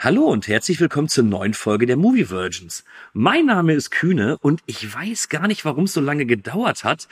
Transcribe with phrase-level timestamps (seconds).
[0.00, 2.84] Hallo und herzlich willkommen zur neuen Folge der Movie Virgins.
[3.14, 7.08] Mein Name ist Kühne und ich weiß gar nicht, warum es so lange gedauert hat,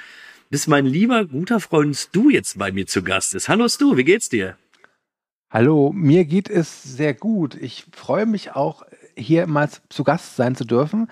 [0.50, 3.48] bis mein lieber guter Freund Stu jetzt bei mir zu Gast ist.
[3.48, 4.56] Hallo Stu, wie geht's dir?
[5.50, 7.56] Hallo, mir geht es sehr gut.
[7.56, 8.84] Ich freue mich auch,
[9.16, 11.08] hier mal zu Gast sein zu dürfen,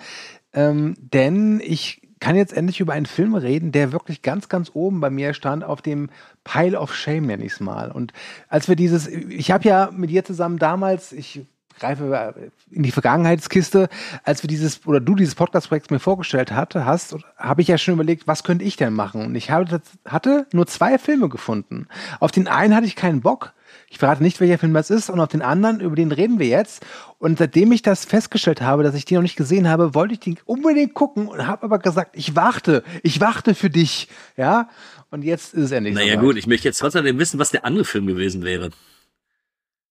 [0.53, 5.01] ähm, denn ich kann jetzt endlich über einen Film reden, der wirklich ganz, ganz oben
[5.01, 6.09] bei mir stand auf dem
[6.45, 7.91] Pile of Shame, nenne ich es mal.
[7.91, 8.13] Und
[8.49, 11.45] als wir dieses, ich habe ja mit dir zusammen damals, ich
[11.79, 12.35] greife
[12.71, 13.89] in die Vergangenheitskiste,
[14.23, 17.95] als wir dieses oder du dieses Podcast-Projekt mir vorgestellt hatte, hast, habe ich ja schon
[17.95, 19.25] überlegt, was könnte ich denn machen?
[19.27, 21.89] Und ich habe, hatte nur zwei Filme gefunden.
[22.21, 23.53] Auf den einen hatte ich keinen Bock.
[23.89, 26.47] Ich verrate nicht, welcher Film das ist, und auf den anderen, über den reden wir
[26.47, 26.85] jetzt.
[27.19, 30.21] Und seitdem ich das festgestellt habe, dass ich den noch nicht gesehen habe, wollte ich
[30.21, 34.69] den unbedingt gucken und habe aber gesagt, ich warte, ich warte für dich, ja.
[35.11, 36.25] Und jetzt ist es endlich Naja soweit.
[36.25, 38.71] gut, ich möchte jetzt trotzdem wissen, was der andere Film gewesen wäre.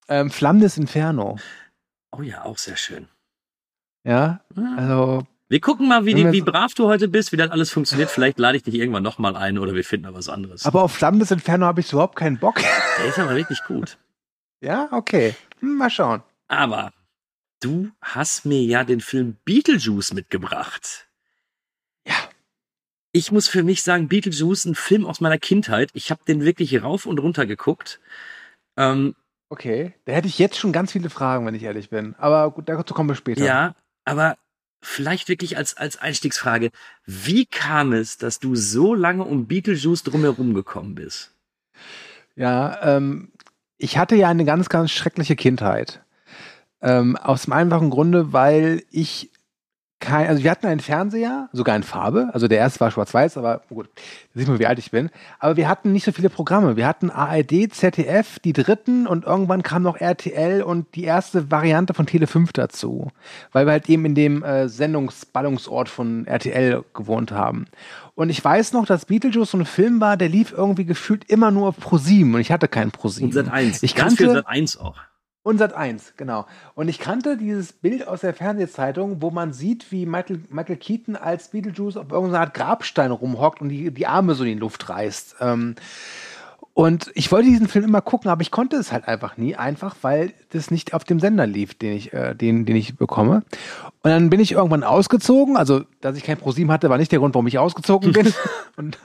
[0.09, 1.37] Ähm, Flammendes Inferno,
[2.15, 3.07] Oh ja, auch sehr schön.
[4.03, 4.41] ja.
[4.77, 8.09] Also Wir gucken mal, wie, die, wie brav du heute bist, wie das alles funktioniert.
[8.11, 10.65] Vielleicht lade ich dich irgendwann nochmal ein oder wir finden mal was anderes.
[10.65, 12.55] Aber auf Flammendes Inferno habe ich überhaupt keinen Bock.
[12.99, 13.97] Der ist aber wirklich gut.
[14.61, 15.35] ja, okay.
[15.59, 16.21] Hm, mal schauen.
[16.47, 16.93] Aber
[17.61, 21.07] du hast mir ja den Film Beetlejuice mitgebracht.
[22.07, 22.15] Ja.
[23.11, 25.89] Ich muss für mich sagen, Beetlejuice, ein Film aus meiner Kindheit.
[25.93, 27.99] Ich habe den wirklich rauf und runter geguckt.
[28.77, 29.15] Ähm,
[29.53, 29.93] Okay.
[30.05, 32.15] Da hätte ich jetzt schon ganz viele Fragen, wenn ich ehrlich bin.
[32.17, 33.45] Aber gut, dazu kommen wir später.
[33.45, 34.35] ja, aber
[34.81, 36.71] vielleicht wirklich als, als Einstiegsfrage.
[37.05, 41.35] Wie kam es, dass du so lange um Beetlejuice drumherum gekommen bist?
[42.35, 43.31] Ja, ähm,
[43.77, 46.01] ich hatte ja eine ganz, ganz schreckliche Kindheit.
[46.81, 49.29] Ähm, aus dem einfachen Grunde, weil ich
[50.03, 53.61] kein, also wir hatten einen Fernseher, sogar in Farbe, also der erste war schwarz-weiß, aber
[53.69, 53.89] gut,
[54.33, 55.09] da sieht man, wie alt ich bin.
[55.39, 56.75] Aber wir hatten nicht so viele Programme.
[56.75, 61.93] Wir hatten ARD, ZDF, die dritten und irgendwann kam noch RTL und die erste Variante
[61.93, 63.11] von Tele 5 dazu,
[63.53, 67.65] weil wir halt eben in dem äh, Sendungsballungsort von RTL gewohnt haben.
[68.15, 71.49] Und ich weiß noch, dass Beetlejuice so ein Film war, der lief irgendwie gefühlt immer
[71.49, 73.29] nur auf ProSieben und ich hatte keinen ProSieben.
[73.29, 73.81] Und Sat 1.
[73.83, 74.97] Ich kannte Sat 1 auch.
[75.43, 76.45] Und Sat 1, genau.
[76.73, 81.15] Und ich kannte dieses Bild aus der Fernsehzeitung, wo man sieht, wie Michael, Michael Keaton
[81.17, 84.87] als Beetlejuice auf irgendeiner Art Grabstein rumhockt und die, die Arme so in die Luft
[84.87, 85.35] reißt.
[85.41, 85.75] Ähm,
[86.73, 89.95] und ich wollte diesen Film immer gucken, aber ich konnte es halt einfach nie, einfach
[90.01, 93.43] weil das nicht auf dem Sender lief, den ich, äh, den, den ich bekomme.
[94.01, 95.55] Und dann bin ich irgendwann ausgezogen.
[95.55, 98.33] Also, dass ich kein ProSieben hatte, war nicht der Grund, warum ich ausgezogen bin.
[98.77, 98.97] und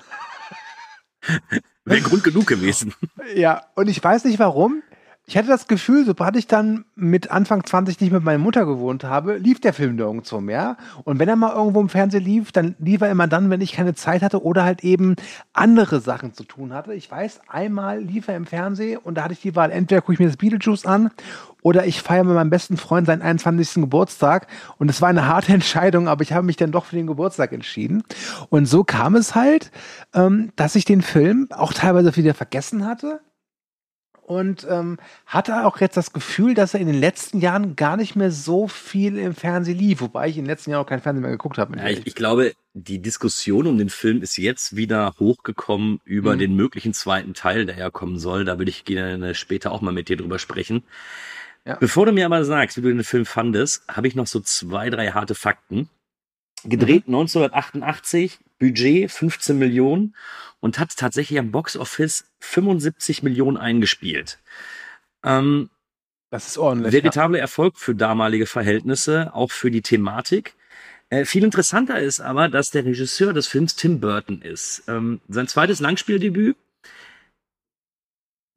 [1.85, 2.95] Wäre Grund genug gewesen.
[3.35, 4.83] Ja, und ich weiß nicht warum.
[5.29, 9.05] Ich hatte das Gefühl, sobald ich dann mit Anfang 20 nicht mit meiner Mutter gewohnt
[9.05, 10.79] habe, lief der Film nirgendwo mehr.
[11.05, 13.73] Und wenn er mal irgendwo im Fernsehen lief, dann lief er immer dann, wenn ich
[13.73, 15.17] keine Zeit hatte oder halt eben
[15.53, 16.95] andere Sachen zu tun hatte.
[16.95, 20.15] Ich weiß, einmal lief er im Fernsehen und da hatte ich die Wahl, entweder gucke
[20.15, 21.11] ich mir das Beetlejuice an
[21.61, 23.83] oder ich feiere mit meinem besten Freund seinen 21.
[23.83, 24.47] Geburtstag.
[24.79, 27.53] Und es war eine harte Entscheidung, aber ich habe mich dann doch für den Geburtstag
[27.53, 28.03] entschieden.
[28.49, 29.73] Und so kam es halt,
[30.15, 33.21] ähm, dass ich den Film auch teilweise wieder vergessen hatte
[34.29, 38.15] und ähm, hatte auch jetzt das Gefühl, dass er in den letzten Jahren gar nicht
[38.15, 41.23] mehr so viel im Fernsehen lief, wobei ich in den letzten Jahren auch kein Fernsehen
[41.23, 41.79] mehr geguckt habe.
[41.79, 46.41] Ja, ich ich, glaube, die Diskussion um den Film ist jetzt wieder hochgekommen über Mhm.
[46.41, 48.45] den möglichen zweiten Teil, der ja kommen soll.
[48.45, 50.85] Da würde ich gerne später auch mal mit dir drüber sprechen.
[51.65, 51.77] Ja.
[51.77, 54.91] Bevor du mir aber sagst, wie du den Film fandest, habe ich noch so zwei,
[54.91, 55.89] drei harte Fakten.
[56.65, 60.15] Gedreht 1988, Budget 15 Millionen
[60.61, 64.39] und hat tatsächlich am Box Office 75 Millionen eingespielt.
[65.25, 65.71] Ähm,
[66.31, 66.93] Das ist ordentlich.
[66.93, 70.55] Veritabler Erfolg für damalige Verhältnisse, auch für die Thematik.
[71.11, 74.83] Äh, viel interessanter ist aber, dass der Regisseur des Films Tim Burton ist.
[74.89, 76.57] Ähm, sein zweites Langspieldebüt.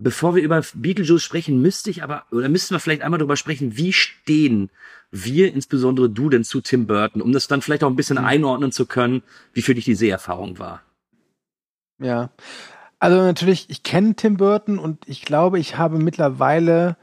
[0.03, 3.77] Bevor wir über Beetlejuice sprechen, müsste ich aber, oder müssten wir vielleicht einmal darüber sprechen,
[3.77, 4.71] wie stehen
[5.11, 8.25] wir, insbesondere du, denn zu Tim Burton, um das dann vielleicht auch ein bisschen Mhm.
[8.25, 9.21] einordnen zu können,
[9.53, 10.81] wie für dich die Seherfahrung war.
[12.01, 12.29] Ja.
[12.99, 16.97] Also natürlich, ich kenne Tim Burton und ich glaube, ich habe mittlerweile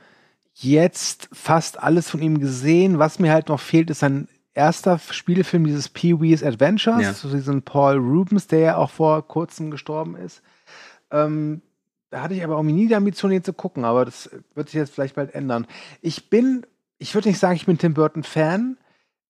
[0.54, 2.98] jetzt fast alles von ihm gesehen.
[2.98, 7.12] Was mir halt noch fehlt, ist sein erster Spielfilm, dieses Pee-Wee's Adventures, Ja.
[7.14, 10.42] so diesen Paul Rubens, der ja auch vor kurzem gestorben ist.
[11.10, 11.62] Ähm,
[12.10, 14.78] da hatte ich aber auch nie die Ambition, ihn zu gucken, aber das wird sich
[14.78, 15.66] jetzt vielleicht bald ändern.
[16.00, 16.66] Ich bin,
[16.98, 18.78] ich würde nicht sagen, ich bin Tim Burton-Fan,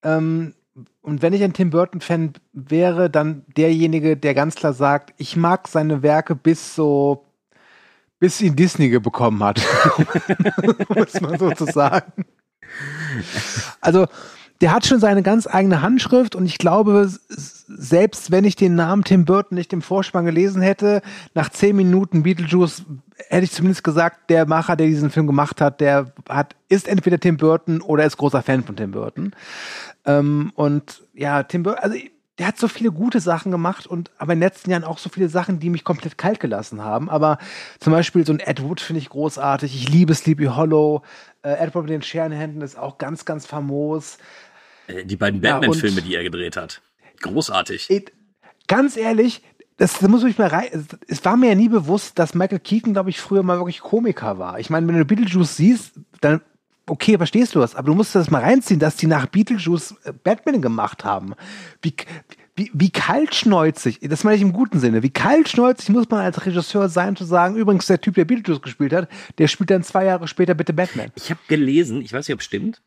[0.02, 0.54] ähm,
[1.02, 5.68] und wenn ich ein Tim Burton-Fan wäre, dann derjenige, der ganz klar sagt, ich mag
[5.68, 7.24] seine Werke bis so,
[8.18, 9.60] bis ihn Disney bekommen hat.
[10.94, 12.24] Muss man so zu sagen.
[13.80, 14.06] Also,
[14.60, 19.04] der hat schon seine ganz eigene Handschrift und ich glaube, selbst wenn ich den Namen
[19.04, 21.00] Tim Burton nicht im Vorspann gelesen hätte,
[21.34, 22.82] nach zehn Minuten Beetlejuice
[23.28, 27.18] hätte ich zumindest gesagt, der Macher, der diesen Film gemacht hat, der hat, ist entweder
[27.18, 29.34] Tim Burton oder ist großer Fan von Tim Burton.
[30.06, 31.98] Ähm, und ja, Tim Burton, also
[32.38, 35.08] der hat so viele gute Sachen gemacht und aber in den letzten Jahren auch so
[35.08, 37.10] viele Sachen, die mich komplett kalt gelassen haben.
[37.10, 37.38] Aber
[37.80, 39.74] zum Beispiel so ein Ed Wood finde ich großartig.
[39.74, 41.02] Ich liebe Sleepy Hollow.
[41.42, 44.18] Äh, Edward mit den Scherenhänden ist auch ganz, ganz famos.
[44.88, 46.82] Äh, Die beiden Ja, Batman-Filme, die er gedreht hat.
[47.20, 47.88] Großartig.
[47.90, 48.12] It,
[48.66, 49.42] ganz ehrlich,
[49.76, 50.68] das, da muss ich mal rein.
[51.06, 54.38] Es, war mir ja nie bewusst, dass Michael Keaton, glaube ich, früher mal wirklich Komiker
[54.38, 54.58] war.
[54.58, 56.40] Ich meine, wenn du Beetlejuice siehst, dann
[56.88, 60.12] okay, verstehst du das, aber du musst das mal reinziehen, dass die nach Beetlejuice äh,
[60.12, 61.34] Batman gemacht haben.
[61.82, 61.94] Wie,
[62.56, 66.88] wie, wie kaltschnäuzig, das meine ich im guten Sinne, wie kaltschnäuzig muss man als Regisseur
[66.88, 69.08] sein, zu sagen, übrigens, der Typ, der Beetlejuice gespielt hat,
[69.38, 71.12] der spielt dann zwei Jahre später bitte Batman.
[71.14, 72.82] Ich habe gelesen, ich weiß nicht, ob es stimmt,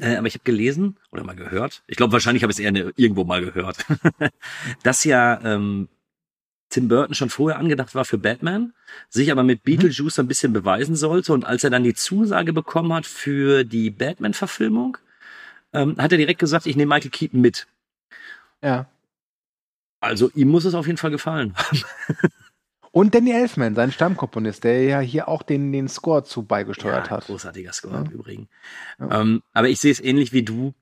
[0.00, 2.72] äh, aber ich habe gelesen oder mal gehört, ich glaube, wahrscheinlich habe ich es eher
[2.72, 3.84] ne, irgendwo mal gehört,
[4.82, 5.88] dass ja ähm,
[6.70, 8.72] Tim Burton schon vorher angedacht war für Batman,
[9.08, 12.92] sich aber mit Beetlejuice ein bisschen beweisen sollte und als er dann die Zusage bekommen
[12.92, 14.98] hat für die Batman-Verfilmung,
[15.72, 17.66] ähm, hat er direkt gesagt, ich nehme Michael Keaton mit.
[18.62, 18.88] Ja.
[20.00, 21.54] Also ihm muss es auf jeden Fall gefallen.
[22.96, 27.10] Und Danny Elfman, sein Stammkomponist, der ja hier auch den, den Score zu beigesteuert Ja,
[27.10, 27.26] hat.
[27.26, 28.00] Großartiger Score Ja.
[28.00, 28.48] im Übrigen.
[28.98, 29.20] Ja.
[29.20, 30.72] Ähm, aber ich sehe es ähnlich wie du.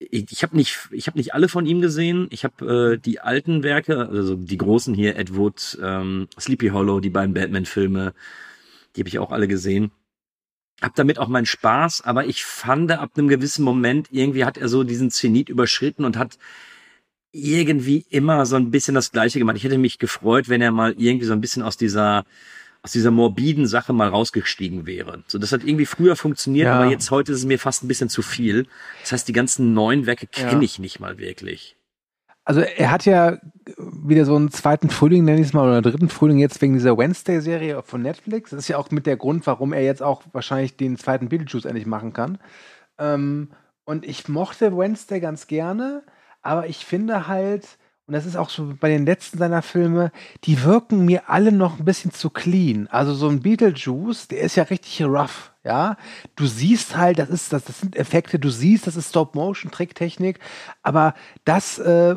[0.00, 2.26] Ich, ich habe nicht, ich habe nicht alle von ihm gesehen.
[2.30, 6.98] Ich habe äh, die alten Werke, also die großen hier, Ed Wood, ähm, Sleepy Hollow,
[6.98, 8.12] die beiden Batman-Filme,
[8.96, 9.92] die habe ich auch alle gesehen.
[10.82, 14.66] Hab damit auch meinen Spaß, aber ich fand ab einem gewissen Moment irgendwie hat er
[14.68, 16.36] so diesen Zenit überschritten und hat
[17.32, 19.56] irgendwie immer so ein bisschen das Gleiche gemacht.
[19.56, 22.24] Ich hätte mich gefreut, wenn er mal irgendwie so ein bisschen aus dieser
[22.84, 25.22] aus dieser morbiden Sache mal rausgestiegen wäre.
[25.28, 26.80] So, das hat irgendwie früher funktioniert, Ja.
[26.80, 28.66] aber jetzt heute ist es mir fast ein bisschen zu viel.
[29.02, 30.60] Das heißt, die ganzen neuen Werke kenne Ja.
[30.62, 31.76] ich nicht mal wirklich.
[32.44, 33.38] Also er hat ja
[33.78, 36.72] wieder so einen zweiten Frühling, nenne ich es mal, oder einen dritten Frühling jetzt wegen
[36.74, 38.50] dieser Wednesday-Serie von Netflix.
[38.50, 41.66] Das ist ja auch mit der Grund, warum er jetzt auch wahrscheinlich den zweiten Beetlejuice
[41.66, 42.38] endlich machen kann.
[42.98, 43.50] Ähm,
[43.84, 46.02] und ich mochte Wednesday ganz gerne,
[46.42, 50.10] aber ich finde halt, und das ist auch so bei den letzten seiner Filme,
[50.44, 52.88] die wirken mir alle noch ein bisschen zu clean.
[52.88, 55.96] Also so ein Beetlejuice, der ist ja richtig rough, ja.
[56.34, 60.40] Du siehst halt, das ist, das, das sind Effekte, du siehst, das ist Stop-Motion-Tricktechnik,
[60.82, 62.16] aber das äh,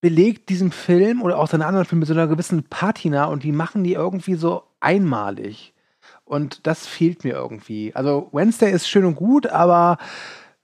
[0.00, 3.52] belegt diesen Film oder auch seine anderen Filme mit so einer gewissen Patina und die
[3.52, 5.74] machen die irgendwie so einmalig.
[6.24, 7.94] Und das fehlt mir irgendwie.
[7.94, 9.98] Also Wednesday ist schön und gut, aber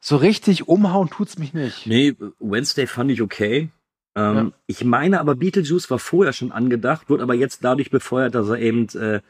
[0.07, 1.87] so richtig umhauen tut's mich nicht.
[1.87, 3.71] Nee, Wednesday fand ich okay.
[4.15, 4.51] Ähm, Ja.
[4.67, 8.59] Ich meine aber, Beetlejuice war vorher schon angedacht, wurde aber jetzt dadurch befeuert, dass er
[8.59, 9.23] eben äh,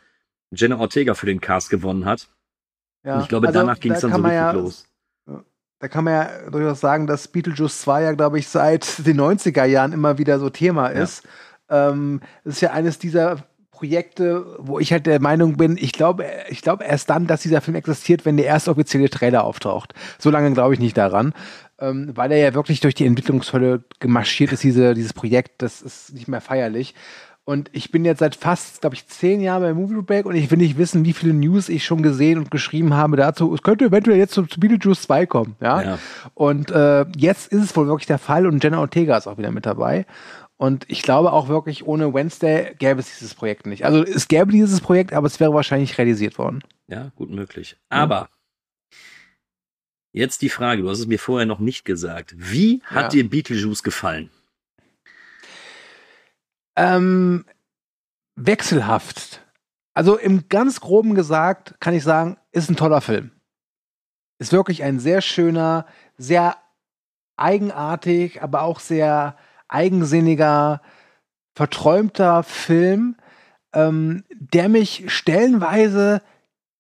[0.50, 2.28] Jenna Ortega für den Cast gewonnen hat.
[3.04, 3.14] Ja.
[3.16, 4.86] Und ich glaube, Also, danach ging es da dann so richtig ja, los.
[5.78, 9.64] Da kann man ja durchaus sagen, dass Beetlejuice 2 ja, glaube ich, seit den 90er
[9.66, 11.02] Jahren immer wieder so Thema Ja.
[11.02, 11.22] ist.
[11.68, 13.44] Ähm, das ist ja eines dieser
[13.84, 17.60] Projekte, wo ich halt der Meinung bin, ich glaube, ich glaube erst dann, dass dieser
[17.60, 19.92] Film existiert, wenn der erste offizielle Trailer auftaucht.
[20.18, 21.34] So lange glaube ich nicht daran,
[21.78, 26.14] ähm, weil er ja wirklich durch die Entwicklungshölle gemarschiert ist, diese, dieses Projekt, das ist
[26.14, 26.94] nicht mehr feierlich.
[27.46, 30.50] Und ich bin jetzt seit fast, glaube ich, zehn Jahren bei Movie Break und ich
[30.50, 33.52] will nicht wissen, wie viele News ich schon gesehen und geschrieben habe dazu.
[33.52, 35.82] Es könnte eventuell jetzt zu, zu Beetlejuice 2 kommen, ja.
[35.82, 35.98] Ja.
[36.32, 39.50] Und äh, jetzt ist es wohl wirklich der Fall und Jenna Ortega ist auch wieder
[39.50, 40.06] mit dabei.
[40.56, 43.84] Und ich glaube auch wirklich, ohne Wednesday gäbe es dieses Projekt nicht.
[43.84, 46.62] Also es gäbe dieses Projekt, aber es wäre wahrscheinlich realisiert worden.
[46.86, 47.76] Ja, gut möglich.
[47.88, 48.28] Aber
[50.12, 52.34] jetzt die Frage, du hast es mir vorher noch nicht gesagt.
[52.36, 53.08] Wie hat Ja.
[53.22, 54.30] dir Beetlejuice gefallen?
[56.76, 57.44] Ähm,
[58.36, 59.40] wechselhaft.
[59.94, 63.30] Also im ganz groben gesagt kann ich sagen, ist ein toller Film.
[64.38, 66.56] Ist wirklich ein sehr schöner, sehr
[67.36, 69.36] eigenartig, aber auch sehr
[69.68, 70.80] eigensinniger,
[71.54, 73.16] verträumter Film,
[73.72, 76.22] ähm, der mich stellenweise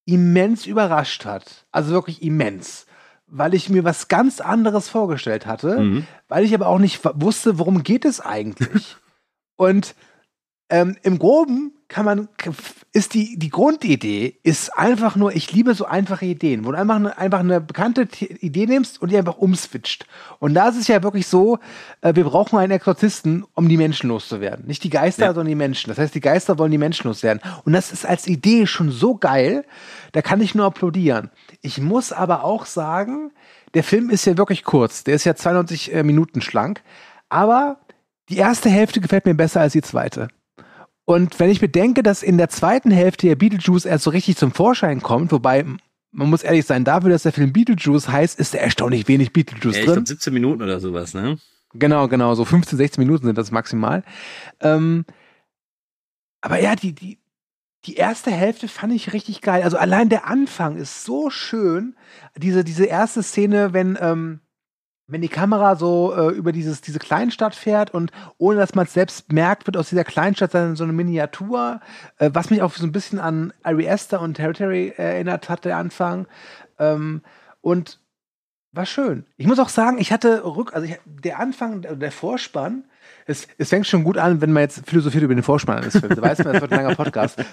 [0.06, 1.66] immens überrascht hat.
[1.72, 2.86] Also wirklich immens.
[3.26, 6.06] Weil ich mir was ganz anderes vorgestellt hatte Mhm.
[6.28, 8.96] weil ich aber auch nicht wusste, worum geht es eigentlich.
[9.56, 9.94] Und
[10.74, 12.28] ähm, im Groben kann man,
[12.92, 16.96] ist die, die Grundidee ist einfach nur, ich liebe so einfache Ideen, wo du einfach
[16.96, 20.04] eine, einfach eine bekannte T- Idee nimmst und die einfach umswitcht.
[20.40, 21.60] Und da ist es ja wirklich so,
[22.00, 24.66] äh, wir brauchen einen Exorzisten, um die Menschen loszuwerden.
[24.66, 25.90] Nicht die Geister, sondern die Menschen.
[25.90, 27.40] Das heißt, die Geister wollen die Menschen loswerden.
[27.64, 29.64] Und das ist als Idee schon so geil,
[30.10, 31.30] da kann ich nur applaudieren.
[31.62, 33.30] Ich muss aber auch sagen,
[33.74, 35.04] der Film ist ja wirklich kurz.
[35.04, 36.82] Der ist ja 92 äh, Minuten schlank.
[37.28, 37.78] Aber
[38.28, 40.26] die erste Hälfte gefällt mir besser als die zweite.
[41.06, 44.52] Und wenn ich bedenke, dass in der zweiten Hälfte der Beetlejuice erst so richtig zum
[44.52, 45.64] Vorschein kommt, wobei
[46.12, 49.74] man muss ehrlich sein, dafür, dass der Film Beetlejuice heißt, ist da erstaunlich wenig Beetlejuice
[49.74, 49.94] Ja, ich drin.
[49.94, 51.38] glaube 17 Minuten oder sowas, ne?
[51.74, 54.04] Genau, genau, so 15, 16 Minuten sind das maximal.
[54.60, 55.04] Ähm,
[56.40, 57.18] aber ja, die, die,
[57.84, 59.62] die erste Hälfte fand ich richtig geil.
[59.62, 61.96] Also allein der Anfang ist so schön.
[62.36, 64.40] Diese, diese erste Szene, wenn, ähm,
[65.06, 68.94] wenn die Kamera so äh, über dieses, diese Kleinstadt fährt und ohne dass man es
[68.94, 71.80] selbst merkt, wird aus dieser Kleinstadt dann so eine Miniatur,
[72.18, 75.76] äh, was mich auch so ein bisschen an Ari Aster und Territory erinnert hat, der
[75.76, 76.26] Anfang.
[76.78, 77.22] Ähm,
[77.60, 77.98] und
[78.72, 79.26] war schön.
[79.36, 82.84] Ich muss auch sagen, ich hatte rück, also ich, der Anfang, der Vorspann,
[83.26, 86.16] es, es fängt schon gut an, wenn man jetzt philosophiert über den Vorspann eines Films.
[86.16, 87.38] Da weiß man, das wird ein langer Podcast.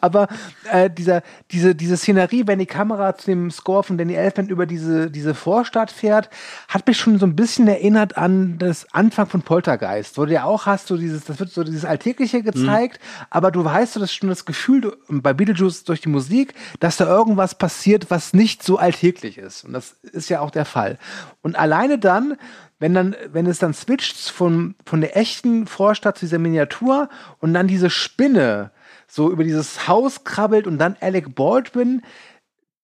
[0.00, 0.28] Aber
[0.70, 4.64] äh, dieser, diese, diese Szenerie, wenn die Kamera zu dem Score von Danny Elfman über
[4.64, 6.30] diese, diese Vorstadt fährt,
[6.68, 10.44] hat mich schon so ein bisschen erinnert an das Anfang von Poltergeist, wo du ja
[10.44, 14.14] auch hast, so dieses, das wird so dieses Alltägliche gezeigt, aber du weißt, du das
[14.14, 18.78] schon das Gefühl bei Beetlejuice durch die Musik, dass da irgendwas passiert, was nicht so
[18.78, 19.64] alltäglich ist.
[19.64, 20.98] Und das ist ja auch der Fall.
[21.42, 22.38] Und alleine dann,
[22.78, 27.10] wenn dann, wenn es dann switcht von, von der echten Vorstadt zu dieser Miniatur
[27.40, 28.70] und dann diese Spinne
[29.06, 32.02] so über dieses Haus krabbelt und dann Alec Baldwin,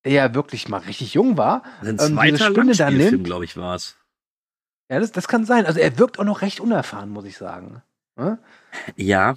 [0.04, 3.24] der ja wirklich mal richtig jung war, Ein ähm, diese Spinne da nimmt.
[3.24, 3.96] glaube ich, war es.
[4.90, 5.66] Ja, das, das kann sein.
[5.66, 7.82] Also er wirkt auch noch recht unerfahren, muss ich sagen.
[8.18, 8.38] Ja?
[8.96, 9.34] Ja,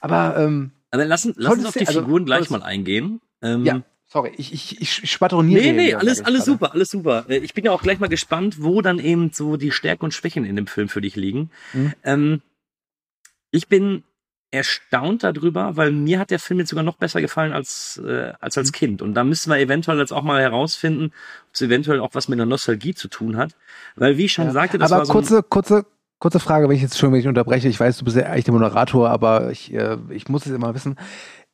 [0.00, 3.20] Aber ähm, aber lassen, lass uns Tolles auf die also, Figuren gleich mal eingehen.
[3.42, 5.60] Ähm, ja, sorry, ich, ich, ich schwadroniere.
[5.62, 6.50] Nee, nee, alles, alles gerade.
[6.58, 7.24] super, alles super.
[7.28, 10.14] Äh, Ich bin ja auch gleich mal gespannt, wo dann eben so die Stärken und
[10.14, 11.50] Schwächen in dem Film für dich liegen.
[11.72, 11.94] Mhm.
[12.04, 12.42] Ähm,
[13.50, 14.04] ich bin
[14.50, 18.56] erstaunt darüber, weil mir hat der Film jetzt sogar noch besser gefallen als, äh, als
[18.56, 18.60] Mhm.
[18.60, 19.02] als Kind.
[19.02, 22.38] Und da müssen wir eventuell jetzt auch mal herausfinden, ob es eventuell auch was mit
[22.38, 23.56] der Nostalgie zu tun hat.
[23.96, 24.52] Weil, wie ich schon Ja.
[24.52, 25.86] sagte, das aber war so kurze, kurze,
[26.18, 27.68] kurze Frage, wenn ich jetzt schon wenn ich unterbreche.
[27.68, 30.74] Ich weiß, du bist ja eigentlich der Moderator, aber ich, äh, ich muss es immer
[30.74, 30.96] wissen.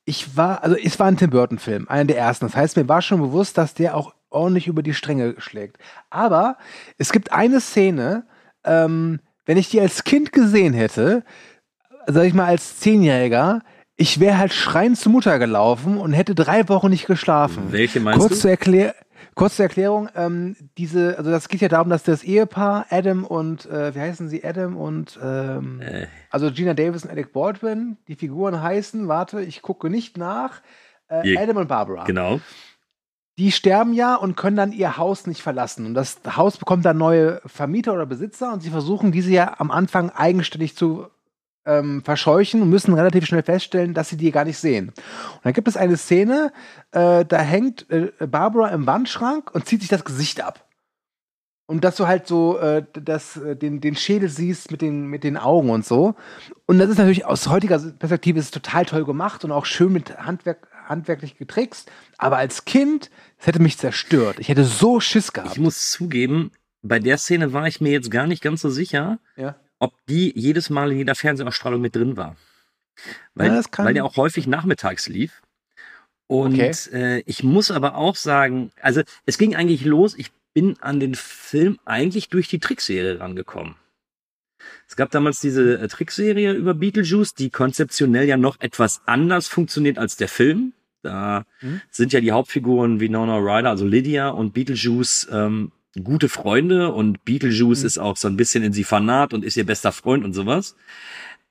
[0.04, 2.44] Ich war, also es war ein Tim Burton-Film, einer der ersten.
[2.46, 5.78] Das heißt, mir war schon bewusst, dass der auch ordentlich über die Stränge schlägt.
[6.10, 6.56] Aber
[6.98, 8.24] es gibt eine Szene,
[8.64, 11.24] ähm, wenn ich die als Kind gesehen hätte,
[12.06, 13.60] sag ich mal als Zehnjähriger,
[13.96, 17.64] ich wäre halt schreiend zur Mutter gelaufen und hätte drei Wochen nicht geschlafen.
[17.70, 18.40] Welche meinst Kurz du?
[18.40, 18.94] zur, Erklär
[19.34, 23.64] Kurz zur Erklärung, ähm, diese, also das geht ja darum, dass das Ehepaar Adam und,
[23.64, 28.14] äh, wie heißen sie, Adam und, ähm, Äh, also Gina Davis und Alec Baldwin, die
[28.14, 30.60] Figuren heißen, warte, ich gucke nicht nach,
[31.08, 32.04] äh, Je- Adam und Barbara.
[32.04, 32.40] genau.
[33.38, 35.86] Die sterben ja und können dann ihr Haus nicht verlassen.
[35.86, 39.70] Und das Haus bekommt dann neue Vermieter oder Besitzer und sie versuchen diese ja am
[39.70, 41.06] Anfang eigenständig zu
[41.64, 44.88] ähm, verscheuchen und müssen relativ schnell feststellen, dass sie die gar nicht sehen.
[44.88, 46.52] Und dann gibt es eine Szene,
[46.92, 50.66] äh, da hängt äh, Barbara im Wandschrank und zieht sich das Gesicht ab.
[51.66, 55.24] Und dass du halt so äh, das, äh, den, den Schädel siehst mit den, mit
[55.24, 56.14] den Augen und so.
[56.66, 60.18] Und das ist natürlich aus heutiger Perspektive ist total toll gemacht und auch schön mit
[60.18, 61.90] Handwerk, handwerklich getrickst.
[62.18, 64.36] Aber als Kind, das hätte mich zerstört.
[64.38, 65.52] Ich hätte so Schiss gehabt.
[65.52, 66.50] Ich muss zugeben,
[66.82, 69.54] bei der Szene war ich mir jetzt gar nicht ganz so sicher, ja.
[69.82, 72.36] Ob die jedes Mal in jeder Fernsehausstrahlung mit drin war.
[73.34, 75.42] Weil, Ja, weil der auch häufig nachmittags lief.
[76.28, 76.72] Und Okay.
[76.92, 81.14] äh, ich muss aber auch sagen, also es ging eigentlich los, ich bin an den
[81.14, 83.74] Film eigentlich durch die Trickserie rangekommen.
[84.86, 89.98] Es gab damals diese äh, Trickserie über Beetlejuice, die konzeptionell ja noch etwas anders funktioniert
[89.98, 90.74] als der Film.
[91.02, 91.80] Da Mhm.
[91.90, 95.72] sind ja die Hauptfiguren Winona Ryder, also Lydia und Beetlejuice ähm,
[96.02, 97.86] gute Freunde und Beetlejuice Mhm.
[97.86, 100.74] ist auch so ein bisschen in sie fanat und ist ihr bester Freund und sowas.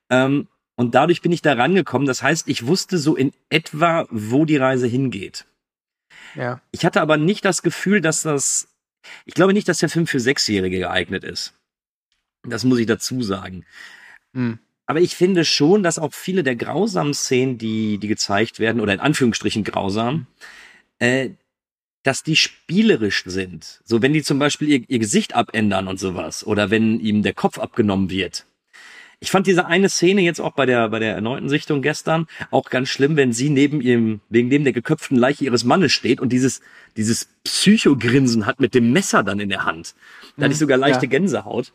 [0.09, 2.07] Ähm, und dadurch bin ich da rangekommen.
[2.07, 5.45] Das heißt, ich wusste so in etwa, wo die Reise hingeht.
[6.35, 6.59] ja.
[6.71, 8.67] Ich hatte aber nicht das Gefühl, dass das,
[9.25, 11.53] ich glaube nicht, dass der Film für Sechsjährige geeignet ist.
[12.43, 13.65] Das muss ich dazu sagen.
[14.33, 14.57] Hm.
[14.87, 18.93] Aber ich finde schon, dass auch viele der grausamen Szenen, die, die gezeigt werden, oder
[18.93, 20.25] in Anführungsstrichen grausam,
[20.99, 21.29] äh,
[22.03, 23.81] dass die spielerisch sind.
[23.85, 27.33] So, wenn die zum Beispiel ihr, ihr Gesicht abändern und sowas, oder wenn ihm der
[27.33, 28.45] Kopf abgenommen wird.
[29.23, 32.71] Ich fand diese eine Szene jetzt auch bei der, bei der erneuten Sichtung gestern auch
[32.71, 36.29] ganz schlimm, wenn sie neben ihrem, wegen dem der geköpften Leiche ihres Mannes steht und
[36.33, 36.61] dieses,
[36.97, 39.93] dieses Psychogrinsen hat mit dem Messer dann in der Hand.
[40.37, 41.09] Da hatte ich sogar leichte Ja.
[41.11, 41.71] Gänsehaut.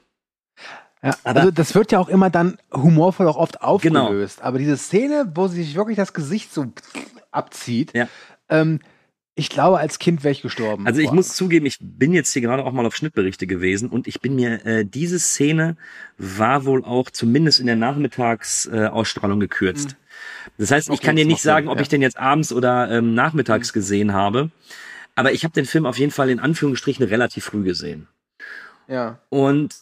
[1.04, 4.06] Ja, Aber- also das wird ja auch immer dann humorvoll auch oft Genau.
[4.06, 4.42] aufgelöst.
[4.42, 6.72] Aber diese Szene, wo sie sich wirklich das Gesicht so
[7.30, 8.08] abzieht, Ja.
[8.48, 8.80] ähm,
[9.38, 10.86] ich glaube, als Kind wäre ich gestorben.
[10.86, 11.16] Also ich Boah.
[11.16, 14.34] muss zugeben, ich bin jetzt hier gerade auch mal auf Schnittberichte gewesen und ich bin
[14.34, 15.76] mir, äh, diese Szene
[16.16, 19.96] war wohl auch zumindest in der Nachmittagsausstrahlung äh, gekürzt.
[20.56, 21.82] Das heißt, ich Okay, kann dir nicht macht Sinn, sagen, ob ja.
[21.82, 24.50] ich den jetzt abends oder ähm, nachmittags gesehen habe,
[25.14, 28.08] aber ich habe den Film auf jeden Fall in Anführungsstrichen relativ früh gesehen.
[28.88, 29.20] Ja.
[29.28, 29.74] Und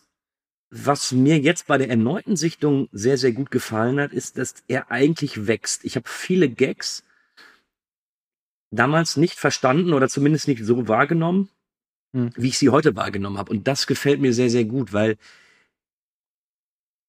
[0.71, 4.91] was mir jetzt bei der erneuten Sichtung sehr, sehr gut gefallen hat, ist, dass er
[4.91, 5.85] eigentlich wächst.
[5.85, 7.05] Ich habe viele Gags
[8.75, 11.49] damals nicht verstanden oder zumindest nicht so wahrgenommen,
[12.15, 12.31] Hm.
[12.37, 13.51] wie ich sie heute wahrgenommen habe.
[13.51, 15.17] Und das gefällt mir sehr, sehr gut, weil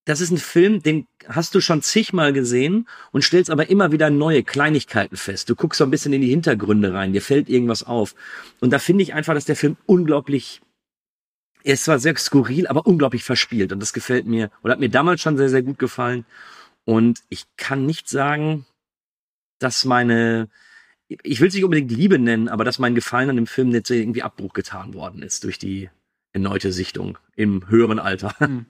[0.06, 4.10] das ist ein Film, den hast du schon zigmal gesehen und stellst aber immer wieder
[4.10, 5.50] neue Kleinigkeiten fest.
[5.50, 8.16] Du guckst so ein bisschen in die Hintergründe rein, dir fällt irgendwas auf.
[8.60, 10.62] Und da finde ich einfach, dass der Film unglaublich
[11.64, 13.74] er ist zwar sehr skurril, aber unglaublich verspielt.
[13.74, 16.24] Und das gefällt mir, oder hat mir damals schon sehr, sehr gut gefallen.
[16.84, 18.68] Und ich kann nicht sagen,
[19.58, 20.48] dass meine,
[21.08, 23.90] ich will es nicht unbedingt Liebe nennen, aber dass mein Gefallen an dem Film jetzt
[23.90, 25.90] irgendwie Abbruch getan worden ist durch die
[26.34, 28.34] erneute Sichtung im höheren Alter.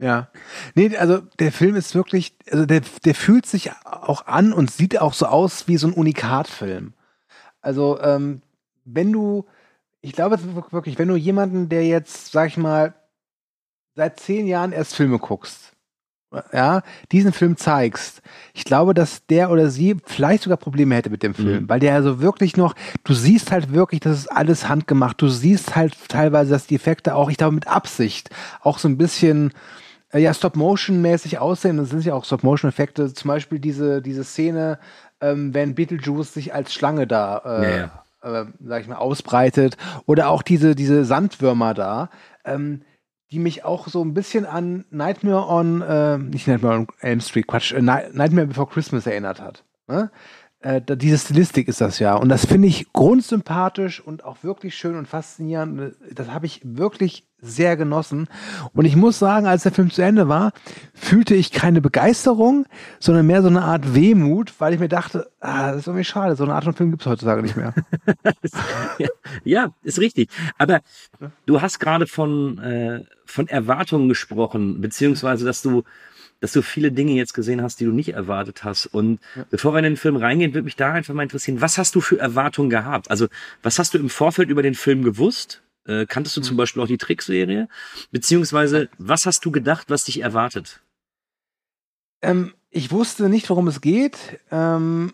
[0.00, 0.30] Ja.
[0.76, 5.00] Nee, also der Film ist wirklich, also der, der fühlt sich auch an und sieht
[5.00, 6.92] auch so aus wie so ein Unikatfilm.
[7.60, 8.42] Also, ähm,
[8.84, 9.46] wenn du,
[10.00, 10.38] ich glaube
[10.70, 12.94] wirklich, wenn du jemanden, der jetzt, sag ich mal,
[13.96, 15.72] seit zehn Jahren erst Filme guckst,
[16.52, 18.20] ja, diesen Film zeigst,
[18.52, 21.68] ich glaube, dass der oder sie vielleicht sogar Probleme hätte mit dem Film, Mhm.
[21.68, 25.74] weil der also wirklich noch, du siehst halt wirklich, das ist alles handgemacht, du siehst
[25.74, 28.28] halt teilweise, dass die Effekte auch, ich glaube, mit Absicht
[28.60, 29.52] auch so ein bisschen,
[30.12, 31.76] äh, ja, Stop-Motion-mäßig aussehen.
[31.78, 33.12] Das sind ja auch Stop-Motion-Effekte.
[33.14, 34.78] Zum Beispiel diese, diese Szene,
[35.20, 39.76] ähm, wenn Beetlejuice sich als Schlange da, äh, Ja, Äh, sag ich mal, ausbreitet.
[40.06, 42.10] Oder auch diese, diese Sandwürmer da,
[42.44, 42.82] ähm,
[43.30, 47.46] die mich auch so ein bisschen an Nightmare on, äh, nicht Nightmare on Elm Street,
[47.46, 49.64] Quatsch, äh, Ni- Nightmare Before Christmas erinnert hat.
[49.86, 50.10] Ne?
[50.60, 52.14] Äh, diese Stilistik ist das ja.
[52.16, 55.94] Und das finde ich grundsympathisch und auch wirklich schön und faszinierend.
[56.12, 58.26] Das habe ich wirklich sehr genossen.
[58.72, 60.50] Und ich muss sagen, als der Film zu Ende war,
[60.94, 62.66] fühlte ich keine Begeisterung,
[62.98, 66.34] sondern mehr so eine Art Wehmut, weil ich mir dachte, ah, das ist irgendwie schade.
[66.34, 67.72] So eine Art von Film gibt es heutzutage nicht mehr.
[69.44, 70.28] ja, ist richtig.
[70.58, 70.80] Aber
[71.46, 75.84] du hast gerade von, äh, von Erwartungen gesprochen, beziehungsweise, dass du,
[76.40, 78.86] dass du viele Dinge jetzt gesehen hast, die du nicht erwartet hast.
[78.86, 81.94] Und bevor wir in den Film reingehen, würde mich da einfach mal interessieren, was hast
[81.94, 83.10] du für Erwartungen gehabt?
[83.10, 83.28] Also,
[83.62, 85.62] was hast du im Vorfeld über den Film gewusst?
[85.84, 87.68] Äh, kanntest du zum Beispiel auch die Trickserie?
[88.10, 90.80] Beziehungsweise, was hast du gedacht, was dich erwartet?
[92.22, 94.16] Ähm, ich wusste nicht, worum es geht.
[94.50, 95.12] Ähm,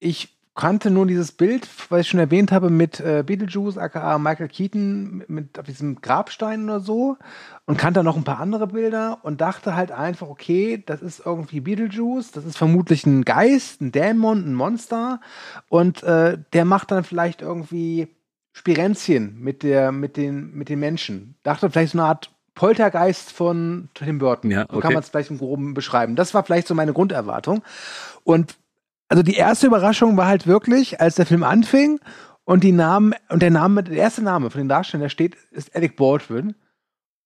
[0.00, 4.48] ich kannte nur dieses Bild, was ich schon erwähnt habe, mit äh, Beetlejuice, aka Michael
[4.48, 7.16] Keaton, mit, auf diesem Grabstein oder so.
[7.66, 11.60] Und kannte noch ein paar andere Bilder und dachte halt einfach, okay, das ist irgendwie
[11.60, 15.20] Beetlejuice, das ist vermutlich ein Geist, ein Dämon, ein Monster.
[15.68, 18.08] Und äh, der macht dann vielleicht irgendwie
[18.52, 21.34] Spirenzchen mit, der, mit, den, mit den Menschen.
[21.42, 24.52] Dachte vielleicht so eine Art Poltergeist von Tim Burton.
[24.52, 24.80] Ja, So okay.
[24.80, 26.14] kann man es vielleicht im Groben beschreiben.
[26.14, 27.64] Das war vielleicht so meine Grunderwartung.
[28.22, 28.54] Und
[29.08, 32.00] also die erste Überraschung war halt wirklich, als der Film anfing
[32.44, 35.74] und die Namen und der Name, der erste Name von den Darstellern, der steht, ist
[35.74, 36.54] Alec Baldwin.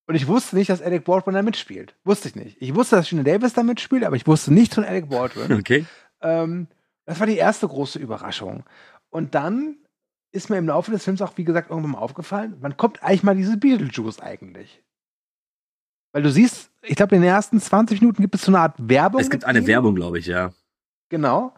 [0.06, 1.94] Und ich wusste nicht, dass Alec Baldwin da mitspielt.
[2.04, 2.56] Wusste ich nicht.
[2.60, 5.52] Ich wusste, dass Gina Davis da mitspielt, aber ich wusste nichts von Alec Baldwin.
[5.58, 5.84] Okay.
[6.20, 6.66] Ähm,
[7.04, 8.64] das war die erste große Überraschung.
[9.10, 9.76] Und dann
[10.32, 13.22] ist mir im Laufe des Films auch, wie gesagt, irgendwann mal aufgefallen, wann kommt eigentlich
[13.22, 14.82] mal diese Beetlejuice eigentlich?
[16.12, 18.74] Weil du siehst, ich glaube, in den ersten 20 Minuten gibt es so eine Art
[18.78, 19.20] Werbung.
[19.20, 19.66] Es gibt eine.
[19.66, 20.52] Werbung, glaube ich, ja.
[21.08, 21.52] Genau.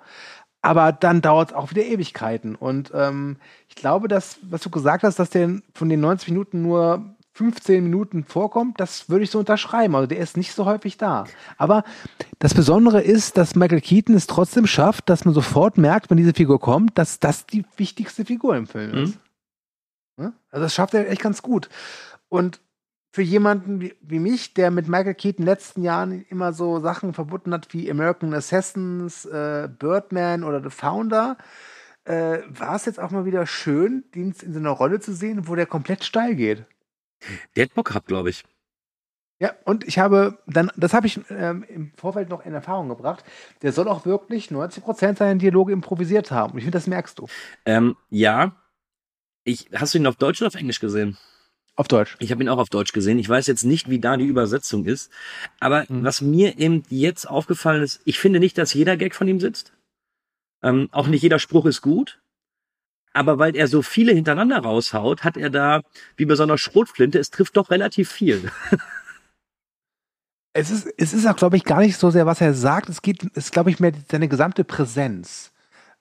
[0.63, 2.55] Aber dann dauert es auch wieder Ewigkeiten.
[2.55, 6.63] Und ähm, ich glaube, dass, was du gesagt hast, dass der von den 90 Minuten
[6.63, 9.95] nur 15 Minuten vorkommt, das würde ich so unterschreiben.
[9.95, 11.25] Also der ist nicht so häufig da.
[11.57, 11.85] Aber
[12.39, 16.35] das Besondere ist, dass Michael Keaton es trotzdem schafft, dass man sofort merkt, wenn diese
[16.35, 19.19] Figur kommt, dass das die wichtigste Figur im Film ist.
[20.19, 20.35] Ne?
[20.51, 21.71] Also das schafft er echt ganz gut.
[22.29, 22.61] Und
[23.11, 26.79] für jemanden wie, wie mich, der mit Michael Keaton in den letzten Jahren immer so
[26.79, 31.37] Sachen verbunden hat wie American Assassins, äh, Birdman oder The Founder,
[32.05, 35.49] äh, war es jetzt auch mal wieder schön, ihn in so einer Rolle zu sehen,
[35.49, 36.65] wo der komplett steil geht.
[37.57, 38.45] Der hat Bock gehabt, glaube ich.
[39.41, 43.25] Ja, und ich habe dann, das habe ich ähm, im Vorfeld noch in Erfahrung gebracht,
[43.63, 46.53] der soll auch wirklich 90% seiner Dialoge improvisiert haben.
[46.53, 47.27] Und ich finde, das merkst du.
[47.65, 48.53] Ähm, ja.
[49.45, 51.17] Ich, hast du ihn auf Deutsch oder auf Englisch gesehen?
[51.77, 52.17] Auf Deutsch.
[52.19, 53.19] Ich habe ihn auch auf Deutsch gesehen.
[53.19, 55.11] Ich weiß jetzt nicht, wie da die Übersetzung ist.
[55.61, 59.41] Aber was mir eben jetzt aufgefallen ist, ich finde nicht, dass jeder Gag von ihm
[59.41, 59.73] sitzt.
[60.63, 62.21] Ähm, auch nicht jeder Spruch ist gut.
[63.13, 65.83] Aber weil er so viele hintereinander raushaut, hat er da,
[66.17, 68.51] wie bei so einer Schrotflinte, es trifft doch relativ viel.
[70.53, 72.89] Es ist, es ist auch, glaube ich, gar nicht so sehr, was er sagt.
[72.89, 75.53] Es geht, es ist, glaube ich, mehr seine gesamte Präsenz.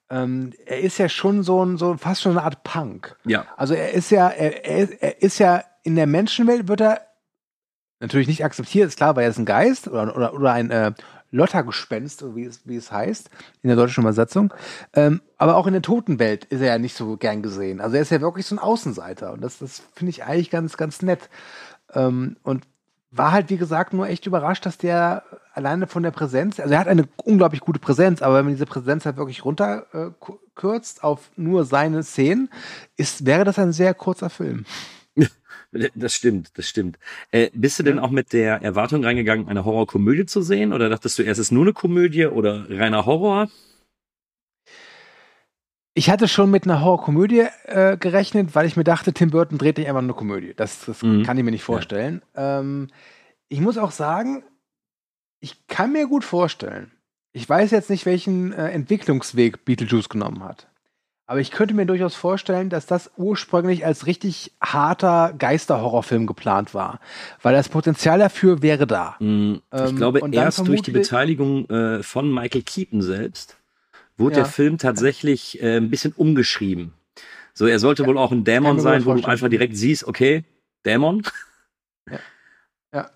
[0.10, 3.16] Ähm, er ist ja schon so ein, so fast schon eine Art Punk.
[3.26, 3.46] Ja.
[3.58, 7.02] Also er ist ja, er, er, er ist ja in der Menschenwelt wird er
[8.00, 10.94] natürlich nicht akzeptiert, ist klar, weil er ist ein Geist oder, oder, oder ein äh,
[11.32, 13.30] Lottergespenst, wie es, wie es heißt,
[13.62, 14.54] in der deutschen Übersetzung.
[14.94, 17.82] Ähm, aber auch in der Totenwelt ist er ja nicht so gern gesehen.
[17.82, 19.34] Also er ist ja wirklich so ein Außenseiter.
[19.34, 21.30] Und das, das finde ich eigentlich ganz, ganz nett.
[21.94, 22.66] Ähm, und
[23.12, 26.80] war halt, wie gesagt, nur echt überrascht, dass der alleine von der Präsenz, also er
[26.80, 31.66] hat eine unglaublich gute Präsenz, aber wenn man diese Präsenz halt wirklich runterkürzt auf nur
[31.66, 32.50] seine Szenen,
[32.98, 34.66] ist, wäre das ein sehr kurzer Film.
[35.94, 36.98] Das stimmt, das stimmt.
[37.30, 40.74] Äh, bist du denn auch mit der Erwartung reingegangen, eine Horrorkomödie zu sehen?
[40.74, 43.50] Oder dachtest du erst, es ist nur eine Komödie oder reiner Horror?
[46.00, 49.78] Ich hatte schon mit einer Horrorkomödie äh, gerechnet, weil ich mir dachte, Tim Burton dreht
[49.78, 50.54] nicht einfach eine Komödie.
[50.56, 51.24] Das, das Mhm.
[51.24, 52.22] kann ich mir nicht vorstellen.
[52.38, 52.88] Ähm,
[53.50, 54.44] ich muss auch sagen,
[55.42, 56.90] ich kann mir gut vorstellen.
[57.34, 60.68] Ich weiß jetzt nicht, welchen äh, Entwicklungsweg Beetlejuice genommen hat.
[61.28, 67.02] Aber ich könnte mir durchaus vorstellen, dass das ursprünglich als richtig harter Geisterhorrorfilm geplant war.
[67.42, 69.18] Weil das Potenzial dafür wäre da.
[69.20, 73.58] Mm, Ich Ähm, glaube, erst durch die Beteiligung äh, von Michael Keaton selbst
[74.20, 74.44] wurde Ja.
[74.44, 76.94] der Film tatsächlich äh, ein bisschen umgeschrieben.
[77.54, 80.46] So, er sollte wohl auch ein Dämon sein, wo du einfach direkt siehst, okay,
[80.86, 81.24] Dämon.
[82.10, 82.20] Ja.
[82.94, 83.10] Ja.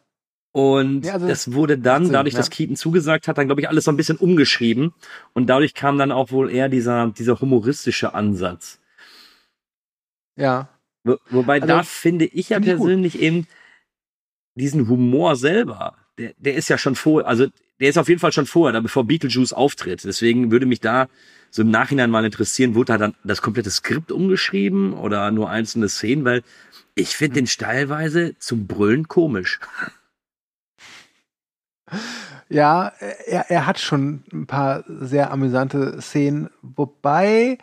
[0.51, 2.39] Und Ja, also das wurde dann, Sinn, dadurch, ja.
[2.39, 4.93] dass Keaton zugesagt hat, dann glaube ich alles so ein bisschen umgeschrieben.
[5.33, 8.79] Und dadurch kam dann auch wohl eher dieser, dieser humoristische Ansatz.
[10.35, 10.69] Ja.
[11.03, 12.81] Wo, wobei Also, da finde ich ja find ich gut.
[12.87, 13.47] persönlich eben
[14.55, 17.47] diesen Humor selber, der, der ist ja schon vor, also
[17.79, 20.03] der ist auf jeden Fall schon vorher, da bevor Beetlejuice auftritt.
[20.03, 21.07] Deswegen würde mich da
[21.51, 25.89] so im Nachhinein mal interessieren, wurde da dann das komplette Skript umgeschrieben oder nur einzelne
[25.89, 26.43] Szenen, weil
[26.95, 29.59] ich finde den teilweise zum Brüllen komisch.
[32.49, 32.91] Ja,
[33.25, 37.57] er, er hat schon ein paar sehr amüsante Szenen, wobei,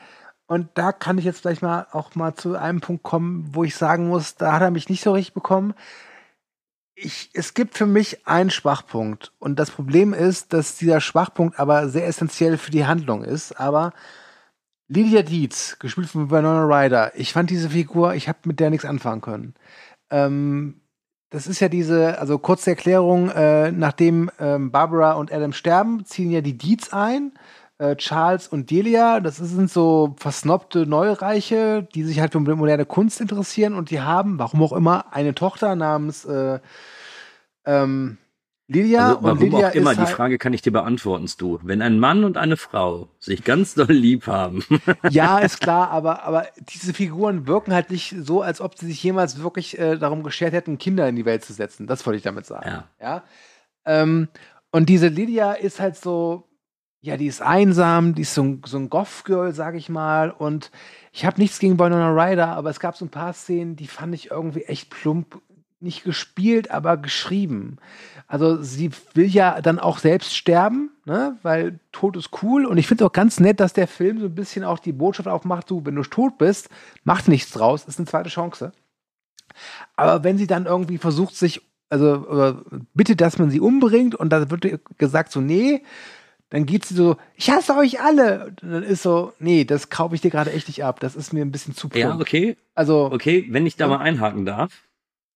[0.47, 3.77] und da kann ich jetzt gleich mal auch mal zu einem Punkt kommen, wo ich
[3.77, 5.75] sagen muss, da hat er mich nicht so richtig bekommen.
[7.03, 9.33] Ich, es gibt für mich einen Schwachpunkt.
[9.39, 13.59] Und das Problem ist, dass dieser Schwachpunkt aber sehr essentiell für die Handlung ist.
[13.59, 13.93] Aber
[14.89, 18.85] Lydia Dietz, gespielt von Winona Ryder, ich fand diese Figur, ich habe mit der nichts
[18.85, 19.55] anfangen können.
[20.11, 20.81] Ähm,
[21.31, 26.31] das ist ja diese, also kurze Erklärung, äh, nachdem ähm, Barbara und Adam sterben, ziehen
[26.31, 27.33] ja die Deeds ein,
[27.81, 33.23] äh, Charles und Delia, das sind so versnobte Neureiche, die sich halt für moderne Kunst
[33.23, 36.61] interessieren und die haben, warum auch immer, eine Tochter namens äh,
[37.65, 38.19] ähm,
[38.69, 39.07] Lydia.
[39.07, 41.59] Also, und warum Lydia auch immer, die halt, Frage kann ich dir beantworten, du.
[41.63, 44.63] Wenn ein Mann und eine Frau sich ganz doll lieb haben,
[45.09, 49.03] Ja, ist klar, aber, aber diese Figuren wirken halt nicht so, als ob sie sich
[49.03, 51.87] jemals wirklich äh, darum geschert hätten, Kinder in die Welt zu setzen.
[51.87, 52.69] Das wollte ich damit sagen.
[52.69, 52.85] Ja.
[53.01, 53.23] ja?
[53.87, 54.29] Ähm,
[54.71, 56.50] und diese Lydia ist halt so,
[57.03, 60.31] ja, die ist einsam, die ist so ein, so ein Goth-Girl, sag ich mal.
[60.31, 60.71] Und
[61.13, 64.15] ich habe nichts gegen Winona Ryder, aber es gab so ein paar Szenen, die fand
[64.15, 65.41] ich irgendwie echt plump.
[65.83, 67.79] Nicht gespielt, aber geschrieben.
[68.27, 71.39] Also sie will ja dann auch selbst sterben, ne?
[71.43, 72.67] weil Tod ist cool.
[72.67, 75.27] Und ich finde auch ganz nett, dass der Film so ein bisschen auch die Botschaft
[75.27, 76.69] aufmacht, du, wenn du tot bist,
[77.05, 78.73] macht nichts draus, ist eine zweite Chance.
[79.97, 82.61] Aber wenn sie dann irgendwie versucht, sich, also oder
[82.93, 85.83] bittet, dass man sie umbringt und dann wird gesagt so, nee,
[86.51, 88.47] dann geht sie so, ich hasse euch alle.
[88.47, 91.01] Und dann ist so, nee, das kaufe ich dir gerade echt nicht ab.
[91.01, 92.05] Das ist mir ein bisschen zu plump.
[92.15, 94.73] ja, okay, Also, okay, wenn ich da mal einhaken darf.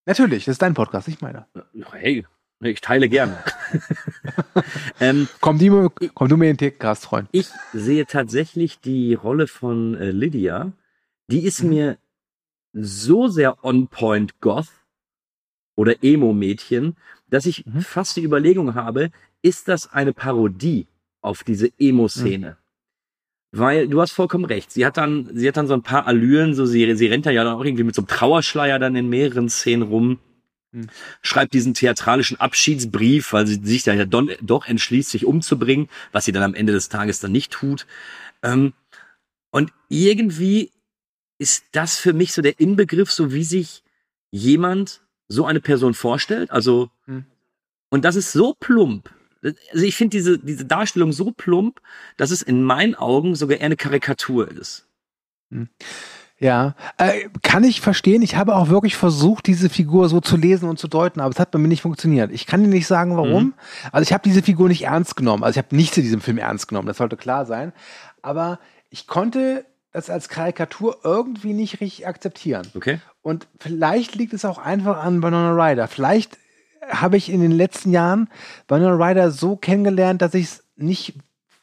[0.07, 1.47] natürlich, das ist dein Podcast, nicht meiner.
[1.93, 2.27] Hey,
[2.61, 3.39] ich teile gerne.
[5.01, 5.71] ähm, Komm, die,
[6.15, 7.29] komm du mir in den Tickcast, Freund.
[7.33, 10.73] ich sehe tatsächlich die Rolle von äh, Lydia,
[11.31, 11.69] die ist Mhm.
[11.71, 11.99] mir
[12.73, 14.69] so sehr on point Goth
[15.77, 16.97] oder Emo-Mädchen,
[17.29, 17.81] dass ich Mhm.
[17.83, 19.11] fast die Überlegung habe,
[19.43, 20.87] ist das eine Parodie
[21.25, 22.57] auf diese Emo-Szene?
[23.53, 24.73] Weil du hast vollkommen recht.
[24.73, 27.45] Sie hat dann, sie hat dann so ein paar Allüren, so sie, sie rennt ja
[27.45, 30.19] dann auch irgendwie mit so einem Trauerschleier dann in mehreren Szenen rum.
[30.73, 30.89] Hm.
[31.23, 36.25] Schreibt diesen theatralischen Abschiedsbrief, weil sie sich da ja don, doch entschließt, sich umzubringen, was
[36.25, 37.87] sie dann am Ende des Tages dann nicht tut.
[38.43, 38.73] Ähm,
[39.53, 40.73] und irgendwie
[41.39, 43.85] ist das für mich so der Inbegriff, so wie sich
[44.33, 46.51] jemand so eine Person vorstellt.
[46.51, 47.25] Also, Hm.
[47.89, 49.14] und das ist so plump.
[49.45, 51.81] Also ich finde diese, diese Darstellung so plump,
[52.17, 54.87] dass es in meinen Augen sogar eher eine Karikatur ist.
[56.39, 58.23] Ja, äh, kann ich verstehen.
[58.23, 61.39] Ich habe auch wirklich versucht, diese Figur so zu lesen und zu deuten, aber es
[61.39, 62.33] hat bei mir nicht funktioniert.
[62.33, 63.45] Ich kann dir nicht sagen, warum.
[63.45, 63.55] Mhm.
[63.93, 65.45] Also ich habe diese Figur nicht ernst genommen.
[65.45, 67.73] Also ich habe nichts in diesem Film ernst genommen, das sollte klar sein.
[68.21, 68.59] Aber
[68.91, 72.67] ich konnte das als Karikatur irgendwie nicht richtig akzeptieren.
[72.75, 72.99] Okay?
[73.23, 75.87] Und vielleicht liegt es auch einfach an Winona Ryder.
[75.87, 76.37] Vielleicht
[76.91, 78.29] habe ich in den letzten Jahren
[78.69, 81.15] Winona Ryder so kennengelernt, dass ich es nicht,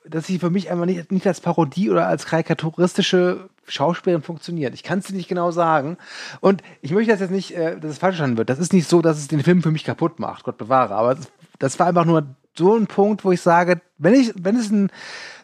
[0.06, 4.74] dass sie für mich einfach nicht, nicht als Parodie oder als karikaturistische Schauspielerin funktioniert.
[4.74, 5.98] Ich kann es dir nicht genau sagen.
[6.40, 8.50] Und ich möchte das jetzt nicht, äh, dass es falsch verstanden wird.
[8.50, 10.96] Das ist nicht so, dass es den Film für mich kaputt macht, Gott bewahre.
[10.96, 12.26] Aber das, das war einfach nur
[12.58, 14.92] so ein Punkt, wo ich sage, wenn ich, wenn es ein,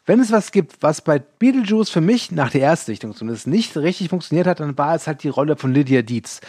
[0.06, 4.10] wenn es was gibt, was bei Beetlejuice für mich nach der Erstsichtung zumindest nicht richtig
[4.10, 6.40] funktioniert hat, dann war es halt die Rolle von Lydia Dietz.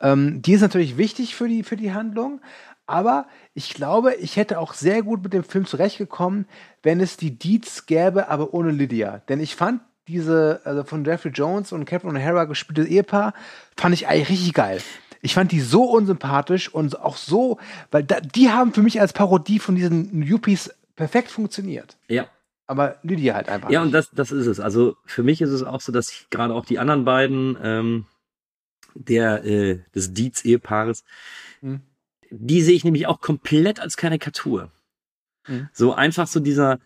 [0.00, 2.40] Ähm, die ist natürlich wichtig für die, für die Handlung,
[2.88, 6.46] aber ich glaube, ich hätte auch sehr gut mit dem Film zurechtgekommen,
[6.82, 9.22] wenn es die Dietz gäbe, aber ohne Lydia.
[9.28, 13.34] Denn ich fand diese, also von Jeffrey Jones und Captain O'Hara gespielte Ehepaar,
[13.76, 14.80] fand ich eigentlich richtig geil.
[15.20, 17.58] Ich fand die so unsympathisch und auch so,
[17.90, 21.98] weil da, die haben für mich als Parodie von diesen Yuppies perfekt funktioniert.
[22.08, 22.26] Ja.
[22.66, 23.68] Aber Lydia halt einfach.
[23.68, 23.88] Ja, nicht.
[23.88, 24.60] und das, das ist es.
[24.60, 28.06] Also für mich ist es auch so, dass ich gerade auch die anderen beiden ähm,
[28.94, 31.04] der äh, des Dietz-Ehepaares,
[31.60, 31.80] Hm.
[32.30, 34.70] Die sehe ich nämlich auch komplett als Karikatur.
[35.44, 35.68] Hm.
[35.72, 36.78] So einfach so dieser,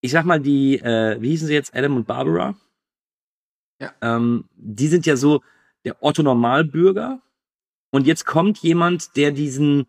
[0.00, 2.56] ich sag mal, die, äh, wie hießen sie jetzt, Adam und Barbara?
[3.80, 3.92] Ja.
[4.00, 5.42] Ähm, die sind ja so
[5.84, 7.20] der Otto-Normalbürger.
[7.90, 9.86] Und jetzt kommt jemand, der diesen,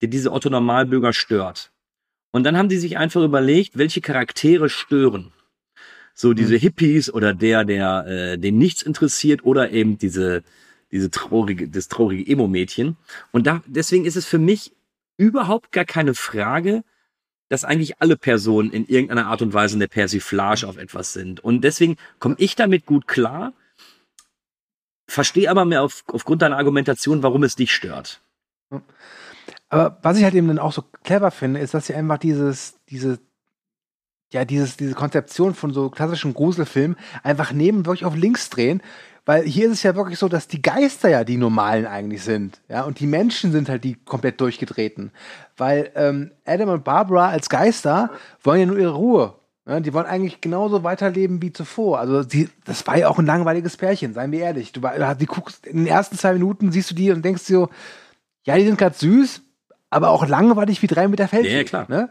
[0.00, 1.72] der diese Otto-Normalbürger stört.
[2.30, 5.32] Und dann haben die sich einfach überlegt, welche Charaktere stören.
[6.14, 10.42] So diese Hippies oder der, der äh, den nichts interessiert oder eben diese
[10.90, 12.96] diese traurige, das traurige Emo-Mädchen.
[13.32, 14.72] Und da deswegen ist es für mich
[15.16, 16.84] überhaupt gar keine Frage,
[17.48, 21.40] dass eigentlich alle Personen in irgendeiner Art und Weise eine Persiflage auf etwas sind.
[21.40, 23.52] Und deswegen komme ich damit gut klar,
[25.08, 28.20] verstehe aber mehr auf, aufgrund deiner Argumentation, warum es dich stört.
[29.70, 32.78] Aber was ich halt eben dann auch so clever finde, ist, dass sie einfach dieses,
[32.90, 33.18] diese,
[34.30, 38.82] ja, dieses, diese Konzeption von so klassischen Gruselfilmen einfach neben wirklich auf links drehen.
[39.28, 42.62] Weil hier ist es ja wirklich so, dass die Geister ja die normalen eigentlich sind.
[42.66, 45.10] Ja, und die Menschen sind halt die komplett durchgedrehten.
[45.54, 48.08] Weil ähm, Adam und Barbara als Geister
[48.42, 49.34] wollen ja nur ihre Ruhe.
[49.66, 51.98] Ja, die wollen eigentlich genauso weiterleben wie zuvor.
[51.98, 54.72] Also die, das war ja auch ein langweiliges Pärchen, seien wir ehrlich.
[54.72, 54.80] Du,
[55.20, 57.68] die guckst in den ersten zwei Minuten siehst du die und denkst dir so,
[58.44, 59.42] ja, die sind gerade süß,
[59.90, 61.44] aber auch langweilig wie drei Meter Feld.
[61.44, 61.84] Ja, ja, klar.
[61.90, 62.08] Ne?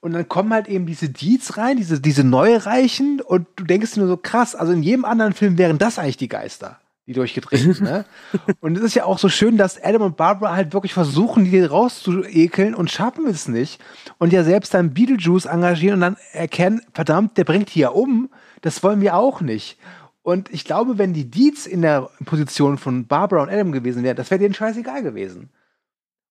[0.00, 4.00] Und dann kommen halt eben diese Deeds rein, diese, diese Neureichen, und du denkst dir
[4.00, 7.60] nur so krass, also in jedem anderen Film wären das eigentlich die Geister, die durchgedreht
[7.60, 7.80] sind.
[7.80, 8.04] ne?
[8.60, 11.60] Und es ist ja auch so schön, dass Adam und Barbara halt wirklich versuchen, die
[11.60, 13.80] rauszuekeln und schaffen es nicht.
[14.18, 18.30] Und ja selbst dann Beetlejuice engagieren und dann erkennen, verdammt, der bringt die ja um,
[18.60, 19.78] das wollen wir auch nicht.
[20.22, 24.16] Und ich glaube, wenn die Deeds in der Position von Barbara und Adam gewesen wären,
[24.16, 25.48] das wäre denen scheißegal gewesen.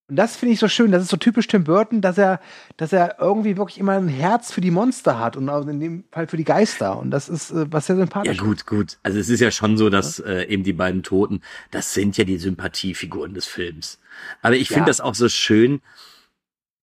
[0.09, 0.91] Und das finde ich so schön.
[0.91, 2.39] Das ist so typisch Tim Burton, dass er,
[2.77, 6.05] dass er irgendwie wirklich immer ein Herz für die Monster hat und auch in dem
[6.11, 6.97] Fall für die Geister.
[6.97, 8.37] Und das ist äh, was sehr sympathisch.
[8.37, 8.99] Ja, gut, gut.
[9.03, 11.41] Also es ist ja schon so, dass äh, eben die beiden Toten,
[11.71, 13.99] das sind ja die Sympathiefiguren des Films.
[14.41, 14.85] Aber ich finde Ja.
[14.87, 15.81] das auch so schön,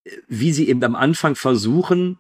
[0.05, 2.19] äh, wie sie eben am Anfang versuchen,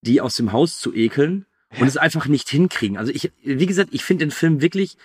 [0.00, 1.44] die aus dem Haus zu ekeln
[1.78, 2.96] und es einfach nicht hinkriegen.
[2.96, 4.96] Also ich, wie gesagt, ich finde den Film wirklich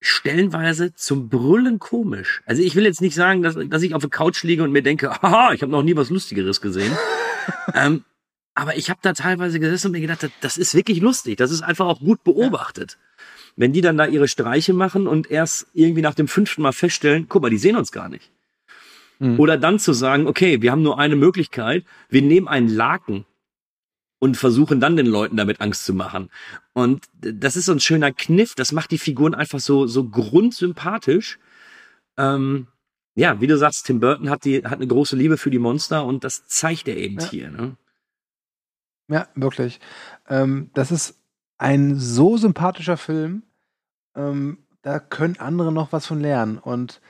[0.00, 2.42] stellenweise zum Brüllen komisch.
[2.46, 4.82] Also ich will jetzt nicht sagen, dass, dass ich auf der Couch liege und mir
[4.82, 6.96] denke, haha, ich habe noch nie was Lustigeres gesehen.
[7.74, 8.04] ähm,
[8.54, 11.36] aber ich habe da teilweise gesessen und mir gedacht, das- ist wirklich lustig.
[11.36, 12.98] Das ist einfach auch gut beobachtet.
[13.56, 17.26] Wenn die dann da ihre Streiche machen und erst irgendwie nach dem fünften Mal feststellen,
[17.28, 18.30] guck mal, die sehen uns gar nicht.
[19.18, 19.38] Mhm.
[19.40, 23.24] Oder dann zu sagen, okay, wir haben nur eine Möglichkeit, wir nehmen einen Laken
[24.18, 26.30] und versuchen dann den Leuten damit Angst zu machen.
[26.72, 31.38] Und das ist so ein schöner Kniff, das macht die Figuren einfach so, so grundsympathisch.
[32.16, 32.66] Ähm,
[33.14, 36.04] ja, wie du sagst, Tim Burton hat, die, hat eine große Liebe für die Monster
[36.04, 37.30] und das zeigt er eben Ja.
[37.30, 37.50] hier.
[37.50, 37.76] Ne?
[39.08, 39.80] Ja, wirklich.
[40.28, 41.18] Ähm, das ist
[41.56, 43.42] ein so sympathischer Film.
[44.14, 46.58] Ähm, da können andere noch was von lernen.
[46.58, 47.00] Und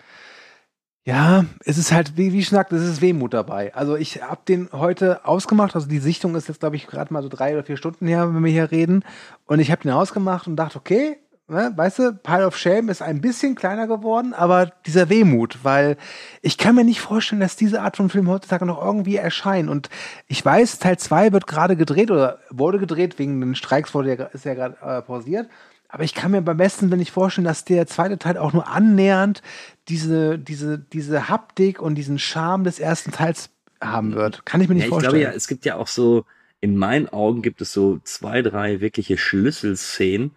[1.08, 3.74] ja, es ist halt, wie, wie ich schon sagte, es ist Wehmut dabei.
[3.74, 5.74] Also ich habe den heute ausgemacht.
[5.74, 8.28] Also die Sichtung ist jetzt, glaube ich, gerade mal so drei oder vier Stunden her,
[8.34, 9.02] wenn wir hier reden.
[9.46, 11.16] Und ich habe den ausgemacht und dachte, okay,
[11.46, 15.96] ne, weißt du, Pile of Shame ist ein bisschen kleiner geworden, aber dieser Wehmut, weil
[16.42, 19.70] ich kann mir nicht vorstellen, dass diese Art von Film heutzutage noch irgendwie erscheinen.
[19.70, 19.88] Und
[20.26, 24.24] ich weiß, Teil 2 wird gerade gedreht oder wurde gedreht, wegen den Streiks wurde ja,
[24.26, 25.48] ist ja gerade äh, pausiert.
[25.88, 28.68] Aber ich kann mir beim besten Willen nicht vorstellen, dass der zweite Teil auch nur
[28.68, 29.42] annähernd
[29.88, 34.44] diese, diese, diese Haptik und diesen Charme des ersten Teils haben wird.
[34.44, 35.14] Kann ich mir nicht Ja, ich vorstellen.
[35.22, 36.24] glaube ja, es gibt ja auch so,
[36.61, 40.33] in meinen Augen gibt es so zwei, drei wirkliche Schlüsselszenen,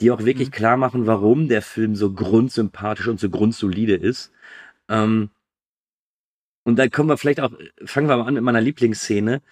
[0.00, 0.26] die auch Mhm.
[0.26, 4.32] wirklich klar machen, warum der Film so grundsympathisch und so grundsolide ist.
[4.88, 5.30] Ähm,
[6.64, 7.52] und da kommen wir vielleicht auch,
[7.84, 9.42] fangen wir mal an mit meiner Lieblingsszene.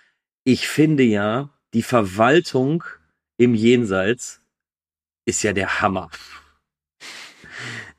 [0.45, 2.85] Ich finde ja, die Verwaltung
[3.39, 4.41] im Jenseits
[5.27, 6.09] ist ja der Hammer.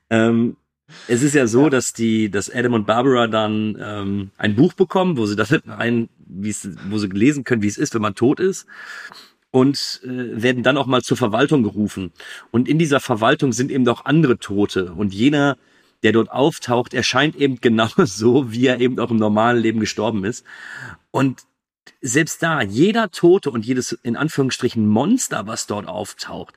[0.10, 0.58] ähm,
[1.08, 5.18] es ist ja so, dass die, dass Adam und Barbara dann ähm, ein Buch bekommen,
[5.18, 8.16] wo sie das ein, wie es, wo sie lesen können, wie es ist, wenn man
[8.16, 8.66] tot ist.
[9.52, 12.12] Und äh, werden dann auch mal zur Verwaltung gerufen.
[12.52, 14.94] Und in dieser Verwaltung sind eben auch andere Tote.
[14.94, 15.58] Und jener,
[16.04, 20.24] der dort auftaucht, erscheint eben genau so, wie er eben auch im normalen Leben gestorben
[20.24, 20.46] ist.
[21.12, 21.44] Und
[22.02, 26.56] selbst da, jeder Tote und jedes in Anführungsstrichen Monster, was dort auftaucht,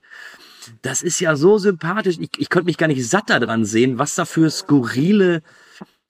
[0.83, 2.19] das ist ja so sympathisch.
[2.21, 5.43] Ich, ich konnte mich gar nicht satt daran sehen, was da für skurrile,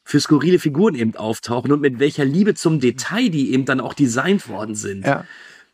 [0.05, 3.95] für skurrile Figuren eben auftauchen und mit welcher Liebe zum Detail die eben dann auch
[3.95, 5.07] designt worden sind.
[5.07, 5.25] Ja.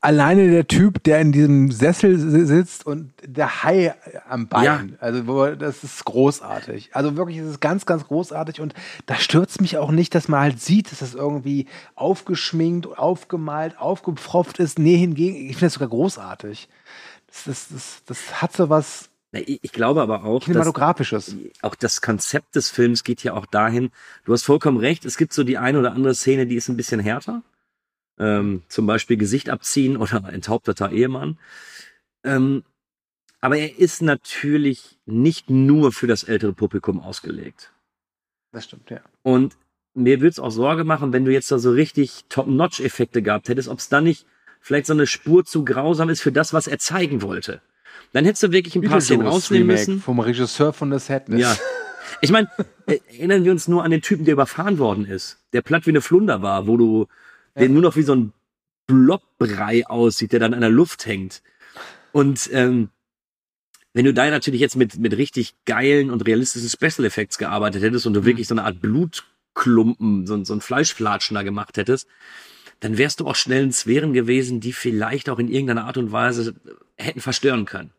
[0.02, 3.94] Alleine der Typ, der in diesem Sessel sitzt und der Hai
[4.28, 4.64] am Bein.
[4.64, 4.84] Ja.
[5.00, 6.90] Also, das ist großartig.
[6.92, 8.74] Also wirklich, es ist ganz, ganz großartig und
[9.06, 14.60] da stürzt mich auch nicht, dass man halt sieht, dass das irgendwie aufgeschminkt, aufgemalt, aufgepfropft
[14.60, 14.78] ist.
[14.78, 16.68] Nee, hingegen, ich finde das sogar großartig.
[17.44, 19.10] Das, das, das, hat so was.
[19.32, 21.26] Ich glaube aber auch, Kinematografisches.
[21.26, 23.90] Dass, auch das Konzept des Films geht ja auch dahin.
[24.24, 25.04] Du hast vollkommen recht.
[25.04, 27.42] Es gibt so die eine oder andere Szene, die ist ein bisschen härter.
[28.18, 31.38] Ähm, zum Beispiel Gesicht abziehen oder enthaupteter Ehemann.
[32.24, 32.64] Ähm,
[33.40, 37.72] aber er ist natürlich nicht nur für das ältere Publikum ausgelegt.
[38.52, 39.00] Das stimmt, ja.
[39.22, 39.56] Und
[39.94, 43.68] mir würde es auch Sorge machen, wenn du jetzt da so richtig Top-Notch-Effekte gehabt hättest,
[43.68, 44.26] ob es dann nicht
[44.66, 47.60] vielleicht so eine Spur zu grausam ist für das, was er zeigen wollte.
[48.12, 50.00] Dann hättest du wirklich ein paar Szenen rausnehmen müssen.
[50.00, 51.40] Vom Regisseur von The Sadness.
[51.40, 51.56] Ja.
[52.20, 52.48] Ich meine,
[52.86, 56.00] erinnern wir uns nur an den Typen, der überfahren worden ist, der platt wie eine
[56.00, 57.06] Flunder war, wo du
[57.54, 57.62] ja.
[57.62, 58.32] den nur noch wie so ein
[58.88, 61.42] Blobbrei aussieht, der dann an der Luft hängt.
[62.10, 62.88] Und ähm,
[63.92, 68.06] wenn du da natürlich jetzt mit, mit richtig geilen und realistischen Special Effects gearbeitet hättest
[68.06, 68.26] und du mhm.
[68.26, 72.08] wirklich so eine Art Blutklumpen, so, so ein Fleischflatschen da gemacht hättest,
[72.80, 76.12] dann wärst du auch schnell in Sphären gewesen, die vielleicht auch in irgendeiner Art und
[76.12, 76.54] Weise
[76.96, 77.92] hätten verstören können.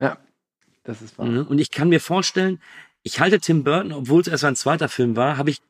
[0.00, 0.18] Ja,
[0.84, 1.26] das ist wahr.
[1.26, 1.46] Mhm.
[1.46, 2.60] Und ich kann mir vorstellen,
[3.02, 5.60] ich halte Tim Burton, obwohl es erst sein zweiter Film war, habe ich,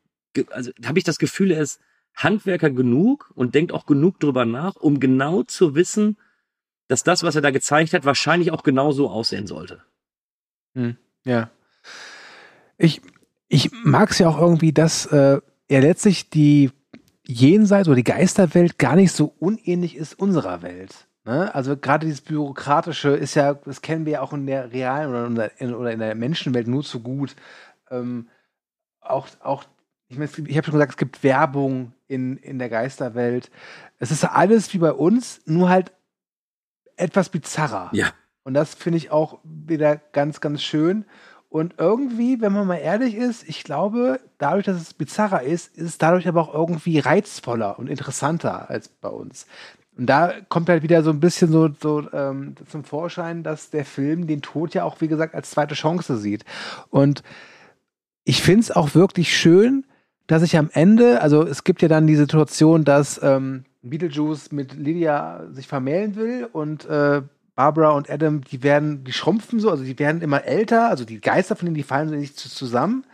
[0.51, 1.79] also habe ich das Gefühl, er ist
[2.15, 6.17] Handwerker genug und denkt auch genug drüber nach, um genau zu wissen,
[6.87, 9.81] dass das, was er da gezeigt hat, wahrscheinlich auch genau so aussehen sollte.
[10.75, 11.49] Hm, ja.
[12.77, 13.01] Ich,
[13.47, 16.71] ich mag es ja auch irgendwie, dass äh, er letztlich die
[17.25, 21.07] Jenseits oder die Geisterwelt gar nicht so unähnlich ist unserer Welt.
[21.25, 21.53] Ne?
[21.55, 25.51] Also gerade dieses Bürokratische ist ja, das kennen wir ja auch in der realen oder
[25.59, 27.35] in, oder in der Menschenwelt nur zu gut.
[27.89, 28.27] Ähm,
[28.99, 29.63] auch, auch,
[30.09, 33.51] ich, mein, ich habe schon gesagt, es gibt Werbung in, in der Geisterwelt.
[33.99, 35.93] Es ist alles wie bei uns, nur halt
[36.97, 37.89] etwas bizarrer.
[37.93, 38.11] Ja.
[38.43, 41.05] Und das finde ich auch wieder ganz, ganz schön.
[41.53, 45.85] Und irgendwie, wenn man mal ehrlich ist, ich glaube, dadurch, dass es bizarrer ist, ist
[45.85, 49.45] es dadurch aber auch irgendwie reizvoller und interessanter als bei uns.
[49.95, 53.85] Und da kommt halt wieder so ein bisschen so, so ähm, zum Vorschein, dass der
[53.85, 56.43] Film den Tod ja auch, wie gesagt, als zweite Chance sieht.
[56.89, 57.21] Und
[58.23, 59.85] ich finde es auch wirklich schön,
[60.25, 64.73] dass ich am Ende, also es gibt ja dann die Situation, dass ähm, Beetlejuice mit
[64.73, 67.21] Lydia sich vermählen will und äh,
[67.55, 71.21] Barbara und Adam, die werden, die schrumpfen so, also die werden immer älter, also die
[71.21, 73.05] Geister von denen, die fallen so nicht zusammen.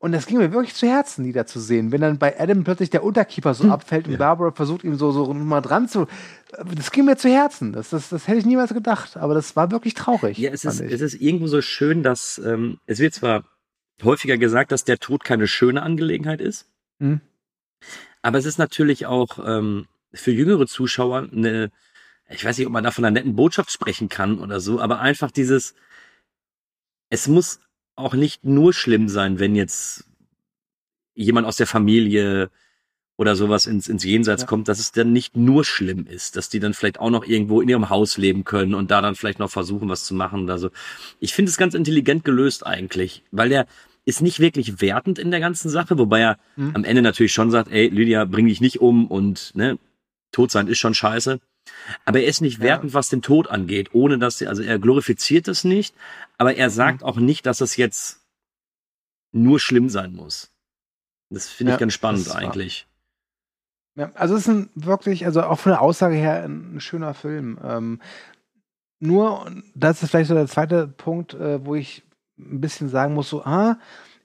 [0.00, 1.90] Und das ging mir wirklich zu Herzen, die da zu sehen.
[1.90, 3.72] Wenn dann bei Adam plötzlich der Unterkeeper so hm.
[3.72, 4.18] abfällt und ja.
[4.18, 6.06] Barbara versucht, ihm so, so mal dran zu.
[6.72, 7.72] Das ging mir zu Herzen.
[7.72, 9.16] Das, das, das hätte ich niemals gedacht.
[9.16, 10.38] Aber das war wirklich traurig.
[10.38, 13.42] Ja, es ist, es ist irgendwo so schön, dass ähm, es wird zwar
[14.04, 16.66] häufiger gesagt, dass der Tod keine schöne Angelegenheit ist.
[17.00, 17.20] Hm.
[18.22, 21.72] Aber es ist natürlich auch ähm, für jüngere Zuschauer eine,
[22.28, 25.00] ich weiß nicht, ob man da von einer netten Botschaft sprechen kann oder so, aber
[25.00, 25.74] einfach dieses,
[27.10, 27.60] es muss
[27.96, 30.04] auch nicht nur schlimm sein, wenn jetzt
[31.14, 32.50] jemand aus der Familie
[33.16, 34.48] oder sowas ins, ins Jenseits ja.
[34.48, 37.60] kommt, dass es dann nicht nur schlimm ist, dass die dann vielleicht auch noch irgendwo
[37.60, 40.58] in ihrem Haus leben können und da dann vielleicht noch versuchen, was zu machen oder
[40.58, 40.70] so.
[41.18, 43.66] Ich finde es ganz intelligent gelöst eigentlich, weil der
[44.04, 46.76] ist nicht wirklich wertend in der ganzen Sache, wobei er mhm.
[46.76, 49.78] am Ende natürlich schon sagt, ey, Lydia, bring dich nicht um und ne,
[50.30, 51.40] tot sein ist schon scheiße.
[52.04, 55.64] Aber er ist nicht wertend, was den Tod angeht, ohne dass, also er glorifiziert es
[55.64, 55.94] nicht,
[56.36, 57.06] aber er sagt mhm.
[57.06, 58.20] auch nicht, dass es jetzt
[59.32, 60.50] nur schlimm sein muss.
[61.30, 62.86] Das finde ich ja, ganz spannend eigentlich.
[63.94, 67.58] Ja, also es ist ein wirklich, also auch von der Aussage her ein schöner Film.
[67.62, 68.00] Ähm,
[69.00, 72.02] nur, das ist vielleicht so der zweite Punkt, äh, wo ich
[72.38, 73.78] ein bisschen sagen muss, so, ah,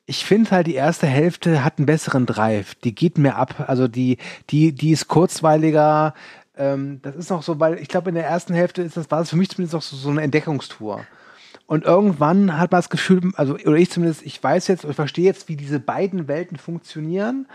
[0.06, 2.76] ich finde halt, die erste Hälfte hat einen besseren Drive.
[2.76, 3.66] Die geht mehr ab.
[3.68, 4.18] Also die,
[4.50, 6.14] die, die ist kurzweiliger.
[6.56, 9.22] Ähm, das ist noch so, weil ich glaube, in der ersten Hälfte ist das, war
[9.22, 11.06] es für mich zumindest auch so, so eine Entdeckungstour.
[11.66, 15.26] Und irgendwann hat man das Gefühl, also, oder ich zumindest, ich weiß jetzt, ich verstehe
[15.26, 17.48] jetzt, wie diese beiden Welten funktionieren.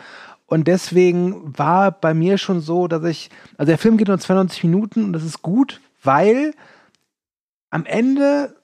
[0.46, 4.64] Und deswegen war bei mir schon so, dass ich, also der Film geht nur 92
[4.64, 6.54] Minuten und das ist gut, weil
[7.70, 8.56] am Ende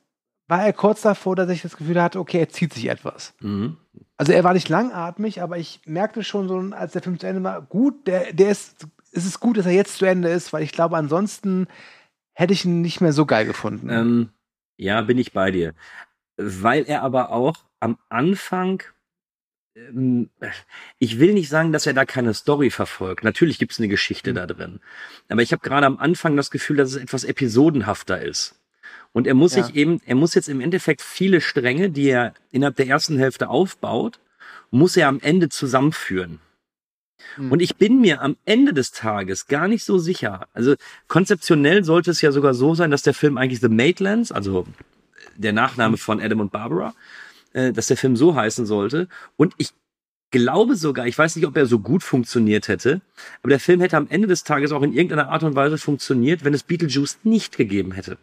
[0.49, 3.35] war er kurz davor, dass ich das Gefühl hatte, okay, er zieht sich etwas.
[3.41, 3.77] Mhm.
[4.17, 7.43] Also er war nicht langatmig, aber ich merkte schon so, als der Film zu Ende
[7.43, 10.63] war, gut, der, der ist, es ist gut, dass er jetzt zu Ende ist, weil
[10.63, 11.67] ich glaube, ansonsten
[12.35, 13.89] hätte ich ihn nicht mehr so geil gefunden.
[13.91, 14.29] Ähm,
[14.77, 15.75] ja, bin ich bei dir.
[16.37, 18.83] Weil er aber auch am Anfang,
[19.77, 20.31] ähm,
[20.99, 23.23] ich will nicht sagen, dass er da keine Story verfolgt.
[23.25, 24.35] Natürlich gibt es eine Geschichte Mhm.
[24.35, 24.81] da drin.
[25.29, 28.61] Aber ich habe gerade am Anfang das Gefühl, dass es etwas episodenhafter ist.
[29.13, 29.63] Und er muss Ja.
[29.63, 33.49] sich eben, er muss jetzt im Endeffekt viele Stränge, die er innerhalb der ersten Hälfte
[33.49, 34.19] aufbaut,
[34.73, 36.41] muss er am Ende zusammenführen.
[37.37, 37.53] Mhm.
[37.53, 40.47] Und ich bin mir am Ende des Tages gar nicht so sicher.
[40.53, 40.75] Also
[41.09, 44.67] konzeptionell sollte es ja sogar so sein, dass der Film eigentlich The Maitlands, also
[45.37, 46.95] der Nachname von Adam und Barbara,
[47.53, 49.09] äh, dass der Film so heißen sollte.
[49.37, 49.71] Und ich
[50.31, 53.01] glaube sogar, ich weiß nicht, ob er so gut funktioniert hätte,
[53.43, 56.45] aber der Film hätte am Ende des Tages auch in irgendeiner Art und Weise funktioniert,
[56.45, 58.19] wenn es Beetlejuice nicht gegeben hätte.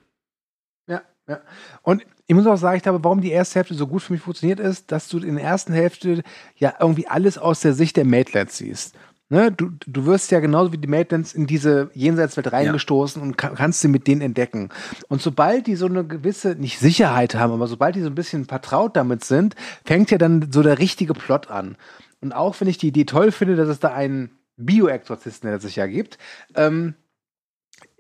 [1.28, 1.42] Ja, ja.
[1.82, 4.22] Und ich muss auch sagen, ich glaube, warum die erste Hälfte so gut für mich
[4.22, 6.24] funktioniert ist, dass du in der ersten Hälfte
[6.56, 8.96] ja irgendwie alles aus der Sicht der Maitlands siehst.
[9.32, 9.50] Ne?
[9.50, 13.80] Du, du wirst ja genauso wie die Maitlands in diese Jenseitswelt reingestoßen und ka kannst
[13.80, 14.70] sie mit denen entdecken.
[15.08, 18.44] Und sobald die so eine gewisse, nicht Sicherheit haben, aber sobald die so ein bisschen
[18.44, 19.56] vertraut damit sind,
[19.86, 21.78] fängt ja dann so der richtige Plot an.
[22.20, 25.78] Und auch wenn ich die Idee toll finde, dass es da einen Bioexorzisten, der sich
[25.78, 26.18] ja gibt,
[26.56, 26.96] ähm,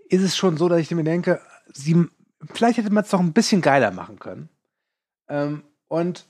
[0.09, 1.39] ist es schon so, dass ich mir denke,
[1.71, 2.07] sie,
[2.53, 4.47] vielleicht hätte man es doch ein bisschen geiler machen können.
[5.27, 6.25] Ähm, und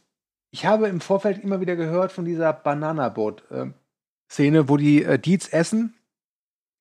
[0.51, 5.95] ich habe im Vorfeld immer wieder gehört von dieser Bananaboot-Szene, wo die äh, Deeds essen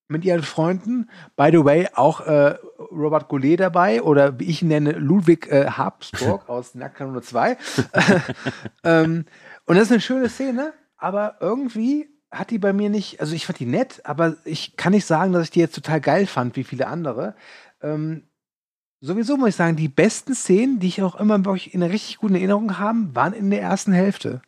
[0.08, 1.08] mit ihren Freunden.
[1.36, 2.56] By the way, auch äh,
[2.90, 7.56] Robert Goulet dabei oder wie ich ihn nenne, Ludwig äh, Habsburg aus Nacktkanone 2.
[8.84, 9.24] ähm,
[9.66, 13.46] und das ist eine schöne Szene, aber irgendwie hat die bei mir nicht, also ich
[13.46, 16.56] fand die nett, aber ich kann nicht sagen, dass ich die jetzt total geil fand,
[16.56, 17.34] wie viele andere.
[17.82, 18.24] Ähm,
[19.00, 22.18] sowieso muss ich sagen, die besten Szenen, die ich auch immer wirklich in einer richtig
[22.18, 24.42] guten Erinnerung habe, waren in der ersten Hälfte.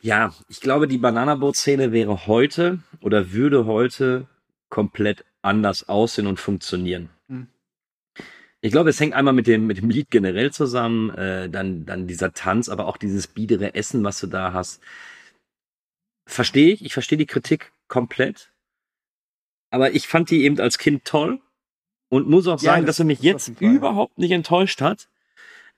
[0.00, 4.26] Ja, ich glaube, die Bananaboot-Szene wäre heute oder würde heute
[4.68, 7.10] komplett anders aussehen und funktionieren.
[7.28, 7.48] Hm.
[8.60, 12.06] Ich glaube, es hängt einmal mit dem, mit dem Lied generell zusammen, äh, dann, dann
[12.06, 14.80] dieser Tanz, aber auch dieses biedere Essen, was du da hast.
[16.26, 18.52] Verstehe ich, ich verstehe die Kritik komplett.
[19.70, 21.40] Aber ich fand die eben als Kind toll
[22.08, 25.08] und muss auch Ja, sagen, das- dass er mich jetzt überhaupt nicht enttäuscht hat,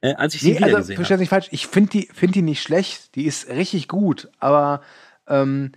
[0.00, 1.16] äh, als ich sie Nee, wieder also gesehen habe.
[1.18, 4.82] nicht falsch, ich finde die, find die nicht schlecht, die ist richtig gut, aber
[5.26, 5.72] ähm,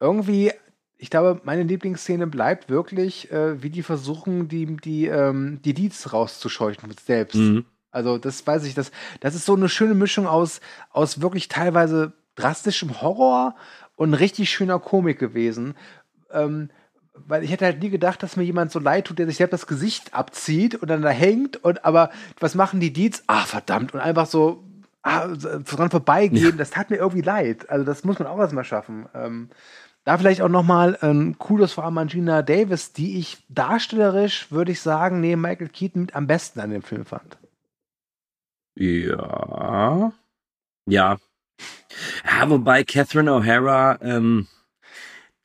[0.00, 0.52] irgendwie,
[0.98, 6.12] ich glaube, meine Lieblingsszene bleibt wirklich, äh, wie die versuchen, die, die, ähm, die Deeds
[6.12, 7.36] rauszuscheuchen mit selbst.
[7.36, 7.64] Mhm.
[7.90, 10.60] Also, das weiß ich, das, das ist so eine schöne Mischung aus,
[10.90, 13.56] aus wirklich teilweise drastischem Horror
[13.94, 15.74] und richtig schöner Komik gewesen.
[16.30, 16.68] Ähm,
[17.26, 19.52] weil ich hätte halt nie gedacht, dass mir jemand so leid tut, der sich selbst
[19.52, 22.10] das Gesicht abzieht und dann da hängt und aber
[22.40, 23.24] was machen die Deeds?
[23.26, 24.62] Ah, verdammt, und einfach so
[25.02, 27.70] ah, dran vorbeigehen, das tat mir irgendwie leid.
[27.70, 29.06] Also das muss man auch erstmal schaffen.
[29.14, 29.50] Ähm,
[30.04, 35.20] da vielleicht auch nochmal ein Kudos vor Amangina Davis, die ich darstellerisch, würde ich sagen,
[35.20, 37.38] neben Michael Keaton mit am besten an dem Film fand.
[38.76, 40.12] Ja.
[40.86, 41.16] Ja.
[42.24, 44.46] Ja, wobei Catherine O'Hara, ähm,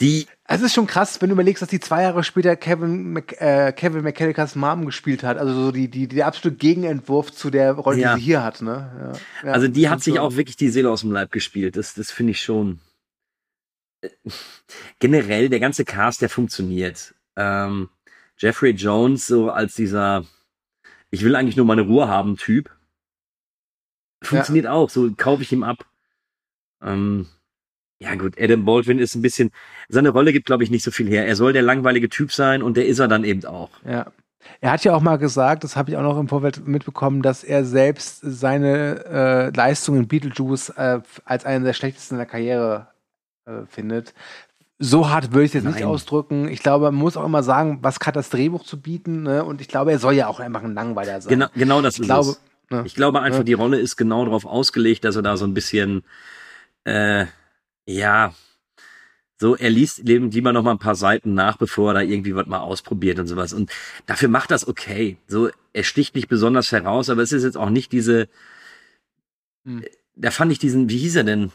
[0.01, 3.33] die, Es ist schon krass, wenn du überlegst, dass die zwei Jahre später Kevin, Mc,
[3.39, 5.37] äh, Kevin McCallicas Mom gespielt hat.
[5.37, 8.15] Also so die, die, der absolute Gegenentwurf zu der Rolle, Ja.
[8.15, 8.61] die sie hier hat.
[8.61, 9.13] Ne?
[9.43, 9.47] Ja.
[9.47, 10.23] Ja, also die hat sich schon.
[10.23, 11.77] auch wirklich die Seele aus dem Leib gespielt.
[11.77, 12.79] Das, das finde ich schon.
[14.01, 14.09] Äh,
[14.99, 17.13] Generell, der ganze Cast, der funktioniert.
[17.35, 17.89] Ähm,
[18.37, 20.25] Jeffrey Jones, so als dieser,
[21.11, 22.71] ich will eigentlich nur meine Ruhe haben, Typ.
[24.23, 25.85] Funktioniert auch, so kaufe ich ihm ab.
[26.83, 27.27] Ähm,
[28.01, 29.51] ja gut, Adam Baldwin ist ein bisschen,
[29.87, 31.27] seine Rolle gibt, glaube ich, nicht so viel her.
[31.27, 33.69] Er soll der langweilige Typ sein und der ist er dann eben auch.
[33.85, 34.07] Ja.
[34.59, 37.43] Er hat ja auch mal gesagt, das habe ich auch noch im Vorfeld mitbekommen, dass
[37.43, 42.87] er selbst seine äh, Leistung in Beetlejuice äh, als eine der schlechtesten in der Karriere
[43.45, 44.15] äh, findet.
[44.79, 45.85] So hart würde ich es jetzt nicht Nein.
[45.89, 46.47] ausdrücken.
[46.47, 49.21] Ich glaube, man muss auch immer sagen, was hat das Drehbuch zu bieten.
[49.21, 49.45] Ne?
[49.45, 51.29] Und ich glaube, er soll ja auch einfach ein Langweiler sein.
[51.29, 52.41] Genau, genau das Ich ist glaube, es.
[52.71, 52.81] ne?
[52.85, 53.43] Ich glaube einfach, Ja.
[53.43, 56.01] die Rolle ist genau darauf ausgelegt, dass er da so ein bisschen,
[56.83, 57.27] äh,
[57.85, 58.33] ja,
[59.39, 62.35] so, er liest eben lieber noch mal ein paar Seiten nach, bevor er da irgendwie
[62.35, 63.53] was mal ausprobiert und sowas.
[63.53, 63.71] Und
[64.05, 65.17] dafür macht das okay.
[65.27, 68.29] So, er sticht nicht besonders heraus, aber es ist jetzt auch nicht diese,
[69.65, 69.83] Hm.
[70.15, 71.51] da fand ich diesen, wie hieß er denn?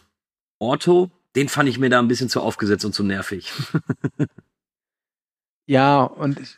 [0.59, 1.11] Orto?
[1.37, 3.53] Den fand ich mir da ein bisschen zu aufgesetzt und zu nervig.
[5.68, 6.57] Ja, und ich,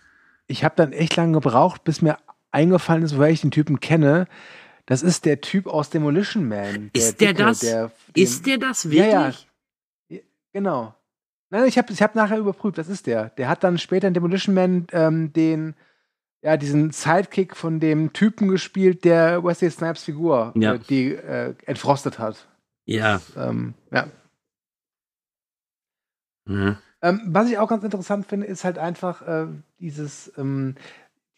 [0.49, 2.19] ich habe dann echt lange gebraucht, bis mir
[2.51, 4.27] eingefallen ist, woher ich den Typen kenne.
[4.87, 6.91] Das ist der Typ aus Demolition Man.
[6.93, 7.61] Ist der Dicke, das?
[7.61, 9.13] Der, Ist der das Ja, wirklich?
[9.13, 9.48] ja.
[10.59, 10.95] Genau.
[11.51, 13.31] Nein, ich habe ich hab nachher überprüft, das ist der.
[13.31, 15.75] Der hat dann später in Demolition Man ähm, den
[16.43, 20.75] ja, diesen Sidekick von dem Typen gespielt, der Wesley Snipes Figur, Ja.
[20.75, 22.49] äh, die äh, entfrostet hat.
[22.87, 23.21] Ja.
[23.37, 24.09] Ähm, ja.
[26.47, 26.77] Mhm.
[27.03, 29.47] Ähm, was ich auch ganz interessant finde, ist halt einfach äh,
[29.79, 30.75] dieses, ähm,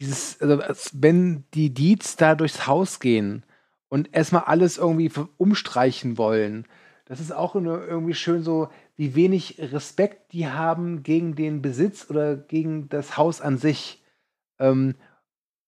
[0.00, 3.44] dieses, also als wenn die Deeds da durchs Haus gehen
[3.88, 6.66] und erstmal alles irgendwie umstreichen wollen.
[7.04, 8.68] Das ist auch eine, irgendwie schön so,
[9.00, 14.04] wie wenig Respekt die haben gegen den Besitz oder gegen das Haus an sich.
[14.58, 14.94] Ähm,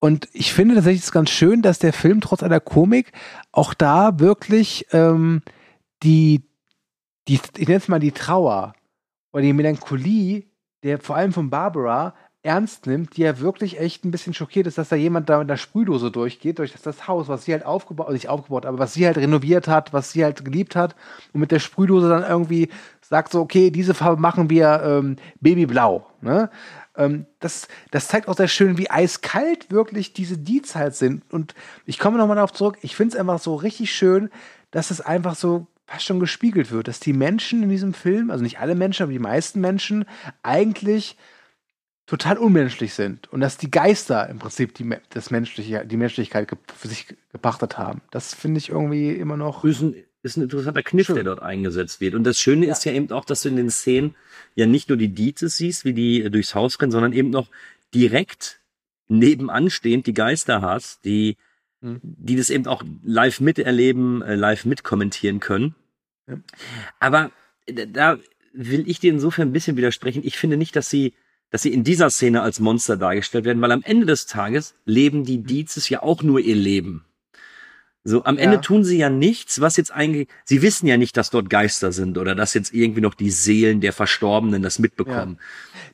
[0.00, 3.12] und ich finde tatsächlich es ganz schön, dass der Film trotz aller Komik
[3.50, 5.40] auch da wirklich ähm,
[6.02, 6.42] die,
[7.26, 8.74] die, ich nenne es mal die Trauer
[9.32, 10.44] oder die Melancholie,
[10.82, 14.76] der vor allem von Barbara ernst nimmt, die ja wirklich echt ein bisschen schockiert ist,
[14.76, 17.64] dass da jemand da mit einer Sprühdose durchgeht, durch das, das Haus, was sie halt
[17.64, 20.96] aufgebaut, nicht aufgebaut, aber was sie halt renoviert hat, was sie halt geliebt hat
[21.32, 22.68] und mit der Sprühdose dann irgendwie
[23.12, 26.48] sagt so, okay, diese Farbe machen wir ähm, Babyblau, ne?
[26.96, 31.30] Ähm, das, das zeigt auch sehr schön, wie eiskalt wirklich diese Deeds halt sind.
[31.30, 31.54] Und
[31.84, 34.30] ich komme nochmal darauf zurück, ich finde es einfach so richtig schön,
[34.70, 38.42] dass es einfach so fast schon gespiegelt wird, dass die Menschen in diesem Film, also
[38.42, 40.06] nicht alle Menschen, aber die meisten Menschen,
[40.42, 41.18] eigentlich
[42.06, 46.88] total unmenschlich sind und dass die Geister im Prinzip die, das Menschliche, die Menschlichkeit für
[46.88, 48.00] sich ge- gepachtet haben.
[48.10, 49.64] Das finde ich irgendwie immer noch.
[49.64, 51.16] ein, ist ein interessanter Kniff, Schön.
[51.16, 52.14] der dort eingesetzt wird.
[52.14, 54.14] Und das Schöne ist ja eben auch, dass du in den Szenen
[54.54, 57.48] ja nicht nur die Dietzes siehst, wie die äh, durchs Haus rennen, sondern eben noch
[57.94, 58.60] direkt
[59.08, 61.36] nebenan stehend die Geister hast, die,
[61.82, 62.00] Mhm.
[62.02, 65.74] die das eben auch live miterleben, äh, live mitkommentieren können.
[66.28, 66.38] Ja.
[67.00, 67.32] Aber
[67.66, 68.18] äh, da
[68.52, 70.22] will ich dir insofern ein bisschen widersprechen.
[70.24, 71.12] Ich finde nicht, dass sie
[71.50, 75.24] dass sie in dieser Szene als Monster dargestellt werden, weil am Ende des Tages leben
[75.24, 77.04] die Dietzes ja auch nur ihr Leben.
[78.04, 78.60] So, am Ende Ja.
[78.60, 82.18] tun sie ja nichts, was jetzt eigentlich, sie wissen ja nicht, dass dort Geister sind
[82.18, 85.38] oder dass jetzt irgendwie noch die Seelen der Verstorbenen das mitbekommen.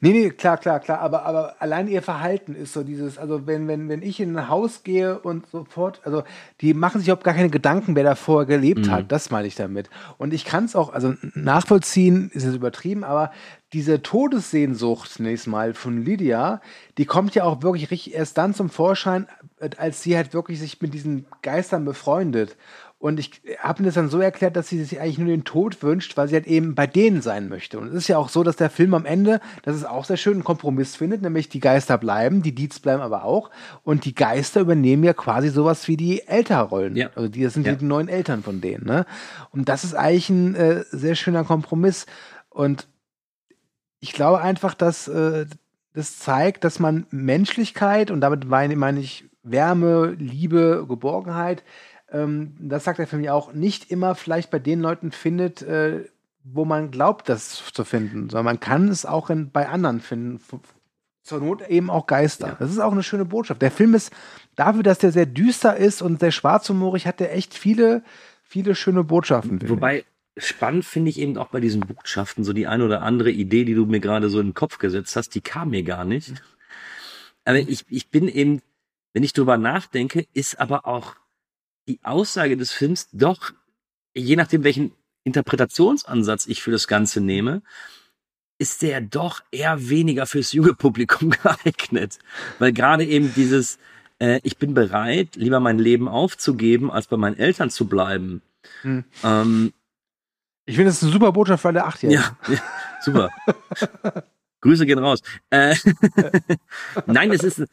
[0.00, 1.00] Nee, nee, klar, klar, klar.
[1.00, 4.48] Aber, aber allein ihr Verhalten ist so dieses, also wenn, wenn, wenn ich in ein
[4.48, 6.22] Haus gehe und sofort, also
[6.62, 8.90] die machen sich überhaupt gar keine Gedanken, wer da vorher gelebt Mhm.
[8.90, 9.12] hat.
[9.12, 9.90] Das meine ich damit.
[10.16, 13.32] Und ich kann es auch, also nachvollziehen ist es übertrieben, aber
[13.72, 16.60] diese Todessehnsucht zunächst mal von Lydia,
[16.96, 19.26] die kommt ja auch wirklich richtig erst dann zum Vorschein,
[19.60, 22.56] äh, als sie halt wirklich sich mit diesen Geistern befreundet.
[23.00, 25.84] Und ich habe mir das dann so erklärt, dass sie sich eigentlich nur den Tod
[25.84, 27.78] wünscht, weil sie halt eben bei denen sein möchte.
[27.78, 30.16] Und es ist ja auch so, dass der Film am Ende, das ist auch sehr
[30.16, 33.50] schön, einen Kompromiss findet, nämlich die Geister bleiben, die Deeds bleiben aber auch.
[33.84, 36.96] Und die Geister übernehmen ja quasi sowas wie die Elternrollen.
[36.96, 37.10] Ja.
[37.14, 37.74] Also die das sind Ja.
[37.76, 38.84] die neuen Eltern von denen.
[38.84, 39.06] Ne?
[39.52, 42.06] Und das ist eigentlich ein äh, sehr schöner Kompromiss.
[42.50, 42.88] Und
[44.00, 45.46] ich glaube einfach, dass äh,
[45.94, 51.64] das zeigt, dass man Menschlichkeit und damit meine, meine ich Wärme, Liebe, Geborgenheit,
[52.10, 56.04] ähm, das sagt der Film ja auch, nicht immer vielleicht bei den Leuten findet, äh,
[56.44, 60.40] wo man glaubt, das zu finden, sondern man kann es auch in, bei anderen finden.
[61.22, 62.48] Zur Not eben auch Geister.
[62.48, 62.56] Ja.
[62.58, 63.60] Das ist auch eine schöne Botschaft.
[63.60, 64.12] Der Film ist
[64.56, 68.02] dafür, dass der sehr düster ist und sehr schwarzhumorig, hat der echt viele,
[68.42, 69.58] viele schöne Botschaften.
[69.66, 70.06] finde ich.
[70.38, 73.74] Spannend finde ich eben auch bei diesen Botschaften so die ein oder andere Idee, die
[73.74, 76.32] du mir gerade so in den Kopf gesetzt hast, die kam mir gar nicht.
[77.44, 78.62] Aber ich, ich bin eben,
[79.12, 81.16] wenn ich drüber nachdenke, ist aber auch
[81.88, 83.52] die Aussage des Films doch,
[84.14, 84.92] je nachdem welchen
[85.24, 87.62] Interpretationsansatz ich für das Ganze nehme,
[88.58, 92.18] ist der doch eher weniger fürs junge Publikum geeignet.
[92.58, 93.78] Weil gerade eben dieses,
[94.18, 98.42] äh, ich bin bereit, lieber mein Leben aufzugeben, als bei meinen Eltern zu bleiben.
[98.82, 99.04] Hm.
[99.24, 99.72] Ähm,
[100.68, 102.22] Ich finde, das ist eine super Botschaft für alle Achtjährigen.
[102.22, 102.60] ja, ja,
[103.00, 103.30] super.
[104.60, 105.22] Grüße gehen raus.
[105.48, 105.74] Äh,
[107.06, 107.64] Nein, es ist,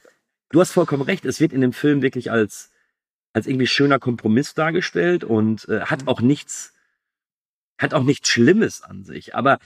[0.52, 1.26] du hast vollkommen recht.
[1.26, 2.72] Es wird in dem Film wirklich als,
[3.34, 6.74] als irgendwie schöner Kompromiss dargestellt und äh, hat auch nichts,
[7.78, 9.36] hat auch nichts Schlimmes an sich.
[9.36, 9.60] Aber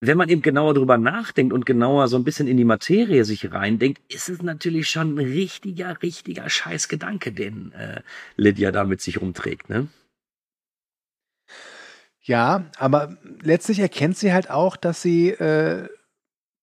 [0.00, 3.52] wenn man eben genauer drüber nachdenkt und genauer so ein bisschen in die Materie sich
[3.52, 8.00] reindenkt, ist es natürlich schon ein richtiger, richtiger Scheißgedanke, den äh,
[8.36, 9.88] Lydia da mit sich rumträgt, ne?
[12.26, 15.88] Ja, aber letztlich erkennt sie halt auch, dass sie äh,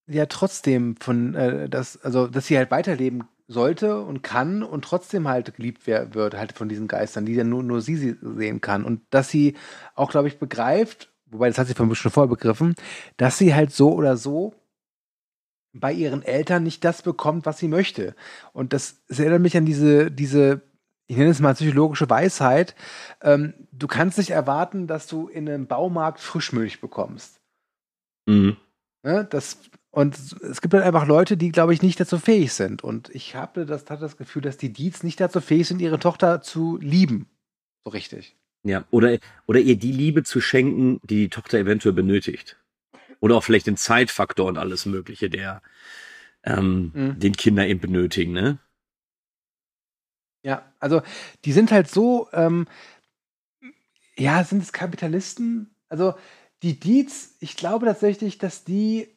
[0.07, 5.25] ja trotzdem von, äh, das, also dass sie halt weiterleben sollte und kann und trotzdem
[5.29, 8.83] halt geliebt wird, halt von diesen Geistern, die ja nur, nur sie, sie sehen kann.
[8.83, 9.55] Und dass sie
[9.95, 12.75] auch, glaube ich, begreift, wobei das hat sie vermutlich schon vorbegriffen,
[13.15, 14.53] dass sie halt so oder so
[15.73, 18.15] bei ihren Eltern nicht das bekommt, was sie möchte.
[18.51, 20.61] Und das erinnert mich an diese, diese,
[21.07, 22.75] ich nenne es mal psychologische Weisheit.
[23.21, 27.39] Ähm, du kannst nicht erwarten, dass du in einem Baumarkt Frischmilch bekommst.
[28.25, 28.57] Mhm.
[29.03, 29.27] Ne?
[29.29, 29.59] Das,
[29.91, 32.83] und es gibt halt einfach Leute, die, glaube ich, nicht dazu fähig sind.
[32.83, 35.99] Und ich habe das, hatte das Gefühl, dass die Deeds nicht dazu fähig sind, ihre
[35.99, 37.27] Tochter zu lieben.
[37.83, 38.35] So richtig.
[38.63, 42.57] Ja, oder, oder ihr die Liebe zu schenken, die die Tochter eventuell benötigt.
[43.19, 45.61] Oder auch vielleicht den Zeitfaktor und alles Mögliche, der,
[46.43, 47.19] ähm, Mhm.
[47.19, 48.59] den Kinder eben benötigen, ne?
[50.43, 51.01] Ja, also
[51.45, 52.67] die sind halt so, ähm,
[54.17, 55.73] ja, sind es Kapitalisten?
[55.89, 56.13] Also
[56.61, 59.07] die Deeds, ich glaube tatsächlich, dass die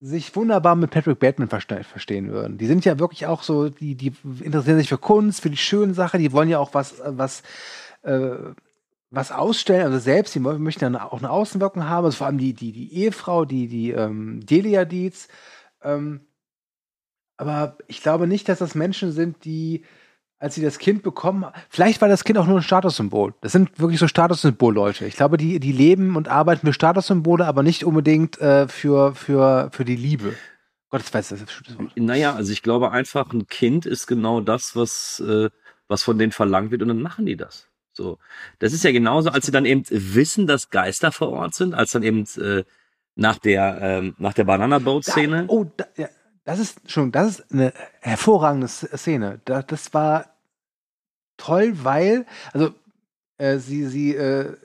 [0.00, 2.58] sich wunderbar mit Patrick Bateman verste verstehen würden.
[2.58, 5.94] Die sind ja wirklich auch so, die, die interessieren sich für Kunst, für die schönen
[5.94, 7.42] Sachen, die wollen ja auch was, äh, was,
[8.02, 8.36] äh,
[9.10, 12.38] was ausstellen, also selbst, die mö- möchten dann auch eine Außenwirkung haben, also vor allem
[12.38, 15.28] die, die, die Ehefrau, die, die ähm, Delia Deeds.
[15.82, 16.20] Ähm,
[17.36, 19.84] aber ich glaube nicht, dass das Menschen sind, die,
[20.38, 23.34] als sie das Kind bekommen, vielleicht war das Kind auch nur ein Statussymbol.
[23.40, 25.06] Das sind wirklich so Statussymbol-Leute.
[25.06, 29.70] Ich glaube, die, die leben und arbeiten für Statussymbole, aber nicht unbedingt äh, für, für,
[29.72, 30.34] für die Liebe.
[30.90, 31.96] Gott, das weiß das ist ein bestimmtes Wort.
[31.96, 35.50] Naja, also ich glaube einfach, ein Kind ist genau das, was, äh,
[35.88, 37.66] was von denen verlangt wird und dann machen die das.
[37.92, 38.18] So.
[38.60, 41.90] Das ist ja genauso, als sie dann eben wissen, dass Geister vor Ort sind, als
[41.92, 42.62] dann eben äh,
[43.16, 45.46] nach der, ähm, nach der Banana Boat Szene.
[45.46, 46.08] Da, oh, da, ja,
[46.48, 49.38] das ist schon, das ist eine hervorragende Szene.
[49.44, 50.30] Da, das war
[51.36, 52.24] toll, weil,
[52.54, 52.70] also
[53.36, 54.56] äh, sie, sie äh,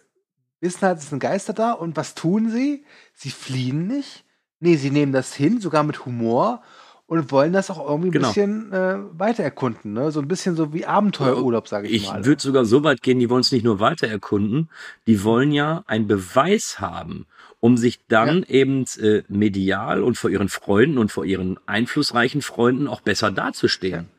[0.61, 2.86] wissen halt, es sind Geister da und was tun sie?
[3.13, 4.23] Sie fliehen nicht.
[4.61, 6.61] Nee, sie nehmen das hin, sogar mit Humor
[7.05, 8.29] und wollen das auch irgendwie ein Genau.
[8.29, 9.91] bisschen äh, weiter erkunden.
[9.91, 10.09] Ne?
[10.11, 12.23] So ein bisschen so wie Abenteuerurlaub, sage ich, Ich mal.
[12.23, 14.69] würde sogar so weit gehen, die wollen es nicht nur weiter erkunden,
[15.05, 17.25] die wollen ja einen Beweis haben,
[17.64, 22.89] um sich dann eben äh, medial und vor ihren Freunden und vor ihren einflussreichen Freunden
[22.89, 24.09] auch besser dazustehen.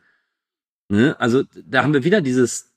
[0.89, 1.15] Ne?
[1.21, 2.73] Also da haben wir wieder dieses,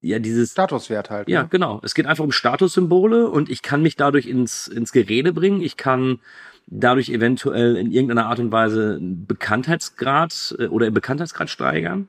[0.00, 1.28] ja, dieses Statuswert halt.
[1.28, 1.48] Ja, ne?
[1.50, 1.82] genau.
[1.82, 5.60] Es geht einfach um Statussymbole und ich kann mich dadurch ins, ins Gerede bringen.
[5.60, 6.18] Ich kann
[6.66, 12.08] dadurch eventuell in irgendeiner Art und Weise einen Bekanntheitsgrad äh, oder im Bekanntheitsgrad steigern.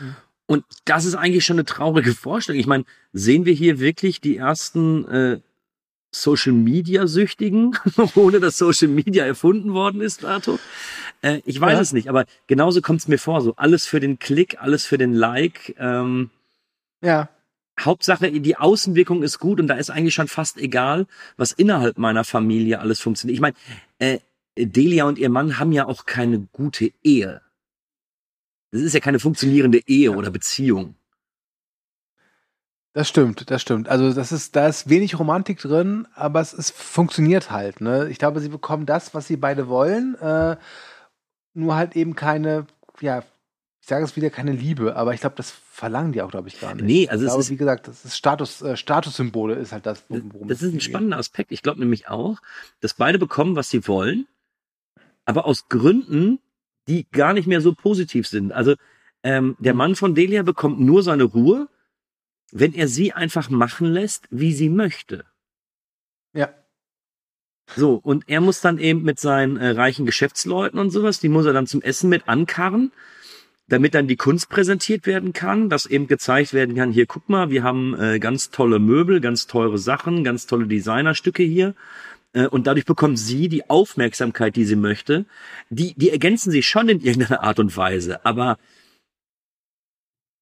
[0.00, 0.16] Mhm.
[0.46, 2.58] Und das ist eigentlich schon eine traurige Vorstellung.
[2.58, 5.40] Ich meine, sehen wir hier wirklich die ersten äh,
[6.12, 7.76] Social Media Süchtigen,
[8.14, 10.58] ohne dass Social Media erfunden worden ist, Arthur?
[11.22, 11.80] Äh, ich weiß Ja.
[11.80, 13.40] es nicht, aber genauso kommt es mir vor.
[13.42, 15.74] So alles für den Klick, alles für den Like.
[15.78, 16.30] Ähm,
[17.02, 17.28] Ja.
[17.78, 21.06] Hauptsache, die Außenwirkung ist gut und da ist eigentlich schon fast egal,
[21.38, 23.34] was innerhalb meiner Familie alles funktioniert.
[23.36, 23.56] Ich meine,
[23.98, 24.18] äh,
[24.58, 27.40] Delia und ihr Mann haben ja auch keine gute Ehe.
[28.72, 30.94] Das ist ja keine funktionierende Ehe oder Beziehung.
[32.92, 33.88] Das stimmt, das stimmt.
[33.88, 37.80] Also das ist, da ist wenig Romantik drin, aber es ist, funktioniert halt.
[37.80, 38.08] Ne?
[38.10, 40.56] Ich glaube, sie bekommen das, was sie beide wollen, äh,
[41.54, 42.66] nur halt eben keine,
[43.00, 43.22] ja,
[43.80, 46.60] ich sage es wieder, keine Liebe, aber ich glaube, das verlangen die auch, glaube ich,
[46.60, 46.84] gar nicht.
[46.84, 49.86] Nee, also ich es glaube, ist- wie gesagt, das ist Status, äh, Statussymbole ist halt
[49.86, 50.82] das, worum Das ist ein geht.
[50.82, 51.52] spannender Aspekt.
[51.52, 52.38] Ich glaube nämlich auch,
[52.80, 54.26] dass beide bekommen, was sie wollen,
[55.24, 56.40] aber aus Gründen,
[56.88, 58.52] die gar nicht mehr so positiv sind.
[58.52, 58.74] Also
[59.22, 61.68] ähm, der Mann von Delia bekommt nur seine Ruhe,
[62.52, 65.24] wenn er sie einfach machen lässt, wie sie möchte.
[66.32, 66.54] Ja.
[67.76, 71.46] So, und er muss dann eben mit seinen äh, reichen Geschäftsleuten und sowas, die muss
[71.46, 72.92] er dann zum Essen mit ankarren,
[73.68, 77.50] damit dann die Kunst präsentiert werden kann, dass eben gezeigt werden kann, hier guck mal,
[77.50, 81.76] wir haben äh, ganz tolle Möbel, ganz teure Sachen, ganz tolle Designerstücke hier.
[82.32, 85.26] Äh, und dadurch bekommt sie die Aufmerksamkeit, die sie möchte.
[85.68, 88.58] Die, die ergänzen sich schon in irgendeiner Art und Weise, aber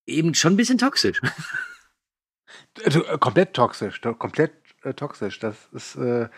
[0.06, 1.20] eben schon ein bisschen toxisch.
[2.85, 4.53] Also, äh, komplett toxisch, to komplett
[4.83, 5.39] äh, toxisch.
[5.39, 6.29] Das ist äh,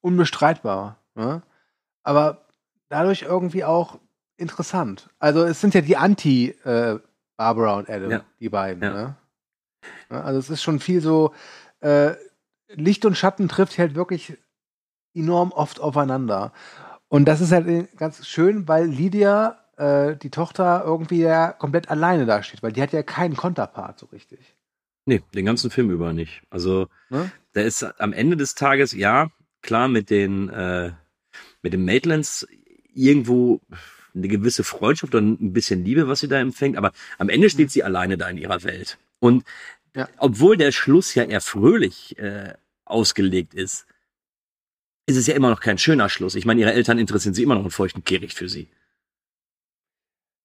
[0.00, 0.96] unbestreitbar.
[1.14, 1.42] Ne?
[2.02, 2.46] Aber
[2.88, 3.98] dadurch irgendwie auch
[4.36, 5.08] interessant.
[5.18, 6.98] Also es sind ja die Anti äh,
[7.36, 8.24] Barbara und Adam, Ja.
[8.40, 8.82] die beiden.
[8.82, 8.92] Ja.
[8.92, 9.16] Ne?
[10.08, 11.34] Also es ist schon viel so
[11.80, 12.12] äh,
[12.68, 14.36] Licht und Schatten trifft halt wirklich
[15.14, 16.52] enorm oft aufeinander.
[17.08, 19.56] Und das ist halt äh, ganz schön, weil Lydia,
[20.22, 24.54] die Tochter, irgendwie ja komplett alleine dasteht, weil die hat ja keinen Konterpart so richtig.
[25.10, 26.40] Nee, den ganzen Film über nicht.
[26.50, 27.32] Also Ne?
[27.52, 29.28] da ist am Ende des Tages, ja,
[29.60, 30.92] klar, mit den, äh,
[31.62, 32.46] mit den Maitlands
[32.94, 33.60] irgendwo
[34.14, 37.72] eine gewisse Freundschaft und ein bisschen Liebe, was sie da empfängt, aber am Ende steht
[37.72, 38.98] sie alleine da in ihrer Welt.
[39.18, 39.44] Und
[39.96, 40.08] Ja.
[40.18, 42.54] obwohl der Schluss ja eher fröhlich äh,
[42.84, 43.86] ausgelegt ist,
[45.06, 46.36] ist es ja immer noch kein schöner Schluss.
[46.36, 48.68] Ich meine, ihre Eltern interessieren sich immer noch einen feuchten Kehricht für sie.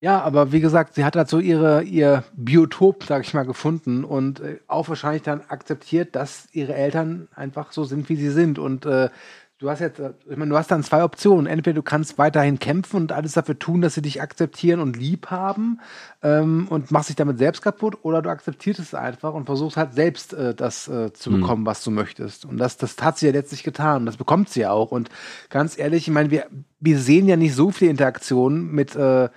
[0.06, 4.03] Ja, aber wie gesagt, sie hat halt so ihre, ihr Biotop, sag ich mal, gefunden
[4.03, 8.60] und äh, auch wahrscheinlich dann akzeptiert, dass ihre Eltern einfach so sind, wie sie sind.
[8.60, 9.10] Und äh,
[9.58, 11.47] du hast jetzt, äh, ich meine, du hast dann zwei Optionen.
[11.47, 15.32] Entweder du kannst weiterhin kämpfen und alles dafür tun, dass sie dich akzeptieren und lieb
[15.32, 15.80] haben
[16.22, 19.95] ähm, und machst dich damit selbst kaputt, oder du akzeptierst es einfach und versuchst halt
[19.95, 21.41] selbst äh, das äh, zu Mhm.
[21.41, 22.45] bekommen, was du möchtest.
[22.45, 24.03] Und das, das hat sie ja letztlich getan.
[24.03, 24.91] Und das bekommt sie ja auch.
[24.91, 25.10] Und
[25.49, 26.45] ganz ehrlich, ich meine, wir,
[26.80, 29.30] wir sehen ja nicht so viele Interaktionen mit äh,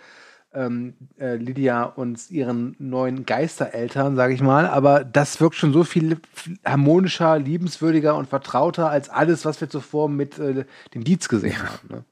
[0.52, 4.66] ähm, äh, Lydia und ihren neuen Geistereltern, sage ich mal.
[4.66, 6.18] Aber das wirkt schon so viel
[6.64, 11.88] harmonischer, liebenswürdiger und vertrauter als alles, was wir zuvor mit äh, den Dietz gesehen haben.
[11.88, 12.04] Ne?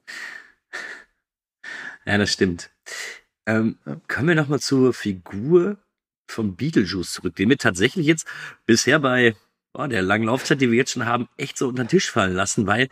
[2.04, 2.70] Ja, das stimmt.
[3.46, 3.78] Ähm,
[4.08, 5.78] Kommen wir nochmal zur Figur
[6.28, 8.26] von Beetlejuice zurück, den wir tatsächlich jetzt
[8.66, 9.34] bisher bei
[9.74, 12.34] oh, der langen Laufzeit, die wir jetzt schon haben, echt so unter den Tisch fallen
[12.34, 12.88] lassen, weil,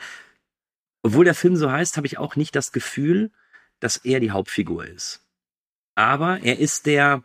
[1.03, 3.31] obwohl der Film so heißt, habe ich auch nicht das Gefühl,
[3.81, 5.24] dass er die Hauptfigur ist.
[5.95, 7.23] Aber er ist der,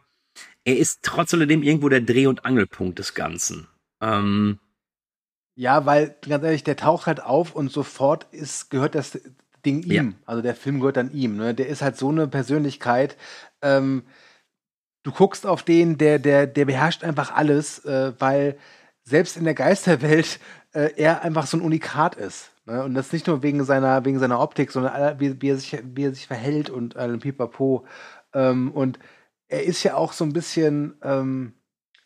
[0.64, 3.68] er ist trotz alledem irgendwo der Dreh- und Angelpunkt des Ganzen.
[4.02, 4.60] Ähm,
[5.56, 9.20] Ja, weil, ganz ehrlich, der taucht halt auf und sofort ist, gehört das
[9.66, 9.92] Ding ihm.
[9.92, 10.14] Ja.
[10.26, 11.36] Also der Film gehört dann ihm.
[11.36, 11.54] Ne?
[11.54, 13.18] Der ist halt so eine Persönlichkeit.
[13.62, 14.04] Ähm,
[15.04, 18.58] du guckst auf den, der, der, der beherrscht einfach alles, äh, weil
[19.04, 20.40] selbst in der Geisterwelt
[20.74, 22.52] äh, er einfach so ein Unikat ist.
[22.66, 22.84] Ne?
[22.84, 26.06] Und das nicht nur wegen seiner, wegen seiner Optik, sondern wie, wie, er, sich, wie
[26.06, 27.86] er sich verhält und allem Pipapo.
[28.34, 29.00] Ähm, und
[29.48, 31.54] er ist ja auch so ein bisschen ähm,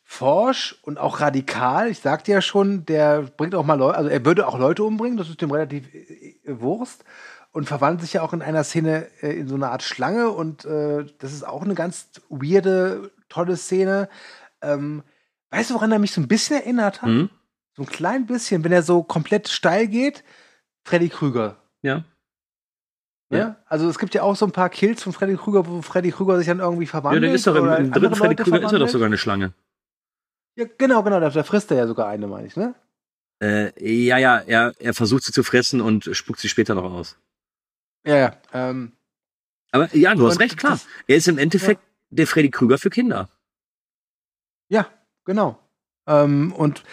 [0.04, 1.90] forsch und auch radikal.
[1.90, 5.18] Ich sagte ja schon, der bringt auch mal Leute, also er würde auch Leute umbringen,
[5.18, 7.04] das ist dem relativ äh, äh, Wurst.
[7.52, 10.66] Und verwandelt sich ja auch in einer Szene äh, in so eine Art Schlange und
[10.66, 14.10] äh, das ist auch eine ganz weirde, tolle Szene.
[14.62, 15.04] Ähm,
[15.52, 17.10] weißt du, woran er mich so ein bisschen erinnert hat?
[17.10, 17.30] hm?
[17.76, 20.24] So ein klein bisschen, wenn er so komplett steil geht,
[20.84, 21.58] Freddy Krüger.
[21.82, 22.04] Ja.
[23.30, 23.38] Ja.
[23.38, 23.56] Ja.
[23.66, 26.38] Also es gibt ja auch so ein paar Kills von Freddy Krüger, wo Freddy Krüger
[26.38, 27.24] sich dann irgendwie Ja, verwandelt.
[27.24, 29.54] der ist doch im, im dritten Freddy Krüger ist er doch sogar eine Schlange.
[30.56, 31.20] Ja, genau, genau.
[31.20, 32.76] Da, da frisst er ja sogar eine, meine ich, ne?
[33.42, 33.72] Äh,
[34.06, 37.18] ja, ja, er, er versucht sie zu fressen und spuckt sie später noch aus.
[38.06, 38.38] Ja, ja.
[38.54, 38.92] Ähm,
[39.72, 40.74] Aber ja, du hast recht, klar.
[40.74, 43.30] das- Er ist im Endeffekt der Freddy Krüger für Kinder.
[44.70, 44.88] ja,
[45.26, 45.60] genau.
[46.08, 46.84] Ähm, und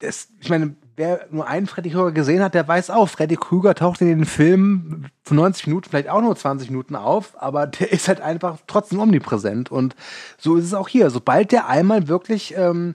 [0.00, 3.74] das, ich meine, wer nur einen Freddy Krüger gesehen hat, der weiß auch, Freddy Krüger
[3.74, 7.90] taucht in den Filmen von 90 Minuten, vielleicht auch nur 20 Minuten auf, aber der
[7.92, 9.70] ist halt einfach trotzdem omnipräsent.
[9.70, 9.96] Und
[10.36, 11.10] so ist es auch hier.
[11.10, 12.94] Sobald der einmal wirklich ähm,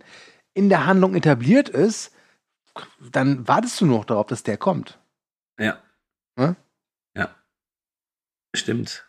[0.54, 2.12] in der Handlung etabliert ist,
[3.00, 5.00] dann wartest du nur noch darauf, dass der kommt.
[5.60, 5.82] Ja.
[6.38, 6.56] Hm?
[7.16, 7.30] Ja.
[8.56, 9.06] Stimmt.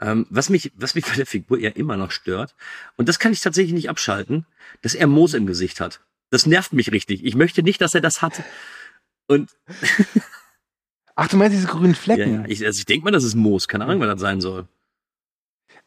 [0.00, 2.56] Ähm, was, mich, was mich bei der Figur ja immer noch stört,
[2.96, 4.46] und das kann ich tatsächlich nicht abschalten,
[4.82, 6.00] dass er Moos im Gesicht hat.
[6.34, 7.24] Das nervt mich richtig.
[7.24, 8.42] Ich möchte nicht, dass er das hat.
[9.28, 9.56] Und
[11.14, 12.34] Ach, du meinst diese grünen ja, Flecken?
[12.40, 13.68] ja, ich, also ich denke mal, das ist Moos.
[13.68, 14.66] Keine Ahnung, was das sein soll.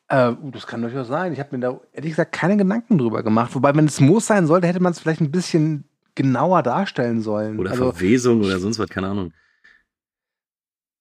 [0.07, 1.33] Äh, uh, das kann durchaus sein.
[1.33, 3.53] Ich habe mir da ehrlich gesagt keine Gedanken drüber gemacht.
[3.55, 5.83] Wobei, wenn es Moos sein sollte, hätte man es vielleicht ein bisschen
[6.15, 7.59] genauer darstellen sollen.
[7.59, 9.33] Oder also, Verwesung oder sonst was, keine Ahnung.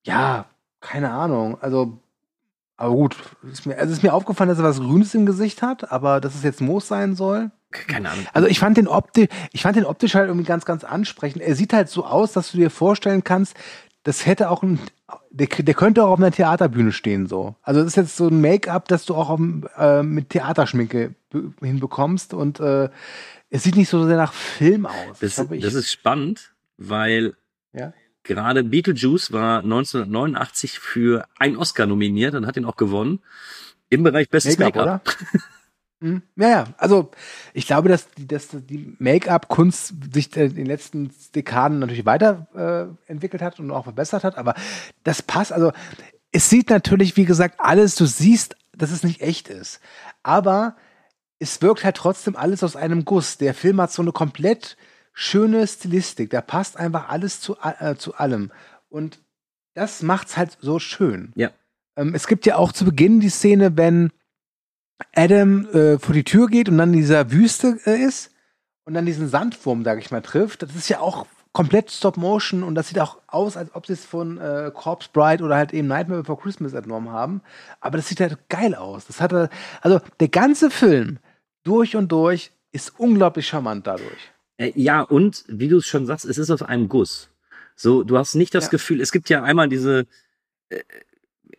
[0.04, 1.56] ja, keine Ahnung.
[1.60, 2.00] Also,
[2.76, 3.16] aber gut.
[3.48, 6.34] Ist mir, also ist mir aufgefallen, dass er was Grünes im Gesicht hat, aber dass
[6.34, 7.52] es jetzt Moos sein soll.
[7.70, 8.24] Keine Ahnung.
[8.32, 11.42] Also ich fand den optisch, ich fand den optisch halt irgendwie ganz, ganz ansprechend.
[11.42, 13.54] Er sieht halt so aus, dass du dir vorstellen kannst,
[14.04, 14.78] das hätte auch ein,
[15.30, 17.56] der, der könnte auch auf einer Theaterbühne stehen so.
[17.62, 19.40] Also das ist jetzt so ein Make-up, das du auch auf,
[19.78, 22.88] äh, mit Theaterschminke be- hinbekommst und äh,
[23.50, 25.18] es sieht nicht so sehr nach Film aus.
[25.20, 27.34] Das, ich- das ist spannend, weil
[27.72, 27.92] Ja.
[28.22, 33.20] gerade Beetlejuice war 1989 für einen Oscar nominiert und hat ihn auch gewonnen.
[33.88, 35.16] Im Bereich Bestes Make-up, Make-up.
[36.00, 36.08] oder?
[36.10, 37.10] Hm, Ja, ja, also
[37.54, 43.10] ich glaube, dass die, dass die Make-up-Kunst sich in den letzten Dekaden natürlich weiterentwickelt äh,
[43.10, 44.54] entwickelt hat und auch verbessert hat, aber
[45.04, 45.72] das passt, also
[46.32, 49.80] es sieht natürlich, wie gesagt, alles, du siehst, dass es nicht echt ist,
[50.22, 50.76] aber
[51.38, 53.36] es wirkt halt trotzdem alles aus einem Guss.
[53.36, 54.76] Der Film hat so eine komplett
[55.12, 58.52] schöne Stilistik, da passt einfach alles zu, äh, zu allem
[58.88, 59.18] und
[59.74, 61.32] das macht's halt so schön.
[61.36, 61.50] Ja.
[61.96, 64.10] Ähm, es gibt ja auch zu Beginn die Szene, wenn
[65.14, 68.30] Adam äh, vor die Tür geht und dann in dieser Wüste äh, ist
[68.84, 70.62] und dann diesen Sandwurm, sag ich mal, trifft.
[70.62, 73.94] Das ist ja auch komplett Stop Motion und das sieht auch aus, als ob sie
[73.94, 77.40] es von äh, Corpse Bride oder halt eben Nightmare Before Christmas entnommen haben.
[77.80, 79.06] Aber das sieht halt geil aus.
[79.06, 79.48] Das hatte,
[79.80, 81.18] also der ganze Film
[81.62, 84.32] durch und durch ist unglaublich charmant dadurch.
[84.58, 87.30] Äh, ja, und wie du es schon sagst, es ist aus einem Guss.
[87.74, 88.70] So, du hast nicht das Ja.
[88.70, 90.06] Gefühl, es gibt ja einmal diese,
[90.68, 90.80] äh,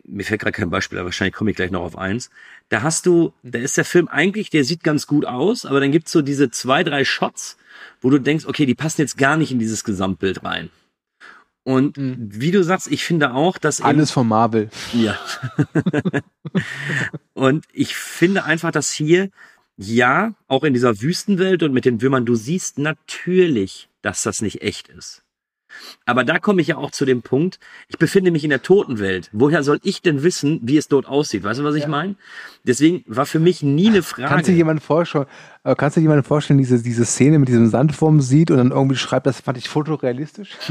[0.08, 2.30] mir fällt gerade kein Beispiel, aber wahrscheinlich komme ich gleich noch auf eins.
[2.70, 5.92] Da hast du, da ist der Film eigentlich, der sieht ganz gut aus, aber dann
[5.92, 7.56] gibt's so diese zwei, drei Shots,
[8.00, 10.70] wo du denkst, okay, die passen jetzt gar nicht in dieses Gesamtbild rein.
[11.64, 12.16] Und Mhm.
[12.30, 14.70] wie du sagst, ich finde auch, dass Alles von Marvel.
[14.94, 15.18] ja.
[17.34, 19.30] und ich finde einfach, dass hier,
[19.76, 24.62] ja, auch in dieser Wüstenwelt und mit den Würmern, du siehst natürlich, dass das nicht
[24.62, 25.22] echt ist.
[26.06, 27.58] Aber da komme ich ja auch zu dem Punkt,
[27.88, 29.30] ich befinde mich in der Totenwelt.
[29.32, 31.44] Woher soll ich denn wissen, wie es dort aussieht?
[31.44, 31.88] Weißt du, was ich Ja.
[31.88, 32.14] meine?
[32.64, 34.28] Deswegen war für mich nie eine Frage.
[34.28, 35.26] Kannst du dir jemanden vorstellen,
[35.64, 38.96] äh, kannst du jemanden vorstellen, diese, diese Szene mit diesem Sandwurm sieht und dann irgendwie
[38.96, 40.50] schreibt, das fand ich fotorealistisch?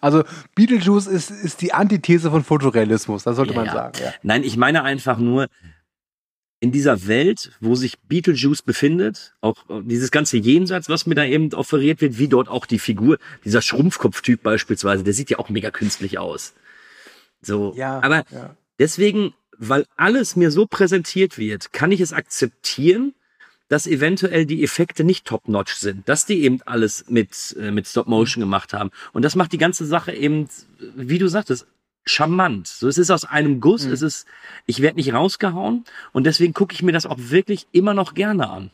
[0.00, 0.22] also
[0.54, 3.98] Beetlejuice ist, ist die Antithese von Fotorealismus, das sollte Ja, man sagen.
[4.02, 4.12] Ja.
[4.22, 5.46] Nein, ich meine einfach nur,
[6.62, 11.52] in dieser Welt, wo sich Beetlejuice befindet, auch dieses ganze Jenseits, was mir da eben
[11.54, 15.72] offeriert wird, wie dort auch die Figur, dieser Schrumpfkopftyp beispielsweise, der sieht ja auch mega
[15.72, 16.54] künstlich aus.
[17.42, 18.56] So, Ja, aber ja.
[18.78, 23.12] deswegen, weil alles mir so präsentiert wird, kann ich es akzeptieren,
[23.66, 28.40] dass eventuell die Effekte nicht top-notch sind, dass die eben alles mit, äh, mit Stop-Motion
[28.40, 28.92] gemacht haben.
[29.12, 30.48] Und das macht die ganze Sache eben,
[30.94, 31.66] wie du sagtest,
[32.04, 32.66] charmant.
[32.66, 34.26] So, es ist aus einem Guss, es ist,
[34.66, 38.50] ich werde nicht rausgehauen und deswegen gucke ich mir das auch wirklich immer noch gerne
[38.50, 38.70] an.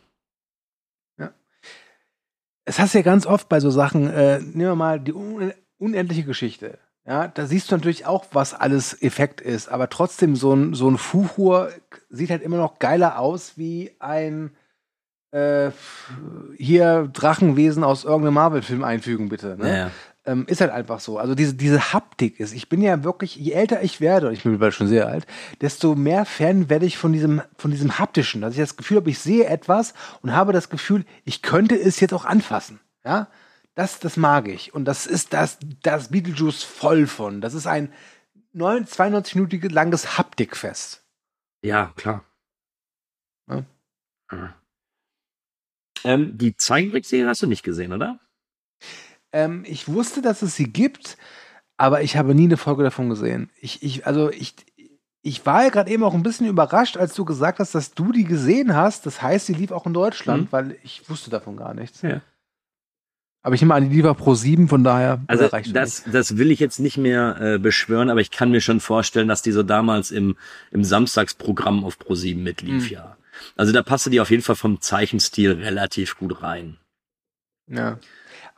[2.65, 6.25] Es hast ja ganz oft bei so Sachen, äh, nehmen wir mal die un unendliche
[6.25, 6.79] Geschichte.
[7.07, 10.91] Ja, da siehst du natürlich auch, was alles Effekt ist, aber trotzdem so ein, so
[10.91, 11.73] ein Fuchur
[12.11, 14.51] sieht halt immer noch geiler aus wie ein
[15.31, 15.71] äh,
[16.59, 19.57] hier Drachenwesen aus irgendeinem Marvel-Film einfügen, bitte.
[19.59, 19.79] Ne?
[19.79, 19.91] Ja.
[20.29, 21.17] Ähm, ist halt einfach so.
[21.17, 22.53] Also diese, diese Haptik ist.
[22.53, 25.27] Ich bin ja wirklich, je älter ich werde, und ich bin mittlerweile schon sehr alt,
[25.63, 28.43] desto mehr Fan werde ich von diesem, von diesem haptischen.
[28.43, 31.99] Dass ich das Gefühl habe, ich sehe etwas und habe das Gefühl, ich könnte es
[32.01, 32.79] jetzt auch anfassen.
[33.07, 33.29] Ja,
[33.75, 34.75] das, das mag ich.
[34.75, 37.41] Und das ist das, das Beetlejuice voll von.
[37.41, 37.91] Das ist ein
[38.55, 41.07] 92-minütiges langes Haptikfest.
[41.63, 42.23] Ja, klar.
[43.49, 43.65] Ja.
[44.31, 44.55] Ja.
[46.05, 48.21] Ähm, die Zeichentrickserie hast du nicht gesehen, oder?
[49.33, 51.17] Ähm, ich wusste, dass es sie gibt,
[51.77, 53.51] aber ich habe nie eine Folge davon gesehen.
[53.61, 54.55] Ich, ich, also ich,
[55.23, 58.13] ich war ja gerade eben auch ein bisschen überrascht, als du gesagt hast, dass du
[58.13, 59.05] die gesehen hast.
[59.07, 60.49] Das heißt, sie lief auch in Deutschland, Mhm.
[60.53, 62.03] weil ich wusste davon gar nichts.
[62.03, 62.21] Ja.
[63.43, 66.37] Aber ich nehme an, die lief auch pro 7, von daher Also reicht das, das
[66.39, 69.53] will ich jetzt nicht mehr äh, beschwören, aber ich kann mir schon vorstellen, dass die
[69.53, 70.37] so damals im,
[70.73, 72.91] im Samstagsprogramm auf Pro7 mitlief, Mhm.
[72.91, 73.17] ja.
[73.57, 76.79] Also da passte die auf jeden Fall vom Zeichenstil relativ gut rein.
[77.69, 77.99] Ja.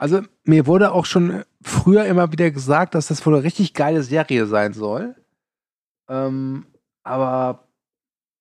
[0.01, 4.03] Also mir wurde auch schon früher immer wieder gesagt, dass das wohl eine richtig geile
[4.03, 5.15] Serie sein soll.
[6.09, 6.65] Ähm,
[7.03, 7.69] aber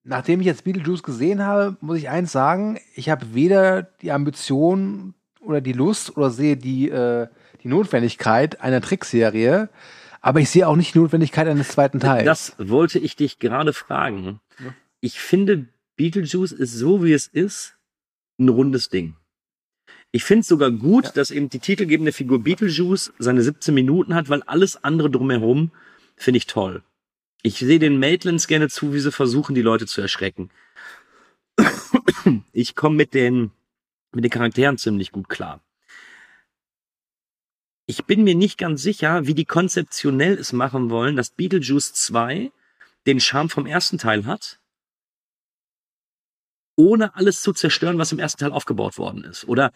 [0.05, 5.15] nachdem ich jetzt Beetlejuice gesehen habe, muss ich eins sagen, ich habe weder die Ambition
[5.41, 7.27] oder die Lust oder sehe die, äh,
[7.61, 9.67] die Notwendigkeit einer Trickserie,
[10.21, 12.23] aber ich sehe auch nicht die Notwendigkeit eines zweiten Teils.
[12.23, 14.39] Das wollte ich dich gerade fragen.
[15.01, 15.65] Ich finde,
[15.97, 17.75] Beetlejuice ist so, wie es ist,
[18.39, 19.17] ein rundes Ding.
[20.11, 21.11] Ich finde es sogar gut, Ja.
[21.11, 25.71] dass eben die titelgebende Figur Beetlejuice seine 17 Minuten hat, weil alles andere drumherum
[26.15, 26.83] finde ich toll.
[27.43, 30.49] Ich sehe den Maitlands gerne zu, wie sie versuchen, die Leute zu erschrecken.
[32.51, 33.51] Ich komme mit den,
[34.11, 35.61] mit den Charakteren ziemlich gut klar.
[37.85, 42.51] Ich bin mir nicht ganz sicher, wie die konzeptionell es machen wollen, dass Beetlejuice 2
[43.07, 44.59] den Charme vom ersten Teil hat,
[46.75, 49.47] ohne alles zu zerstören, was im ersten Teil aufgebaut worden ist.
[49.47, 49.71] Oder,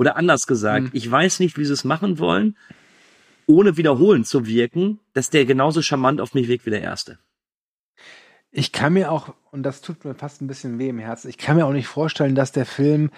[0.00, 0.90] oder anders gesagt, Hm.
[0.94, 2.56] ich weiß nicht, wie sie es machen wollen,
[3.44, 7.18] ohne wiederholend zu wirken, dass der genauso charmant auf mich wirkt wie der erste.
[8.50, 11.36] Ich kann mir auch, und das tut mir fast ein bisschen weh im Herzen, ich
[11.36, 13.10] kann mir auch nicht vorstellen, dass der Film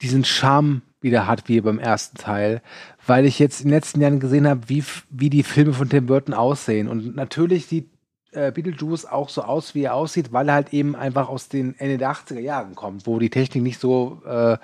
[0.00, 2.62] diesen Charme wieder hat wie beim ersten Teil,
[3.06, 6.06] weil ich jetzt in den letzten Jahren gesehen habe, wie, wie die Filme von Tim
[6.06, 6.88] Burton aussehen.
[6.88, 7.90] Und natürlich sieht
[8.30, 11.78] äh, Beetlejuice auch so aus, wie er aussieht, weil er halt eben einfach aus den
[11.78, 14.56] Ende der 80er Jahren kommt, wo die Technik nicht so äh,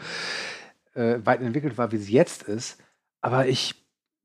[0.99, 2.78] äh, weit entwickelt war, wie sie jetzt ist.
[3.20, 3.74] Aber ich,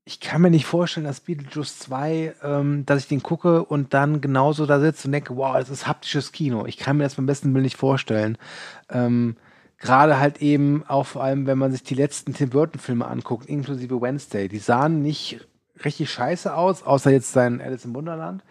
[0.04, 4.20] ich kann mir nicht vorstellen, dass Beetlejuice 2, ähm, dass ich den gucke und dann
[4.20, 6.66] genauso da sitze und denke, wow, das ist haptisches Kino.
[6.66, 8.36] Ich kann mir das beim besten Willen nicht vorstellen.
[8.90, 9.36] Ähm,
[9.78, 14.00] Gerade halt eben auch vor allem, wenn man sich die letzten Tim Burton-Filme anguckt, inklusive
[14.00, 15.46] Wednesday, die sahen nicht
[15.84, 18.44] richtig scheiße aus, außer jetzt sein Alice im Wunderland.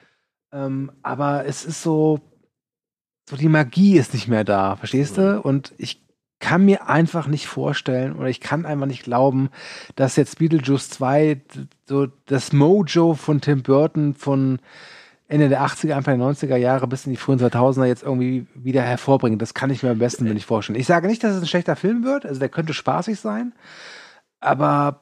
[0.52, 2.20] Ähm, aber es ist so,
[3.28, 5.42] so die Magie ist nicht mehr da, verstehst du?
[5.42, 6.03] Und ich
[6.48, 9.50] kann mir einfach nicht vorstellen oder ich kann einfach nicht glauben,
[9.96, 11.42] dass jetzt Beetlejuice 2 d-
[11.86, 14.60] so das Mojo von Tim Burton von
[15.30, 18.82] Ende der 80er, Anfang der 90er Jahre bis in die frühen 2000er jetzt irgendwie wieder
[18.84, 19.42] hervorbringt.
[19.42, 20.78] Das kann ich mir am besten nicht vorstellen.
[20.80, 23.54] Ich sage nicht, dass es ein schlechter Film wird, also der könnte spaßig sein,
[24.42, 25.02] aber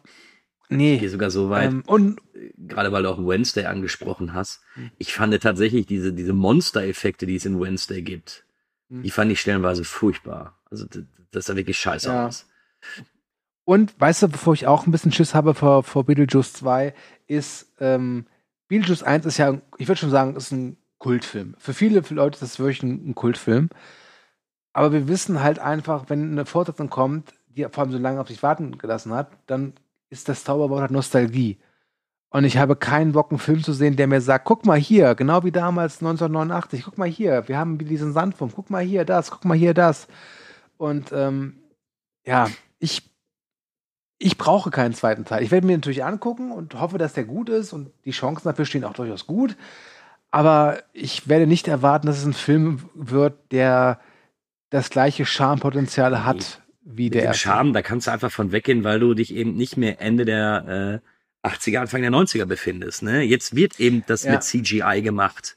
[0.70, 0.98] Ich nee.
[1.00, 2.22] gehe sogar so weit, Ähm, und
[2.58, 4.62] gerade weil du auch Wednesday angesprochen hast.
[5.00, 8.46] Ich fand tatsächlich diese, diese Monster-Effekte, die es in Wednesday gibt,
[8.92, 9.04] Hm.
[9.04, 10.58] die fand ich stellenweise furchtbar.
[10.70, 10.86] Also
[11.32, 12.28] das sah wirklich scheiße Ja.
[12.28, 12.46] aus.
[13.64, 16.94] Und weißt du, bevor ich auch ein bisschen Schiss habe vor, vor Beetlejuice 2,
[17.28, 18.26] ist ähm,
[18.68, 21.56] Beetlejuice 1 ist ja, ich würde schon sagen, ist ein Kultfilm.
[21.58, 23.70] Für viele Leute ist das wirklich ein, ein Kultfilm.
[24.74, 28.28] Aber wir wissen halt einfach, wenn eine Fortsetzung kommt, die vor allem so lange auf
[28.28, 29.74] sich warten gelassen hat, dann
[30.10, 31.60] ist das Zauberwort halt Nostalgie.
[32.32, 35.16] Und ich habe keinen Bock, einen Film zu sehen, der mir sagt, guck mal hier,
[35.16, 39.32] genau wie damals 1989, guck mal hier, wir haben diesen Sandwurm, guck mal hier das,
[39.32, 40.08] guck mal hier das.
[40.78, 41.58] Und ähm,
[42.26, 43.12] ja, ich
[44.18, 45.44] ich brauche keinen zweiten Teil.
[45.44, 48.66] Ich werde mir natürlich angucken und hoffe, dass der gut ist und die Chancen dafür
[48.66, 49.58] stehen auch durchaus gut.
[50.30, 54.00] Aber ich werde nicht erwarten, dass es ein Film wird, der
[54.70, 57.42] das gleiche Charmepotenzial hat wie Mit der erste.
[57.42, 61.02] Charme, da kannst du einfach von weggehen, weil du dich eben nicht mehr Ende der
[61.04, 61.11] äh,
[61.44, 63.04] 80er, Anfang der 90er befindest.
[63.04, 63.22] Ne?
[63.24, 64.34] Jetzt wird eben das Ja.
[64.34, 65.56] mit CGI gemacht.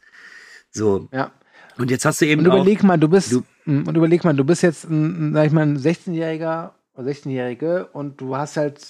[0.70, 1.08] So.
[1.12, 1.30] Ja.
[1.76, 4.34] Und jetzt hast du eben Und auch, überleg mal, du bist du- und überleg mal,
[4.34, 8.80] du bist jetzt ein, sag ich mal, ein 16-Jähriger oder 16-Jährige und du hast halt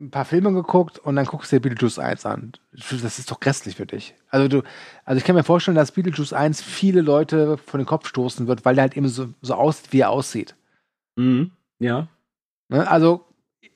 [0.00, 2.52] ein paar Filme geguckt und dann guckst du dir Beetlejuice 1 an.
[2.72, 4.14] Das ist doch grässlich für dich.
[4.30, 4.62] Also du,
[5.04, 8.64] also ich kann mir vorstellen, dass Beetlejuice 1 viele Leute vor den Kopf stoßen wird,
[8.64, 10.54] weil der halt eben so, so aussieht, wie er aussieht.
[11.16, 11.50] Mhm.
[11.78, 12.08] ja,
[12.68, 12.88] Ne?
[12.88, 13.26] Also,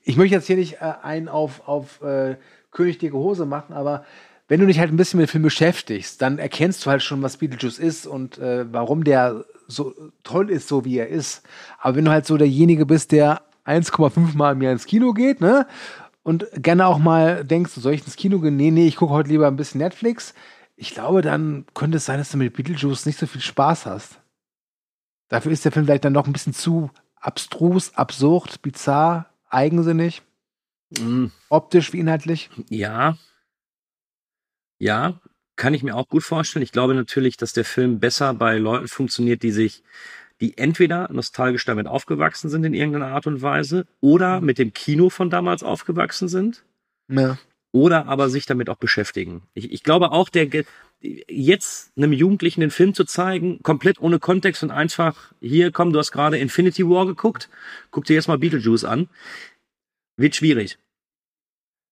[0.05, 2.37] ich möchte jetzt hier nicht äh, einen auf, auf äh,
[2.71, 4.05] König dicke Hose machen, aber
[4.47, 7.23] wenn du dich halt ein bisschen mit dem Film beschäftigst, dann erkennst du halt schon,
[7.23, 9.93] was Beetlejuice ist und äh, warum der so
[10.23, 11.41] toll ist, so wie er ist.
[11.79, 15.41] Aber wenn du halt so derjenige bist, der 1,5 Mal im Jahr ins Kino geht,
[15.41, 15.65] ne?
[16.21, 18.55] Und gerne auch mal denkst, soll ich ins Kino gehen?
[18.55, 20.33] Nee, nee, ich gucke heute lieber ein bisschen Netflix.
[20.75, 24.19] Ich glaube, dann könnte es sein, dass du mit Beetlejuice nicht so viel Spaß hast.
[25.29, 30.21] Dafür ist der Film vielleicht dann noch ein bisschen zu abstrus, absurd, bizarr, eigensinnig,
[30.99, 31.31] Mhm.
[31.49, 32.49] optisch wie inhaltlich.
[32.69, 33.17] ja,
[34.77, 35.19] ja,
[35.55, 36.63] kann ich mir auch gut vorstellen.
[36.63, 39.83] Ich glaube natürlich, dass der Film besser bei Leuten funktioniert, die sich,
[40.41, 45.09] die entweder nostalgisch damit aufgewachsen sind in irgendeiner Art und Weise oder mit dem Kino
[45.09, 46.63] von damals aufgewachsen sind.
[47.07, 47.37] Ja.
[47.75, 49.41] Oder aber sich damit auch beschäftigen.
[49.53, 50.47] Ich, ich glaube auch, der
[51.01, 55.99] jetzt einem Jugendlichen den Film zu zeigen, komplett ohne Kontext und einfach hier, komm, du
[55.99, 57.49] hast gerade Infinity War geguckt,
[57.91, 59.09] guck dir jetzt mal Beetlejuice an,
[60.15, 60.77] wird schwierig.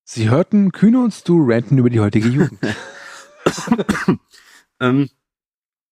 [0.06, 2.60] Sie hörten Kühne und Stu ranten über die heutige Jugend.
[4.80, 5.10] Ähm,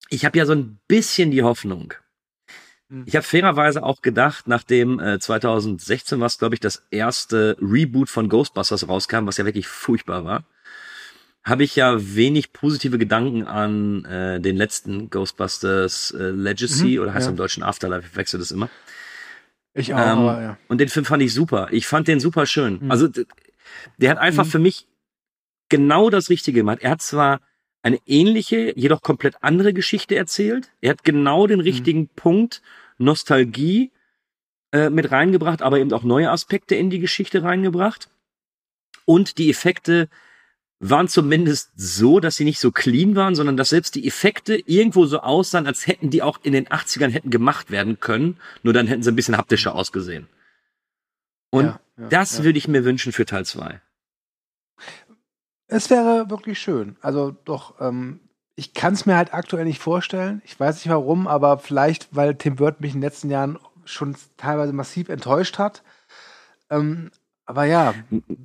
[0.09, 1.93] ich habe ja so ein bisschen die Hoffnung.
[2.91, 3.03] Hm.
[3.05, 8.09] Ich habe fairerweise auch gedacht, nachdem äh, 2016 war es, glaube ich, das erste Reboot
[8.09, 10.43] von Ghostbusters rauskam, was ja wirklich furchtbar war,
[11.43, 17.13] habe ich ja wenig positive Gedanken an äh, den letzten Ghostbusters äh, Legacy Mhm, oder
[17.13, 17.31] heißt ja.
[17.31, 18.69] im Deutschen Afterlife, ich wechsle das immer.
[19.73, 20.57] Ich auch, Ähm, aber ja.
[20.67, 21.69] Und den Film fand ich super.
[21.71, 22.79] Ich fand den super schön.
[22.83, 22.91] Mhm.
[22.91, 23.07] Also
[23.97, 24.49] der hat einfach Mhm.
[24.49, 24.85] für mich
[25.69, 26.79] genau das Richtige gemacht.
[26.81, 27.39] Er hat zwar
[27.81, 30.69] eine ähnliche, jedoch komplett andere Geschichte erzählt.
[30.81, 31.49] Er hat genau Mhm.
[31.49, 32.61] den richtigen Punkt
[33.01, 33.91] Nostalgie
[34.71, 38.09] äh, mit reingebracht, aber eben auch neue Aspekte in die Geschichte reingebracht.
[39.05, 40.07] Und die Effekte
[40.79, 45.05] waren zumindest so, dass sie nicht so clean waren, sondern dass selbst die Effekte irgendwo
[45.05, 48.87] so aussahen, als hätten die auch in den 80ern hätten gemacht werden können, nur dann
[48.87, 50.27] hätten sie ein bisschen haptischer ausgesehen.
[51.51, 52.43] Und Ja, ja, das ja.
[52.45, 53.79] würde ich mir wünschen für Teil 2.
[55.67, 56.97] Es wäre wirklich schön.
[57.01, 58.19] Also doch, ähm,
[58.61, 60.43] ich kann es mir halt aktuell nicht vorstellen.
[60.45, 64.15] Ich weiß nicht warum, aber vielleicht, weil Tim Burton mich in den letzten Jahren schon
[64.37, 65.81] teilweise massiv enttäuscht hat.
[66.69, 67.09] Ähm,
[67.47, 67.95] aber ja,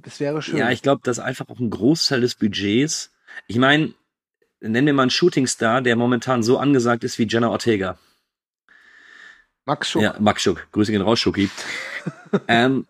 [0.05, 0.57] es wäre schön.
[0.57, 3.11] Ja, ich glaube, dass einfach auch ein Großteil des Budgets,
[3.47, 3.93] ich meine,
[4.61, 7.99] nenn mir mal einen Shootingstar, der momentan so angesagt ist wie Jenna Ortega.
[9.67, 10.03] Max Schuck.
[10.03, 10.67] Ja, Max Schuck.
[10.73, 11.51] Grüße gehen raus, Schucki.
[12.49, 12.87] ähm,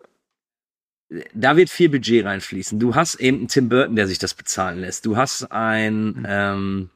[1.33, 2.79] da wird viel Budget reinfließen.
[2.79, 5.05] Du hast eben einen Tim Burton, der sich das bezahlen lässt.
[5.05, 6.89] Du hast ein, ähm,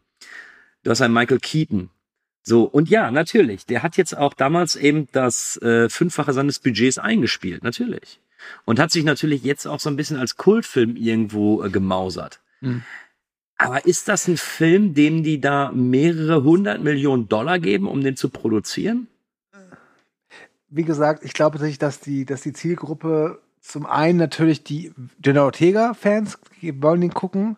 [0.83, 1.89] du hast einen Michael Keaton.
[2.43, 6.97] So, und ja, natürlich, der hat jetzt auch damals eben das äh, Fünffache seines Budgets
[6.97, 8.19] eingespielt, natürlich.
[8.65, 12.39] Und hat sich natürlich jetzt auch so ein bisschen als Kultfilm irgendwo äh, gemausert.
[12.61, 12.83] Mhm.
[13.57, 18.15] Aber ist das ein Film, dem die da mehrere hundert Millionen Dollar geben, um den
[18.15, 19.05] zu produzieren?
[20.67, 25.43] Wie gesagt, ich glaube tatsächlich, dass die, dass die Zielgruppe zum einen natürlich die Jenna
[25.43, 27.57] Ortega-Fans wollen den gucken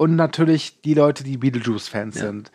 [0.00, 2.22] und natürlich die Leute, die Beetlejuice-Fans Ja.
[2.22, 2.50] sind.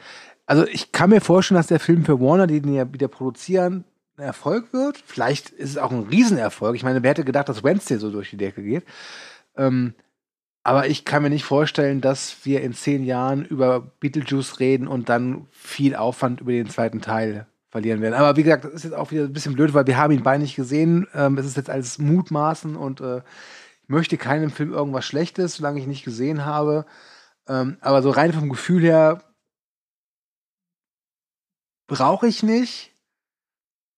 [0.47, 3.83] Also ich kann mir vorstellen, dass der Film für Warner, die den ja wieder produzieren,
[4.17, 4.97] ein Erfolg wird.
[5.05, 6.75] Vielleicht ist es auch ein Riesenerfolg.
[6.75, 8.83] Ich meine, wer hätte gedacht, dass Wednesday so durch die Decke geht?
[9.55, 9.93] Ähm,
[10.63, 15.09] aber ich kann mir nicht vorstellen, dass wir in zehn Jahren über Beetlejuice reden und
[15.09, 18.15] dann viel Aufwand über den zweiten Teil verlieren werden.
[18.15, 20.23] Aber wie gesagt, das ist jetzt auch wieder ein bisschen blöd, weil wir haben ihn
[20.23, 21.05] beide nicht gesehen.
[21.13, 23.17] Ähm, es ist jetzt alles Mutmaßen und äh,
[23.83, 26.87] ich möchte keinem Film irgendwas Schlechtes, solange ich nicht gesehen habe.
[27.47, 29.21] Ähm, aber so rein vom Gefühl her
[31.87, 32.91] brauche ich nicht.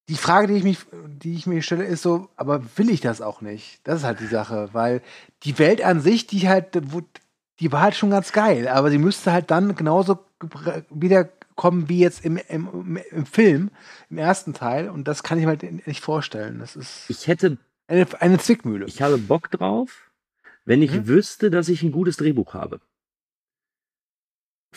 [0.10, 0.80] Die Frage, die ich, mich,
[1.22, 3.82] die ich mir stelle, ist so, aber will ich das auch nicht?
[3.84, 5.02] Das ist halt die Sache, weil
[5.44, 6.80] die Welt an sich, die halt,
[7.60, 10.20] die war halt schon ganz geil, aber sie müsste halt dann genauso
[10.90, 13.70] wiederkommen wie jetzt im, im, im Film,
[14.10, 14.90] im ersten Teil.
[14.90, 16.60] Und das kann ich mir halt nicht vorstellen.
[16.60, 18.86] Das ist Ich hätte, eine, eine Zwickmühle.
[18.86, 20.10] ich habe Bock drauf,
[20.64, 21.08] wenn ich Mhm.
[21.08, 22.80] wüsste, dass ich ein gutes Drehbuch habe.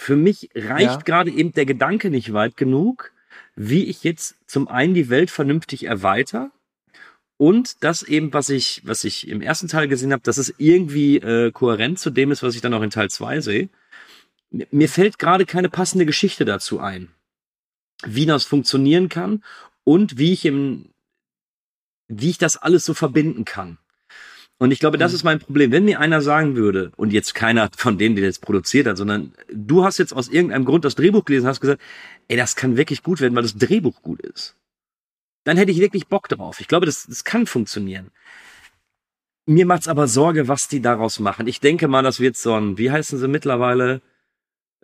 [0.00, 0.96] Für mich reicht Ja.
[1.04, 3.12] gerade eben der Gedanke nicht weit genug,
[3.54, 6.50] wie ich jetzt zum einen die Welt vernünftig erweiter
[7.36, 11.16] und das eben, was ich, was ich im ersten Teil gesehen habe, dass es irgendwie
[11.18, 13.68] äh, kohärent zu dem ist, was ich dann auch in Teil 2 sehe.
[14.50, 17.08] Mir, mir fällt gerade keine passende Geschichte dazu ein,
[18.02, 19.44] wie das funktionieren kann,
[19.84, 20.86] und wie ich im,
[22.08, 23.76] wie ich das alles so verbinden kann.
[24.60, 25.16] Und ich glaube, das Mhm.
[25.16, 25.72] ist mein Problem.
[25.72, 29.32] Wenn mir einer sagen würde, und jetzt keiner von denen, der jetzt produziert hat, sondern
[29.50, 31.80] du hast jetzt aus irgendeinem Grund das Drehbuch gelesen, hast gesagt,
[32.28, 34.54] ey, das kann wirklich gut werden, weil das Drehbuch gut ist.
[35.44, 36.60] Dann hätte ich wirklich Bock drauf.
[36.60, 38.10] Ich glaube, das, das kann funktionieren.
[39.46, 41.46] Mir macht's aber Sorge, was die daraus machen.
[41.46, 44.02] Ich denke mal, das wird so ein, wie heißen sie mittlerweile?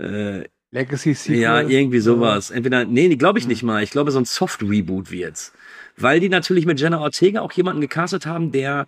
[0.00, 1.38] Äh, Legacy Sequel.
[1.38, 2.50] ja, irgendwie sowas.
[2.50, 3.82] Entweder, nee, nee glaube ich nicht mal.
[3.82, 5.52] Ich glaube, so ein Soft-Reboot wird's.
[5.98, 8.86] Weil die natürlich mit Jenna Ortega auch jemanden gecastet haben, der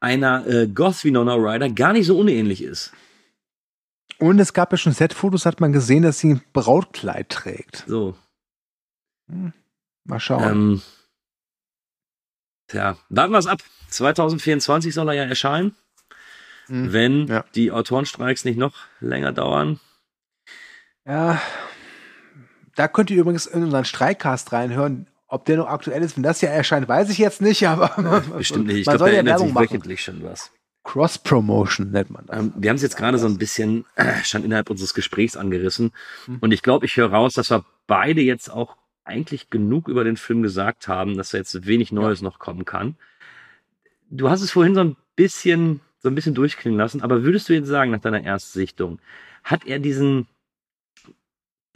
[0.00, 2.92] einer äh, Goth Winona Ryder gar nicht so unähnlich ist.
[4.18, 7.84] Und es gab ja schon Setfotos, hat man gesehen, dass sie ein Brautkleid trägt.
[7.86, 8.16] So.
[10.04, 10.42] Mal schauen.
[10.50, 10.82] Ähm,
[12.68, 13.62] tja, warten wir es ab.
[13.88, 15.74] 2024 soll er ja erscheinen,
[16.66, 16.92] Hm.
[16.92, 17.44] wenn Ja.
[17.54, 19.80] die Autorenstreiks nicht noch länger dauern.
[21.06, 21.40] Ja,
[22.76, 25.06] da könnt ihr übrigens in unseren Streikcast reinhören.
[25.32, 28.66] Ob der noch aktuell ist, wenn das ja erscheint, weiß ich jetzt nicht, aber Bestimmt
[28.66, 28.78] nicht.
[28.78, 29.64] Ich glaube, da ja ändert Werbung sich machen.
[29.64, 30.50] wöchentlich schon was.
[30.82, 32.36] Cross-Promotion nennt man das.
[32.36, 35.92] Ähm, wir haben es jetzt gerade so ein bisschen äh, schon innerhalb unseres Gesprächs angerissen.
[36.26, 36.38] Mhm.
[36.40, 40.16] Und ich glaube, ich höre raus, dass wir beide jetzt auch eigentlich genug über den
[40.16, 42.96] Film gesagt haben, dass da jetzt wenig Neues noch kommen kann.
[44.10, 47.52] Du hast es vorhin so ein bisschen, so ein bisschen durchklingen lassen, aber würdest du
[47.52, 48.98] jetzt sagen, nach deiner Erstsichtung,
[49.44, 50.26] hat er diesen,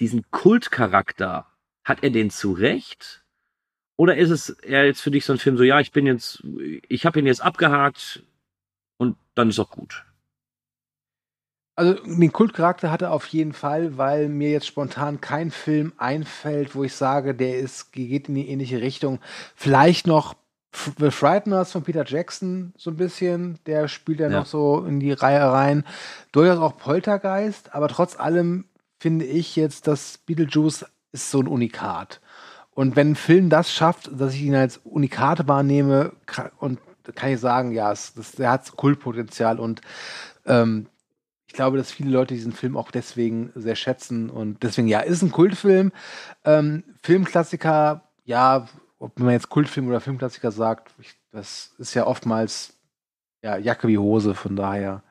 [0.01, 1.47] diesen Kultcharakter,
[1.85, 3.24] hat er den zu Recht?
[3.97, 6.43] Oder ist es eher jetzt für dich so ein Film so, ja, ich bin jetzt,
[6.89, 8.23] ich habe ihn jetzt abgehakt
[8.97, 10.05] und dann ist auch gut?
[11.77, 16.75] Also den Kultcharakter hat er auf jeden Fall, weil mir jetzt spontan kein Film einfällt,
[16.77, 19.19] wo ich sage, der ist, geht in die ähnliche Richtung.
[19.57, 20.35] Vielleicht noch
[20.99, 24.41] The Frighteners von Peter Jackson so ein bisschen, der spielt ja, Ja.
[24.41, 25.85] noch so in die Reihe rein.
[26.33, 28.67] Durchaus auch Poltergeist, aber trotz allem
[29.01, 32.21] finde ich jetzt, dass Beetlejuice ist so ein Unikat.
[32.75, 36.12] Und wenn ein Film das schafft, dass ich ihn als Unikat wahrnehme,
[36.59, 36.81] und
[37.14, 39.81] kann ich sagen, ja, es, das, der hat Kultpotenzial und
[40.47, 40.87] ähm,
[41.47, 45.22] ich glaube, dass viele Leute diesen Film auch deswegen sehr schätzen und deswegen, ja, ist
[45.22, 45.93] ein Kultfilm.
[46.45, 48.66] Ähm, Filmklassiker, ja,
[48.99, 52.75] ob man jetzt Kultfilm oder Filmklassiker sagt, ich, das ist ja oftmals
[53.43, 55.03] ja, Jacke wie Hose, von daher.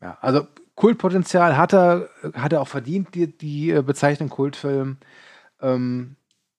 [0.00, 4.98] Ja, also Kultpotenzial hat er, hat er auch verdient, die, die äh, Bezeichnung Kultfilm.
[5.60, 6.16] Ähm,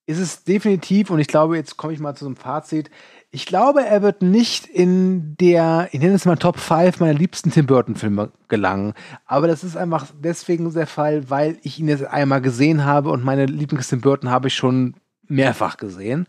[0.07, 2.89] ist es definitiv, und ich glaube, jetzt komme ich mal zu so einem Fazit.
[3.29, 7.51] Ich glaube, er wird nicht in der, ich nenne es mal Top 5 meiner liebsten
[7.51, 8.93] Tim Burton-Filme gelangen.
[9.25, 13.25] Aber das ist einfach deswegen der Fall, weil ich ihn jetzt einmal gesehen habe und
[13.25, 14.95] meine Lieblings-Tim Burton habe ich schon
[15.27, 16.25] mehrfach gesehen.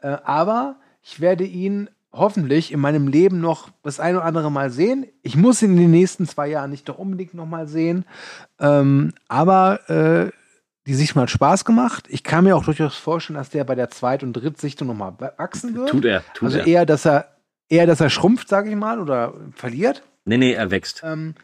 [0.00, 4.70] Äh, aber ich werde ihn hoffentlich in meinem Leben noch das ein oder andere Mal
[4.70, 5.06] sehen.
[5.22, 8.04] Ich muss ihn in den nächsten zwei Jahren nicht doch unbedingt noch mal sehen.
[8.60, 10.30] Ähm, aber äh,
[10.86, 12.06] die Sichtung hat Spaß gemacht.
[12.08, 15.14] Ich kann mir auch durchaus vorstellen, dass der bei der Zweit- und Drittsichtung noch mal
[15.18, 15.88] wachsen wird.
[15.90, 16.66] Tut er, tut also er.
[16.66, 17.36] eher, dass er
[17.68, 20.02] eher, dass er schrumpft, sage ich mal, oder verliert.
[20.26, 21.02] Nee, nee, er wächst.
[21.04, 21.34] Ähm,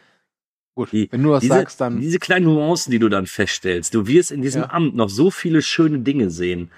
[0.74, 3.94] gut, Die- wenn du das diese, sagst, dann diese kleinen Nuancen, die du dann feststellst,
[3.94, 4.70] du wirst in diesem Ja.
[4.70, 6.70] Amt noch so viele schöne Dinge sehen,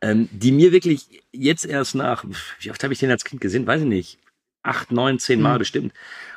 [0.00, 2.24] ähm, die mir wirklich jetzt erst nach,
[2.60, 3.66] wie oft habe ich den als Kind gesehen?
[3.66, 4.18] Weiß ich nicht.
[4.64, 5.58] Acht, neun, zehn Mal Mhm.
[5.58, 5.92] bestimmt.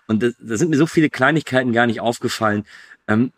[0.07, 2.65] Und da, da sind mir so viele Kleinigkeiten gar nicht aufgefallen.
[3.07, 3.31] Ähm,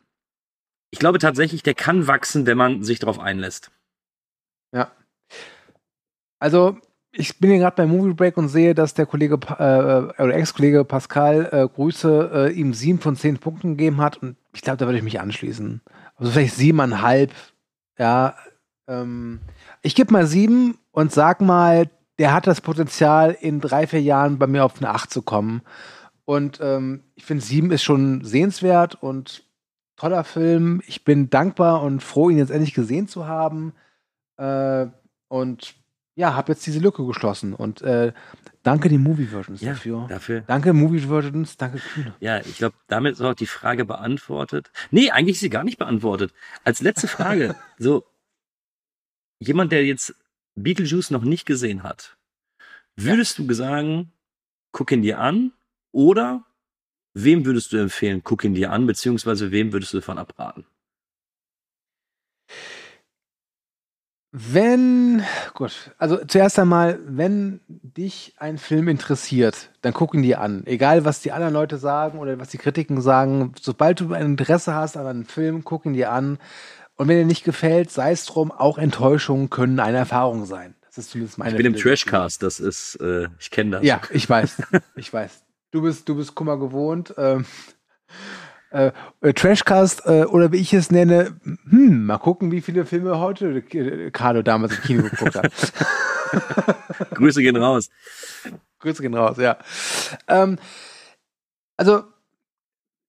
[0.94, 3.72] ich glaube tatsächlich, der kann wachsen, wenn man sich darauf einlässt.
[4.72, 4.91] Ja.
[6.38, 6.78] Also,
[7.12, 10.86] ich bin hier gerade beim Movie Break und sehe, dass der Kollege äh, oder Ex-Kollege
[10.86, 14.86] Pascal äh, Grüße äh, ihm sieben von zehn Punkten gegeben hat und ich glaube, da
[14.86, 15.82] würde ich mich anschließen.
[16.16, 17.32] Also vielleicht siebeneinhalb.
[17.98, 18.36] Ja.
[18.88, 19.39] Ähm,
[19.82, 21.89] ich gebe mal sieben und sag mal,
[22.20, 25.64] der hat das Potenzial, in drei, vier Jahren bei mir auf eine acht zu kommen.
[26.26, 29.44] Und ähm, ich finde, sieben ist schon sehenswert und
[29.96, 30.82] toller Film.
[30.88, 33.74] Ich bin dankbar und froh, ihn jetzt endlich gesehen zu haben.
[34.38, 34.88] Äh,
[35.28, 35.76] und
[36.16, 37.54] ja, habe jetzt diese Lücke geschlossen.
[37.54, 38.13] Und äh,
[38.62, 40.05] danke den Movie Versions Ja, dafür.
[40.08, 40.42] dafür.
[40.42, 42.13] Danke Movie Versions, danke Kühne.
[42.20, 44.72] Ja, ich glaube, damit ist auch die Frage beantwortet.
[44.92, 46.34] Nee, eigentlich ist sie gar nicht beantwortet.
[46.63, 48.05] Als letzte Frage, so
[49.39, 50.13] jemand, der jetzt
[50.55, 52.16] Beetlejuice noch nicht gesehen hat,
[52.96, 54.12] würdest du sagen,
[54.72, 55.51] guck ihn dir an
[55.92, 56.46] oder
[57.14, 60.66] wem würdest du empfehlen, guck ihn dir an, beziehungsweise wem würdest du davon abraten?
[64.36, 65.24] Wenn,
[65.54, 70.64] gut, also zuerst einmal, wenn dich ein Film interessiert, dann guck ihn dir an.
[70.66, 73.54] Egal, was die anderen Leute sagen oder was die Kritiken sagen.
[73.62, 76.40] Sobald du ein Interesse hast an einem Film, guck ihn dir an.
[76.96, 80.74] Und wenn dir nicht gefällt, sei es drum, auch Enttäuschungen können eine Erfahrung sein.
[80.88, 81.76] Das ist zumindest meine Ich bin im.
[81.76, 83.84] Trashcast, das ist, äh, ich kenne das.
[83.84, 84.64] Ja, ich weiß.
[84.96, 85.44] Ich weiß.
[85.74, 87.16] Du bist, du bist Kummer gewohnt.
[87.17, 87.45] Ähm,
[88.70, 88.91] äh,
[89.21, 91.36] äh, Trashcast äh, oder wie ich es nenne,
[91.67, 95.51] hm, mal gucken, wie viele Filme heute äh, Carlo damals im Kino geguckt hat.
[97.16, 97.89] Grüße gehen raus.
[98.82, 99.58] Grüße gehen raus, ja.
[100.28, 100.59] Ähm,
[101.75, 102.04] also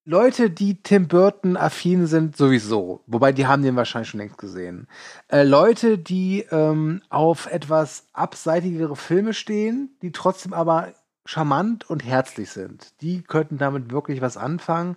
[0.07, 3.03] Leute, die Tim Burton affin sind, sowieso.
[3.07, 4.89] Wobei die haben den wahrscheinlich schon längst gesehen.
[5.28, 10.95] Äh, Leute, die ähm, auf etwas abseitigere Filme stehen, die trotzdem aber
[11.25, 13.01] charmant und herzlich sind.
[13.01, 14.97] Die könnten damit wirklich was anfangen.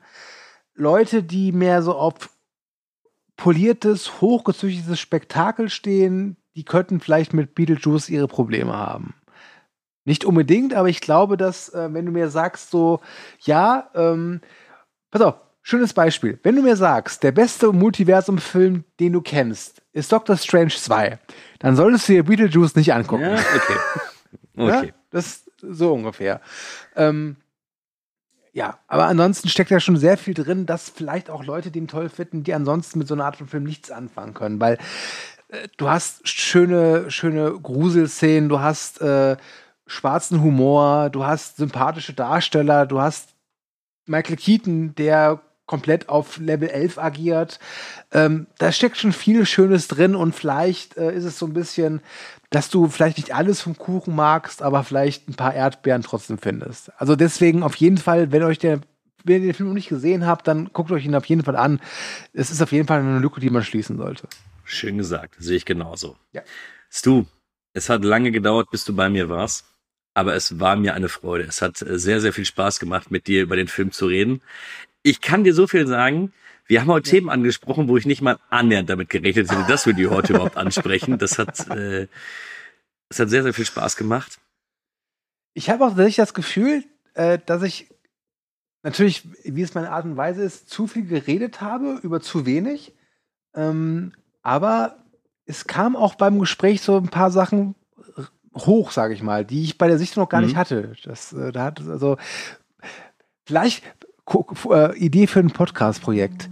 [0.76, 2.30] Leute, die mehr so auf
[3.36, 9.14] poliertes, hochgezüchtetes Spektakel stehen, die könnten vielleicht mit Beetlejuice ihre Probleme haben.
[10.06, 13.02] Nicht unbedingt, aber ich glaube, dass, äh, wenn du mir sagst, so,
[13.42, 14.42] ja, ähm,
[15.12, 16.40] pass auf, schönes Beispiel.
[16.44, 21.20] Wenn du mir sagst, der beste Multiversum-Film, den du kennst, ist Doctor Strange 2,
[21.60, 23.24] dann solltest du dir Beetlejuice nicht angucken.
[23.24, 23.80] Ja, okay.
[24.56, 24.94] Ja, Okay.
[25.12, 26.42] das so ungefähr.
[26.96, 27.38] Ähm,
[28.54, 32.10] ja, aber ansonsten steckt ja schon sehr viel drin, dass vielleicht auch Leute den toll
[32.10, 34.80] finden, die ansonsten mit so einer Art von Film nichts anfangen können, weil
[35.50, 39.38] äh, du hast schöne, schöne Gruselszenen, du hast äh,
[39.86, 43.36] schwarzen Humor, du hast sympathische Darsteller, du hast
[44.06, 47.60] Michael Keaton, der komplett auf Level 11 agiert.
[48.12, 52.02] Ähm, da steckt schon viel Schönes drin und vielleicht äh, ist es so ein bisschen,
[52.50, 56.92] dass du vielleicht nicht alles vom Kuchen magst, aber vielleicht ein paar Erdbeeren trotzdem findest.
[57.00, 58.80] Also deswegen auf jeden Fall, wenn euch der
[59.24, 61.58] wenn ihr den Film noch nicht gesehen habt, dann guckt euch ihn auf jeden Fall
[61.58, 61.82] an.
[62.32, 64.30] Es ist auf jeden Fall eine Lücke, die man schließen sollte.
[64.64, 65.36] Schön gesagt.
[65.38, 66.16] Sehe ich genauso.
[66.32, 66.44] Ja.
[66.90, 67.26] Stu,
[67.74, 69.66] es hat lange gedauert, bis du bei mir warst.
[70.14, 71.44] Aber es war mir eine Freude.
[71.44, 74.42] Es hat äh, sehr, sehr viel Spaß gemacht, mit dir über den Film zu reden.
[75.08, 76.34] Ich kann dir so viel sagen.
[76.66, 79.94] Wir haben heute Themen angesprochen, wo ich nicht mal annähernd damit gerechnet hätte, dass wir
[79.94, 81.18] die heute überhaupt ansprechen.
[81.18, 82.08] Das hat, äh,
[83.08, 84.38] das hat sehr, sehr viel Spaß gemacht.
[85.54, 87.88] Ich habe auch tatsächlich das Gefühl, äh, dass ich
[88.84, 92.94] natürlich, wie es meine Art und Weise ist, zu viel geredet habe über zu wenig.
[93.56, 94.12] Ähm,
[94.42, 94.98] aber
[95.46, 97.76] es kam auch beim Gespräch so ein paar Sachen
[98.56, 100.48] hoch, sage ich mal, die ich bei der Sichtung noch gar Mhm.
[100.48, 100.94] nicht hatte.
[101.06, 102.18] Das, äh, da hat also
[103.46, 103.84] vielleicht
[104.96, 106.50] Idee für ein Podcast-Projekt.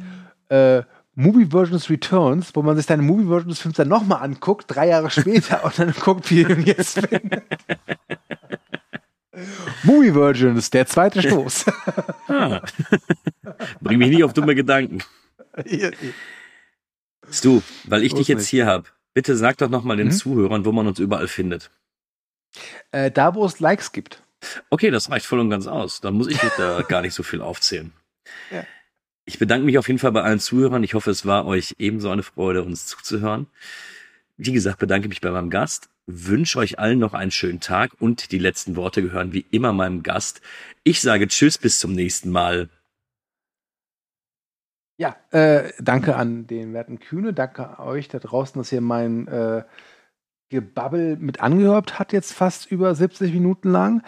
[0.49, 0.83] Äh,
[1.17, 4.89] Movie Versions Returns, wo man sich deine Movie Version des Films dann nochmal anguckt, drei
[4.89, 7.41] Jahre später, und dann guckt, wie ihn jetzt finde.
[9.83, 11.65] Movie Versions, der zweite Stoß.
[12.27, 12.61] Ah.
[13.81, 15.03] Bring mich nicht auf dumme Gedanken.
[17.31, 18.49] Stu, weil ich dich jetzt nicht.
[18.49, 20.11] hier hab, bitte sag doch noch mal den Mhm.
[20.11, 21.69] Zuhörern, wo man uns überall findet.
[22.91, 24.23] äh, da, wo es Likes gibt.
[24.69, 26.01] Okay, das reicht voll und ganz aus.
[26.01, 27.91] Dann muss ich jetzt da gar nicht so viel aufzählen.
[28.51, 28.63] Ja.
[29.25, 30.83] Ich bedanke mich auf jeden Fall bei allen Zuhörern.
[30.83, 33.47] Ich hoffe, es war euch ebenso eine Freude, uns zuzuhören.
[34.37, 38.31] Wie gesagt, bedanke mich bei meinem Gast, wünsche euch allen noch einen schönen Tag und
[38.31, 40.41] die letzten Worte gehören wie immer meinem Gast.
[40.83, 42.69] Ich sage Tschüss, bis zum nächsten Mal.
[44.97, 49.63] Ja, äh, danke an den werten Kühne, danke euch da draußen, dass ihr mein äh,
[50.49, 54.03] Gebabbel mit angehört habt, jetzt fast über 70 Minuten lang.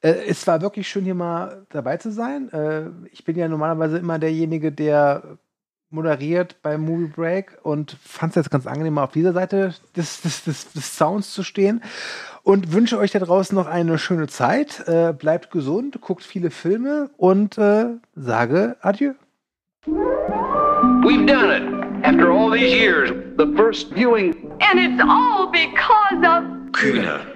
[0.00, 2.50] Äh, es war wirklich schön, hier mal dabei zu sein.
[2.52, 5.38] Äh, ich bin ja normalerweise immer derjenige, der
[5.90, 10.20] moderiert beim Movie Break und fand es jetzt ganz angenehm, mal auf dieser Seite des,
[10.22, 11.82] des, des, des Sounds zu stehen.
[12.42, 14.86] Und wünsche euch da draußen noch eine schöne Zeit.
[14.86, 19.14] Äh, bleibt gesund, guckt viele Filme und äh, sage Adieu.
[19.86, 21.62] We've done it.
[22.04, 27.35] After all these years, the first viewing And it's all because of Kühne.